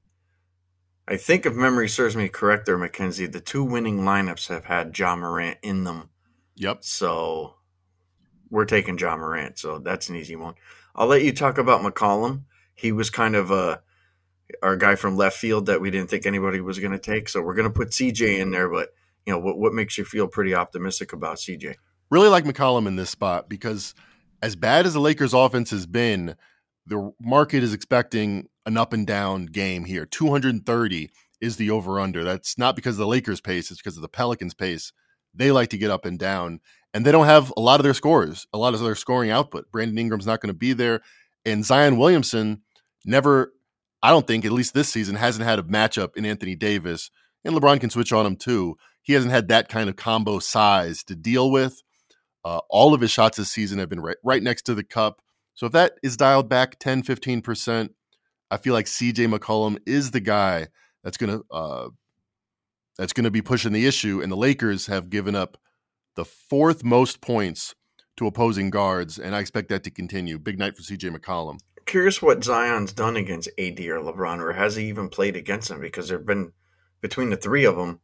I 1.08 1.16
think 1.16 1.46
if 1.46 1.54
memory 1.56 1.88
serves 1.88 2.16
me 2.16 2.28
correct, 2.28 2.66
there, 2.66 2.78
Mackenzie, 2.78 3.26
the 3.26 3.40
two 3.40 3.64
winning 3.64 4.02
lineups 4.02 4.50
have 4.50 4.66
had 4.66 4.98
Ja 4.98 5.16
Morant 5.16 5.60
in 5.64 5.86
them. 5.86 6.10
Yep. 6.56 6.84
So 6.84 7.56
we're 8.50 8.66
taking 8.66 8.98
Ja 8.98 9.16
Morant. 9.16 9.58
So 9.58 9.80
that's 9.80 10.10
an 10.10 10.16
easy 10.16 10.36
one. 10.36 10.56
I'll 10.96 11.08
let 11.08 11.24
you 11.24 11.32
talk 11.32 11.58
about 11.58 11.82
McCollum. 11.82 12.44
He 12.74 12.92
was 12.92 13.10
kind 13.10 13.36
of 13.36 13.52
a 13.52 13.82
our 14.64 14.76
guy 14.76 14.96
from 14.96 15.16
left 15.16 15.38
field 15.38 15.68
that 15.68 15.80
we 15.80 15.92
didn't 15.92 16.10
think 16.10 16.26
anybody 16.26 16.60
was 16.60 16.80
going 16.80 16.92
to 16.92 17.00
take. 17.00 17.30
So 17.30 17.42
we're 17.42 17.54
going 17.54 17.68
to 17.68 17.74
put 17.74 17.90
CJ 17.90 18.40
in 18.40 18.52
there. 18.52 18.70
But 18.70 18.90
you 19.26 19.34
know, 19.34 19.40
what 19.40 19.58
what 19.58 19.74
makes 19.74 19.98
you 19.98 20.06
feel 20.06 20.28
pretty 20.28 20.56
optimistic 20.56 21.14
about 21.14 21.38
CJ? 21.38 21.76
Really 22.10 22.30
like 22.30 22.46
McCollum 22.46 22.88
in 22.88 22.96
this 22.96 23.12
spot 23.12 23.50
because 23.50 23.94
as 24.42 24.56
bad 24.56 24.86
as 24.86 24.94
the 24.94 25.00
Lakers' 25.00 25.34
offense 25.34 25.70
has 25.72 25.86
been, 25.86 26.36
the 26.86 27.12
market 27.22 27.62
is 27.62 27.74
expecting 27.74 28.48
an 28.66 28.78
up 28.78 28.94
and 28.94 29.06
down 29.06 29.46
game 29.46 29.86
here. 29.86 30.06
230 30.06 31.10
is 31.42 31.58
the 31.58 31.70
over 31.70 32.00
under. 32.00 32.24
That's 32.24 32.58
not 32.58 32.76
because 32.76 32.96
of 32.96 33.00
the 33.00 33.08
Lakers' 33.08 33.42
pace, 33.42 33.72
it's 33.72 33.82
because 33.82 33.96
of 33.96 34.02
the 34.02 34.10
Pelicans' 34.10 34.54
pace. 34.54 34.92
They 35.34 35.52
like 35.52 35.70
to 35.70 35.78
get 35.78 35.92
up 35.92 36.06
and 36.06 36.18
down, 36.18 36.60
and 36.94 37.06
they 37.06 37.12
don't 37.12 37.26
have 37.26 37.54
a 37.56 37.62
lot 37.62 37.80
of 37.80 37.84
their 37.84 37.94
scores, 37.94 38.48
a 38.54 38.58
lot 38.58 38.74
of 38.74 38.80
their 38.80 38.96
scoring 38.96 39.30
output. 39.30 39.72
Brandon 39.72 39.98
Ingram's 39.98 40.26
not 40.28 40.42
going 40.42 40.54
to 40.54 40.58
be 40.58 40.74
there, 40.74 41.02
and 41.46 41.66
Zion 41.66 41.98
Williamson 41.98 42.62
never, 43.06 43.54
I 44.02 44.10
don't 44.10 44.28
think, 44.28 44.46
at 44.46 44.52
least 44.52 44.74
this 44.74 44.90
season, 44.90 45.16
hasn't 45.16 45.46
had 45.46 45.60
a 45.60 45.64
matchup 45.64 46.16
in 46.16 46.26
Anthony 46.26 46.56
Davis, 46.56 47.12
and 47.44 47.56
LeBron 47.56 47.80
can 47.80 47.90
switch 47.90 48.12
on 48.12 48.26
him 48.26 48.36
too. 48.36 48.78
He 49.02 49.14
hasn't 49.14 49.32
had 49.34 49.48
that 49.48 49.70
kind 49.70 49.90
of 49.90 49.96
combo 49.96 50.40
size 50.40 51.04
to 51.06 51.16
deal 51.16 51.52
with. 51.52 51.82
Uh, 52.46 52.60
all 52.70 52.94
of 52.94 53.02
his 53.02 53.12
shots 53.12 53.38
this 53.38 53.52
season 53.52 53.80
have 53.80 53.90
been 53.90 54.00
right, 54.00 54.18
right 54.24 54.42
next 54.42 54.64
to 54.64 54.76
the 54.76 54.84
cup. 54.84 55.22
So 55.56 55.66
if 55.66 55.74
that 55.74 55.94
is 56.02 56.16
dialed 56.16 56.48
back 56.48 56.80
10, 56.80 57.04
15%, 57.04 57.90
I 58.52 58.58
feel 58.58 58.74
like 58.74 58.86
CJ 58.86 59.34
McCollum 59.34 59.78
is 59.86 60.12
the 60.12 60.20
guy 60.20 60.68
that's 61.04 61.18
going 61.18 61.38
to 61.38 61.46
uh, 61.52 61.90
that's 62.98 63.14
going 63.14 63.26
to 63.26 63.32
be 63.32 63.42
pushing 63.42 63.72
the 63.72 63.86
issue. 63.86 64.22
And 64.22 64.32
the 64.32 64.38
Lakers 64.38 64.88
have 64.88 65.10
given 65.10 65.36
up 65.36 65.58
the 66.20 66.26
fourth 66.26 66.84
most 66.84 67.22
points 67.22 67.76
to 68.18 68.28
opposing 68.28 68.70
guards, 68.70 69.18
and 69.18 69.34
I 69.34 69.40
expect 69.40 69.70
that 69.70 69.86
to 69.86 69.90
continue. 69.90 70.38
Big 70.38 70.60
night 70.60 70.76
for 70.76 70.84
CJ 70.84 71.16
McCollum. 71.16 71.60
Curious 71.86 72.22
what 72.22 72.44
Zion's 72.44 72.92
done 72.92 73.16
against 73.16 73.48
AD 73.58 73.80
or 73.80 74.02
LeBron, 74.02 74.40
or 74.40 74.52
has 74.52 74.76
he 74.76 74.90
even 74.90 75.08
played 75.08 75.38
against 75.38 75.70
them? 75.70 75.80
Because 75.80 76.10
there've 76.10 76.26
been 76.26 76.52
between 77.00 77.30
the 77.30 77.38
three 77.38 77.64
of 77.64 77.78
them, 77.78 78.02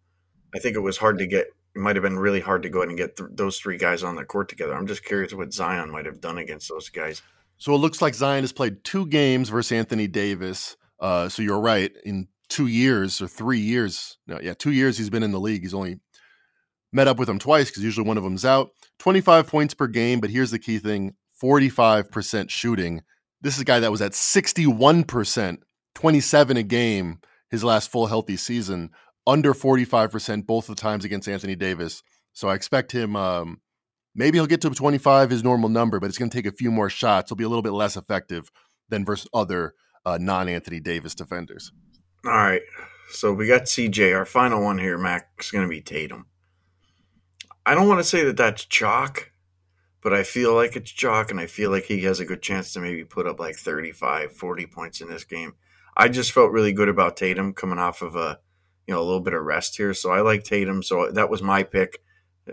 I 0.55 0.59
think 0.59 0.77
it 0.77 0.79
was 0.79 0.97
hard 0.97 1.17
to 1.17 1.27
get. 1.27 1.47
It 1.75 1.81
might 1.81 1.97
have 1.97 2.03
been 2.03 2.17
really 2.17 2.39
hard 2.39 2.63
to 2.63 2.69
go 2.69 2.79
ahead 2.79 2.87
and 2.87 2.97
get 2.97 3.17
th- 3.17 3.31
those 3.33 3.57
three 3.57 3.77
guys 3.77 4.01
on 4.01 4.15
the 4.15 4.23
court 4.23 4.47
together. 4.47 4.73
I'm 4.73 4.87
just 4.87 5.03
curious 5.03 5.33
what 5.33 5.51
Zion 5.51 5.91
might 5.91 6.05
have 6.05 6.21
done 6.21 6.37
against 6.37 6.69
those 6.69 6.87
guys. 6.87 7.21
So 7.57 7.75
it 7.75 7.79
looks 7.79 8.01
like 8.01 8.13
Zion 8.13 8.43
has 8.43 8.53
played 8.53 8.85
two 8.85 9.07
games 9.07 9.49
versus 9.49 9.73
Anthony 9.73 10.07
Davis. 10.07 10.77
Uh, 11.01 11.27
so 11.27 11.41
you're 11.41 11.59
right. 11.59 11.91
In 12.05 12.29
two 12.47 12.67
years 12.67 13.21
or 13.21 13.27
three 13.27 13.59
years, 13.59 14.17
no, 14.25 14.39
yeah, 14.41 14.53
two 14.53 14.71
years 14.71 14.97
he's 14.97 15.09
been 15.09 15.23
in 15.23 15.33
the 15.33 15.39
league. 15.39 15.63
He's 15.63 15.73
only 15.73 15.99
met 16.95 17.07
up 17.07 17.19
with 17.19 17.29
him 17.29 17.37
twice 17.37 17.69
because 17.69 17.83
usually 17.83 18.07
one 18.07 18.17
of 18.17 18.23
them's 18.23 18.45
out. 18.45 18.71
25 18.99 19.47
points 19.47 19.73
per 19.73 19.87
game, 19.87 20.19
but 20.19 20.29
here's 20.29 20.51
the 20.51 20.59
key 20.59 20.79
thing 20.79 21.13
45% 21.43 22.49
shooting. 22.49 23.01
This 23.41 23.55
is 23.55 23.61
a 23.61 23.65
guy 23.65 23.81
that 23.81 23.91
was 23.91 24.01
at 24.01 24.13
61%, 24.13 25.57
27 25.93 26.57
a 26.57 26.63
game 26.63 27.19
his 27.51 27.63
last 27.63 27.91
full 27.91 28.07
healthy 28.07 28.37
season, 28.37 28.89
under 29.27 29.53
45% 29.53 30.45
both 30.47 30.69
of 30.69 30.75
the 30.75 30.81
times 30.81 31.05
against 31.05 31.27
Anthony 31.27 31.55
Davis. 31.55 32.01
So 32.33 32.47
I 32.47 32.55
expect 32.55 32.91
him, 32.91 33.15
um, 33.15 33.61
maybe 34.15 34.37
he'll 34.37 34.47
get 34.47 34.61
to 34.61 34.69
25, 34.69 35.29
his 35.29 35.43
normal 35.43 35.69
number, 35.69 35.99
but 35.99 36.07
it's 36.07 36.17
going 36.17 36.31
to 36.31 36.35
take 36.35 36.51
a 36.51 36.55
few 36.55 36.71
more 36.71 36.89
shots. 36.89 37.29
He'll 37.29 37.35
be 37.35 37.43
a 37.43 37.49
little 37.49 37.61
bit 37.61 37.73
less 37.73 37.97
effective 37.97 38.49
than 38.89 39.05
versus 39.05 39.27
other 39.33 39.73
uh, 40.05 40.17
non 40.19 40.49
Anthony 40.49 40.79
Davis 40.79 41.15
defenders. 41.15 41.71
All 42.25 42.31
right. 42.31 42.61
So 43.09 43.33
we 43.33 43.47
got 43.47 43.63
CJ. 43.63 44.15
Our 44.15 44.25
final 44.25 44.63
one 44.63 44.77
here, 44.77 44.97
Mac, 44.97 45.29
is 45.39 45.51
going 45.51 45.63
to 45.63 45.69
be 45.69 45.81
Tatum. 45.81 46.25
I 47.65 47.73
don't 47.73 47.87
want 47.87 47.99
to 47.99 48.03
say 48.03 48.23
that 48.25 48.37
that's 48.37 48.65
chalk, 48.65 49.31
but 50.01 50.13
I 50.13 50.23
feel 50.23 50.53
like 50.53 50.75
it's 50.75 50.91
chalk, 50.91 51.31
and 51.31 51.39
I 51.39 51.47
feel 51.47 51.71
like 51.71 51.85
he 51.85 52.03
has 52.03 52.19
a 52.19 52.25
good 52.25 52.41
chance 52.41 52.73
to 52.73 52.79
maybe 52.79 53.03
put 53.03 53.27
up 53.27 53.39
like 53.39 53.55
35, 53.55 54.33
40 54.33 54.65
points 54.67 55.01
in 55.01 55.09
this 55.09 55.23
game. 55.23 55.53
I 55.97 56.09
just 56.09 56.31
felt 56.31 56.51
really 56.51 56.73
good 56.73 56.89
about 56.89 57.17
Tatum 57.17 57.53
coming 57.53 57.79
off 57.79 58.01
of 58.01 58.15
a 58.15 58.39
you 58.87 58.93
know 58.93 59.01
a 59.01 59.03
little 59.03 59.21
bit 59.21 59.33
of 59.33 59.43
rest 59.43 59.77
here, 59.77 59.93
so 59.93 60.11
I 60.11 60.21
like 60.21 60.43
Tatum. 60.43 60.83
So 60.83 61.11
that 61.11 61.29
was 61.29 61.41
my 61.41 61.63
pick. 61.63 62.01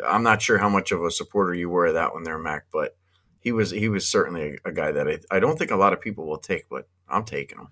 I'm 0.07 0.23
not 0.23 0.41
sure 0.41 0.59
how 0.59 0.69
much 0.69 0.93
of 0.93 1.03
a 1.03 1.11
supporter 1.11 1.55
you 1.55 1.69
were 1.69 1.87
of 1.87 1.95
that 1.95 2.15
one 2.15 2.23
there, 2.23 2.39
Mac, 2.39 2.67
but 2.73 2.97
he 3.41 3.53
was 3.53 3.71
he 3.71 3.89
was 3.89 4.09
certainly 4.09 4.59
a, 4.65 4.71
a 4.71 4.73
guy 4.73 4.93
that 4.93 5.09
I, 5.09 5.19
I 5.31 5.41
don't 5.41 5.59
think 5.59 5.71
a 5.71 5.77
lot 5.77 5.93
of 5.93 6.01
people 6.01 6.27
will 6.27 6.39
take, 6.39 6.69
but 6.71 6.89
I'm 7.09 7.25
taking 7.25 7.59
him. 7.59 7.69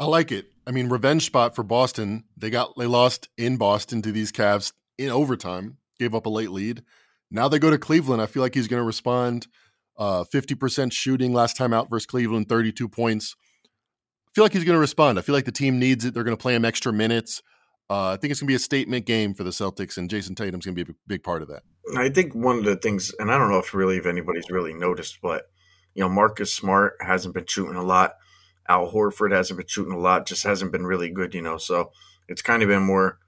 I 0.00 0.06
like 0.06 0.30
it. 0.30 0.46
I 0.66 0.70
mean, 0.70 0.88
revenge 0.88 1.24
spot 1.26 1.56
for 1.56 1.64
Boston. 1.64 2.24
They 2.36 2.50
got 2.50 2.76
they 2.76 2.86
lost 2.86 3.28
in 3.36 3.56
Boston 3.56 4.00
to 4.02 4.12
these 4.12 4.30
Cavs 4.30 4.72
in 4.96 5.10
overtime, 5.10 5.77
gave 5.98 6.14
up 6.14 6.26
a 6.26 6.30
late 6.30 6.50
lead. 6.50 6.82
Now 7.30 7.48
they 7.48 7.58
go 7.58 7.70
to 7.70 7.78
Cleveland. 7.78 8.22
I 8.22 8.26
feel 8.26 8.42
like 8.42 8.54
he's 8.54 8.68
going 8.68 8.80
to 8.80 8.86
respond. 8.86 9.48
Uh, 9.96 10.24
50% 10.24 10.92
shooting 10.92 11.32
last 11.32 11.56
time 11.56 11.72
out 11.72 11.90
versus 11.90 12.06
Cleveland, 12.06 12.48
32 12.48 12.88
points. 12.88 13.34
I 13.64 14.30
feel 14.34 14.44
like 14.44 14.52
he's 14.52 14.64
going 14.64 14.76
to 14.76 14.80
respond. 14.80 15.18
I 15.18 15.22
feel 15.22 15.34
like 15.34 15.44
the 15.44 15.52
team 15.52 15.78
needs 15.78 16.04
it. 16.04 16.14
They're 16.14 16.24
going 16.24 16.36
to 16.36 16.40
play 16.40 16.54
him 16.54 16.64
extra 16.64 16.92
minutes. 16.92 17.42
Uh, 17.90 18.10
I 18.10 18.16
think 18.16 18.30
it's 18.30 18.40
going 18.40 18.46
to 18.46 18.52
be 18.52 18.56
a 18.56 18.60
statement 18.60 19.06
game 19.06 19.34
for 19.34 19.44
the 19.44 19.50
Celtics, 19.50 19.96
and 19.96 20.10
Jayson 20.10 20.36
Tatum's 20.36 20.66
going 20.66 20.76
to 20.76 20.84
be 20.84 20.92
a 20.92 20.94
big 21.06 21.22
part 21.22 21.42
of 21.42 21.48
that. 21.48 21.62
I 21.96 22.10
think 22.10 22.34
one 22.34 22.58
of 22.58 22.64
the 22.64 22.76
things, 22.76 23.12
and 23.18 23.32
I 23.32 23.38
don't 23.38 23.50
know 23.50 23.58
if 23.58 23.72
really 23.72 23.96
if 23.96 24.06
anybody's 24.06 24.50
really 24.50 24.74
noticed, 24.74 25.18
but 25.22 25.46
you 25.94 26.02
know, 26.02 26.08
Marcus 26.08 26.54
Smart 26.54 26.96
hasn't 27.00 27.34
been 27.34 27.46
shooting 27.46 27.76
a 27.76 27.82
lot. 27.82 28.16
Al 28.68 28.92
Horford 28.92 29.32
hasn't 29.32 29.56
been 29.56 29.66
shooting 29.66 29.94
a 29.94 29.98
lot, 29.98 30.26
just 30.26 30.44
hasn't 30.44 30.70
been 30.70 30.84
really 30.84 31.08
good, 31.08 31.34
you 31.34 31.40
know. 31.40 31.56
So 31.56 31.92
it's 32.28 32.42
kind 32.42 32.62
of 32.62 32.68
been 32.68 32.82
more, 32.82 33.18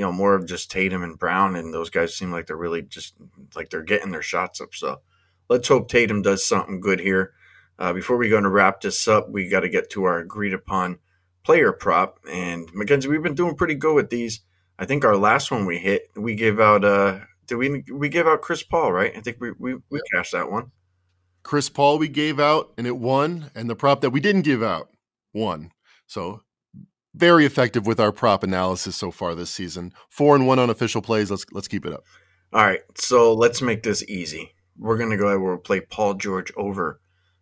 you 0.00 0.06
know, 0.06 0.12
more 0.12 0.34
of 0.34 0.46
just 0.46 0.70
Tatum 0.70 1.02
and 1.02 1.18
Brown, 1.18 1.56
and 1.56 1.74
those 1.74 1.90
guys 1.90 2.16
seem 2.16 2.32
like 2.32 2.46
they're 2.46 2.56
really 2.56 2.80
just 2.80 3.12
like 3.54 3.68
they're 3.68 3.82
getting 3.82 4.12
their 4.12 4.22
shots 4.22 4.58
up. 4.58 4.74
So 4.74 5.02
let's 5.50 5.68
hope 5.68 5.90
Tatum 5.90 6.22
does 6.22 6.42
something 6.42 6.80
good 6.80 7.00
here. 7.00 7.34
Uh, 7.78 7.92
before 7.92 8.16
we 8.16 8.30
go 8.30 8.40
to 8.40 8.48
wrap 8.48 8.80
this 8.80 9.06
up, 9.06 9.28
we 9.28 9.50
got 9.50 9.60
to 9.60 9.68
get 9.68 9.90
to 9.90 10.04
our 10.04 10.18
agreed 10.20 10.54
upon 10.54 11.00
player 11.42 11.70
prop. 11.70 12.18
And 12.32 12.66
Mackenzie, 12.72 13.10
we've 13.10 13.22
been 13.22 13.34
doing 13.34 13.56
pretty 13.56 13.74
good 13.74 13.94
with 13.94 14.08
these. 14.08 14.40
I 14.78 14.86
think 14.86 15.04
our 15.04 15.18
last 15.18 15.50
one 15.50 15.66
we 15.66 15.76
hit, 15.76 16.08
we 16.16 16.34
gave 16.34 16.58
out. 16.58 16.82
uh 16.82 17.18
Did 17.46 17.56
we 17.56 17.84
we 17.92 18.08
gave 18.08 18.26
out 18.26 18.40
Chris 18.40 18.62
Paul? 18.62 18.92
Right? 18.92 19.14
I 19.14 19.20
think 19.20 19.36
we 19.38 19.52
we, 19.52 19.74
we 19.90 20.00
cashed 20.14 20.32
that 20.32 20.50
one. 20.50 20.70
Chris 21.42 21.68
Paul 21.68 21.98
we 21.98 22.08
gave 22.08 22.40
out 22.40 22.72
and 22.78 22.86
it 22.86 22.96
won, 22.96 23.50
and 23.54 23.68
the 23.68 23.76
prop 23.76 24.00
that 24.00 24.12
we 24.12 24.20
didn't 24.20 24.48
give 24.48 24.62
out 24.62 24.88
won. 25.34 25.72
So 26.06 26.40
very 27.14 27.44
effective 27.44 27.86
with 27.86 28.00
our 28.00 28.12
prop 28.12 28.42
analysis 28.42 28.96
so 28.96 29.10
far 29.10 29.34
this 29.34 29.50
season. 29.50 29.92
Four 30.08 30.34
and 30.36 30.46
one 30.46 30.58
on 30.58 30.70
official 30.70 31.02
plays. 31.02 31.30
Let's 31.30 31.44
let's 31.52 31.68
keep 31.68 31.86
it 31.86 31.92
up. 31.92 32.04
All 32.52 32.64
right, 32.64 32.80
so 32.96 33.32
let's 33.32 33.62
make 33.62 33.82
this 33.82 34.02
easy. 34.08 34.54
We're 34.78 34.98
gonna 34.98 35.16
go 35.16 35.28
ahead. 35.28 35.40
We'll 35.40 35.58
play 35.58 35.80
Paul 35.80 36.14
George 36.14 36.52
over 36.56 37.00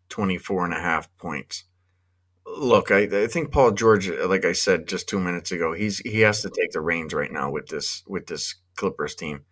24 0.08 0.66
and 0.66 0.74
a 0.74 0.80
half 0.80 1.14
points. 1.18 1.64
Look, 2.46 2.90
I, 2.90 3.02
I 3.02 3.26
think 3.26 3.52
Paul 3.52 3.72
George, 3.72 4.08
like 4.08 4.44
I 4.44 4.52
said 4.52 4.88
just 4.88 5.08
two 5.08 5.20
minutes 5.20 5.52
ago, 5.52 5.72
he's 5.72 5.98
he 5.98 6.20
has 6.20 6.42
to 6.42 6.50
take 6.50 6.72
the 6.72 6.80
reins 6.80 7.12
right 7.14 7.32
now 7.32 7.50
with 7.50 7.68
this 7.68 8.02
with 8.06 8.26
this 8.26 8.54
Clippers 8.76 9.14
team. 9.14 9.44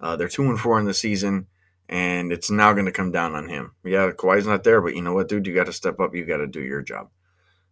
Uh, 0.00 0.16
they're 0.16 0.28
two 0.28 0.44
and 0.44 0.58
four 0.58 0.78
in 0.78 0.86
the 0.86 0.94
season 0.94 1.46
and 1.92 2.32
it's 2.32 2.50
now 2.50 2.72
going 2.72 2.86
to 2.86 2.92
come 2.92 3.12
down 3.12 3.34
on 3.34 3.48
him. 3.48 3.72
Yeah, 3.84 4.10
Kawhi's 4.12 4.46
not 4.46 4.64
there, 4.64 4.80
but 4.80 4.96
you 4.96 5.02
know 5.02 5.12
what, 5.12 5.28
dude? 5.28 5.46
You 5.46 5.54
got 5.54 5.66
to 5.66 5.74
step 5.74 6.00
up. 6.00 6.14
You 6.14 6.24
got 6.24 6.38
to 6.38 6.46
do 6.46 6.62
your 6.62 6.80
job. 6.80 7.10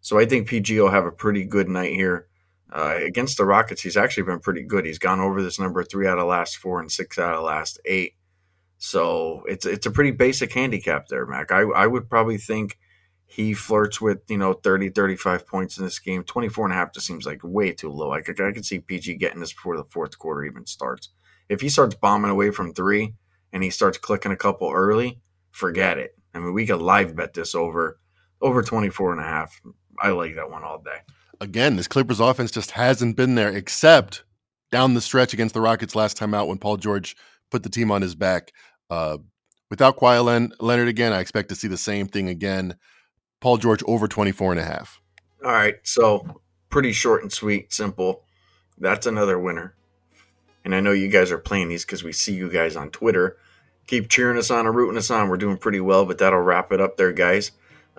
So 0.01 0.18
I 0.18 0.24
think 0.26 0.48
PG 0.48 0.80
will 0.80 0.90
have 0.90 1.07
a 1.07 1.12
pretty 1.12 1.44
good 1.44 1.68
night 1.68 1.94
here. 1.94 2.26
Uh, 2.72 2.98
against 3.03 3.36
the 3.36 3.44
Rockets, 3.44 3.82
he's 3.82 3.96
actually 3.96 4.22
been 4.22 4.38
pretty 4.38 4.62
good. 4.62 4.86
He's 4.86 4.98
gone 4.98 5.20
over 5.20 5.42
this 5.42 5.59
number 5.59 5.82
three 5.82 6.07
out 6.07 6.18
of 6.18 6.28
last 6.28 6.57
four 6.57 6.80
and 6.80 6.90
six 6.90 7.18
out 7.18 7.34
of 7.34 7.42
last 7.42 7.80
eight. 7.84 8.14
So 8.78 9.42
it's 9.46 9.66
it's 9.66 9.86
a 9.86 9.90
pretty 9.90 10.12
basic 10.12 10.53
handicap 10.53 11.09
there, 11.09 11.26
Mac. 11.26 11.53
I, 11.53 11.62
I 11.62 11.86
would 11.86 12.09
probably 12.09 12.38
think 12.38 12.78
he 13.26 13.55
flirts 13.55 14.01
with, 14.01 14.20
you 14.28 14.38
know, 14.38 14.55
30, 14.55 14.90
35 14.90 15.46
points 15.46 15.78
in 15.78 15.84
this 15.84 15.98
game. 15.98 16.24
24 16.24 16.66
and 16.66 16.72
a 16.72 16.76
half 16.76 16.94
just 16.94 17.07
seems 17.07 17.26
like 17.26 17.40
way 17.42 17.72
too 17.72 17.90
low. 17.90 18.12
I 18.12 18.22
could, 18.22 18.40
I 18.40 18.53
could 18.53 18.64
see 18.64 18.80
PG 18.80 19.16
getting 19.16 19.40
this 19.40 19.53
before 19.53 19.76
the 19.76 19.84
fourth 19.84 20.18
quarter 20.18 20.44
even 20.44 20.66
starts. 20.66 21.11
If 21.48 21.61
he 21.61 21.68
starts 21.68 21.94
bombing 21.94 22.30
away 22.30 22.51
from 22.51 22.72
three, 22.72 23.14
and 23.53 23.62
he 23.62 23.70
starts 23.70 23.98
clicking 23.98 24.32
a 24.32 24.36
couple 24.36 24.70
early, 24.72 25.20
forget 25.51 25.98
it. 25.98 26.16
I 26.34 26.38
mean, 26.38 26.55
we 26.55 26.66
could 26.66 26.80
live 26.80 27.16
bet 27.16 27.34
this 27.34 27.55
over 27.55 27.98
over 28.40 28.62
24 28.62 29.12
and 29.12 29.20
a 29.20 29.24
half. 29.24 29.61
I 30.01 30.11
like 30.11 30.34
that 30.36 30.51
one 30.51 30.64
all 30.64 30.78
day. 30.78 30.98
Again, 31.40 31.76
this 31.76 31.88
Clippers 31.88 32.20
offense 32.20 32.51
just 32.51 32.70
hasn't 32.70 33.16
been 33.16 33.34
there 33.34 33.51
except 33.51 34.24
down 34.70 34.94
the 34.94 35.01
stretch 35.01 35.32
against 35.32 35.55
the 35.55 35.61
Rockets 35.61 35.94
last 35.94 36.16
time 36.16 36.34
out 36.34 36.48
when 36.48 36.59
Paul 36.59 36.76
George 36.76 37.16
put 37.51 37.62
the 37.62 37.68
team 37.68 37.90
on 37.90 38.03
his 38.03 38.14
back. 38.14 38.53
Uh, 38.88 39.18
without 39.68 39.96
Kawhi 39.96 40.24
Len- 40.24 40.53
Leonard 40.61 40.88
again, 40.88 41.12
I 41.12 41.20
expect 41.20 41.48
to 41.48 41.57
see 41.57 41.68
the 41.68 41.76
same 41.76 42.07
thing 42.07 42.28
again. 42.28 42.76
Paul 43.40 43.57
George 43.57 43.82
over 43.86 44.07
24 44.07 44.53
and 44.53 44.61
a 44.61 44.64
half. 44.64 45.01
All 45.44 45.51
right. 45.51 45.76
So 45.82 46.40
pretty 46.68 46.92
short 46.92 47.22
and 47.22 47.32
sweet, 47.32 47.72
simple. 47.72 48.24
That's 48.78 49.07
another 49.07 49.38
winner. 49.38 49.74
And 50.64 50.74
I 50.74 50.80
know 50.80 50.92
you 50.92 51.09
guys 51.09 51.32
are 51.32 51.38
playing 51.38 51.68
these 51.68 51.84
because 51.84 52.05
we 52.05 52.12
see 52.12 52.34
you 52.34 52.51
guys 52.51 52.76
on 52.76 52.90
Twitter. 52.90 53.38
Keep 53.86 54.09
cheering 54.09 54.38
us 54.38 54.51
on 54.51 54.66
and 54.66 54.74
rooting 54.74 54.98
us 54.98 55.11
on. 55.11 55.28
We're 55.28 55.36
doing 55.36 55.57
pretty 55.57 55.80
well, 55.80 56.05
but 56.05 56.18
that'll 56.18 56.40
wrap 56.40 56.70
it 56.70 56.80
up 56.80 56.96
there, 56.96 57.12
guys. 57.12 57.51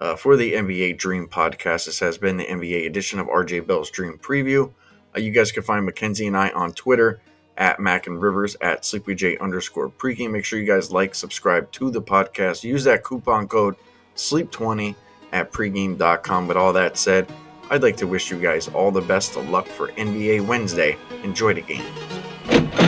Uh, 0.01 0.15
for 0.15 0.35
the 0.35 0.53
NBA 0.53 0.97
Dream 0.97 1.27
podcast, 1.27 1.85
this 1.85 1.99
has 1.99 2.17
been 2.17 2.35
the 2.35 2.45
NBA 2.45 2.87
edition 2.87 3.19
of 3.19 3.27
RJ 3.27 3.67
Bell's 3.67 3.91
Dream 3.91 4.17
Preview. 4.17 4.73
Uh, 5.15 5.19
you 5.19 5.29
guys 5.29 5.51
can 5.51 5.61
find 5.61 5.85
Mackenzie 5.85 6.25
and 6.25 6.35
I 6.35 6.49
on 6.49 6.73
Twitter 6.73 7.21
at 7.55 7.79
Mac 7.79 8.07
and 8.07 8.19
Rivers 8.19 8.57
at 8.61 8.81
SleepyJ 8.81 9.39
underscore 9.39 9.89
pregame. 9.89 10.31
Make 10.31 10.43
sure 10.43 10.59
you 10.59 10.65
guys 10.65 10.91
like, 10.91 11.13
subscribe 11.13 11.71
to 11.73 11.91
the 11.91 12.01
podcast. 12.01 12.63
Use 12.63 12.83
that 12.85 13.03
coupon 13.03 13.47
code 13.47 13.75
SLEEP20 14.15 14.95
at 15.33 15.51
pregame.com. 15.51 16.47
But 16.47 16.57
all 16.57 16.73
that 16.73 16.97
said, 16.97 17.31
I'd 17.69 17.83
like 17.83 17.97
to 17.97 18.07
wish 18.07 18.31
you 18.31 18.41
guys 18.41 18.69
all 18.69 18.89
the 18.89 19.01
best 19.01 19.35
of 19.35 19.49
luck 19.49 19.67
for 19.67 19.89
NBA 19.89 20.47
Wednesday. 20.47 20.97
Enjoy 21.23 21.53
the 21.53 21.61
games. 21.61 22.80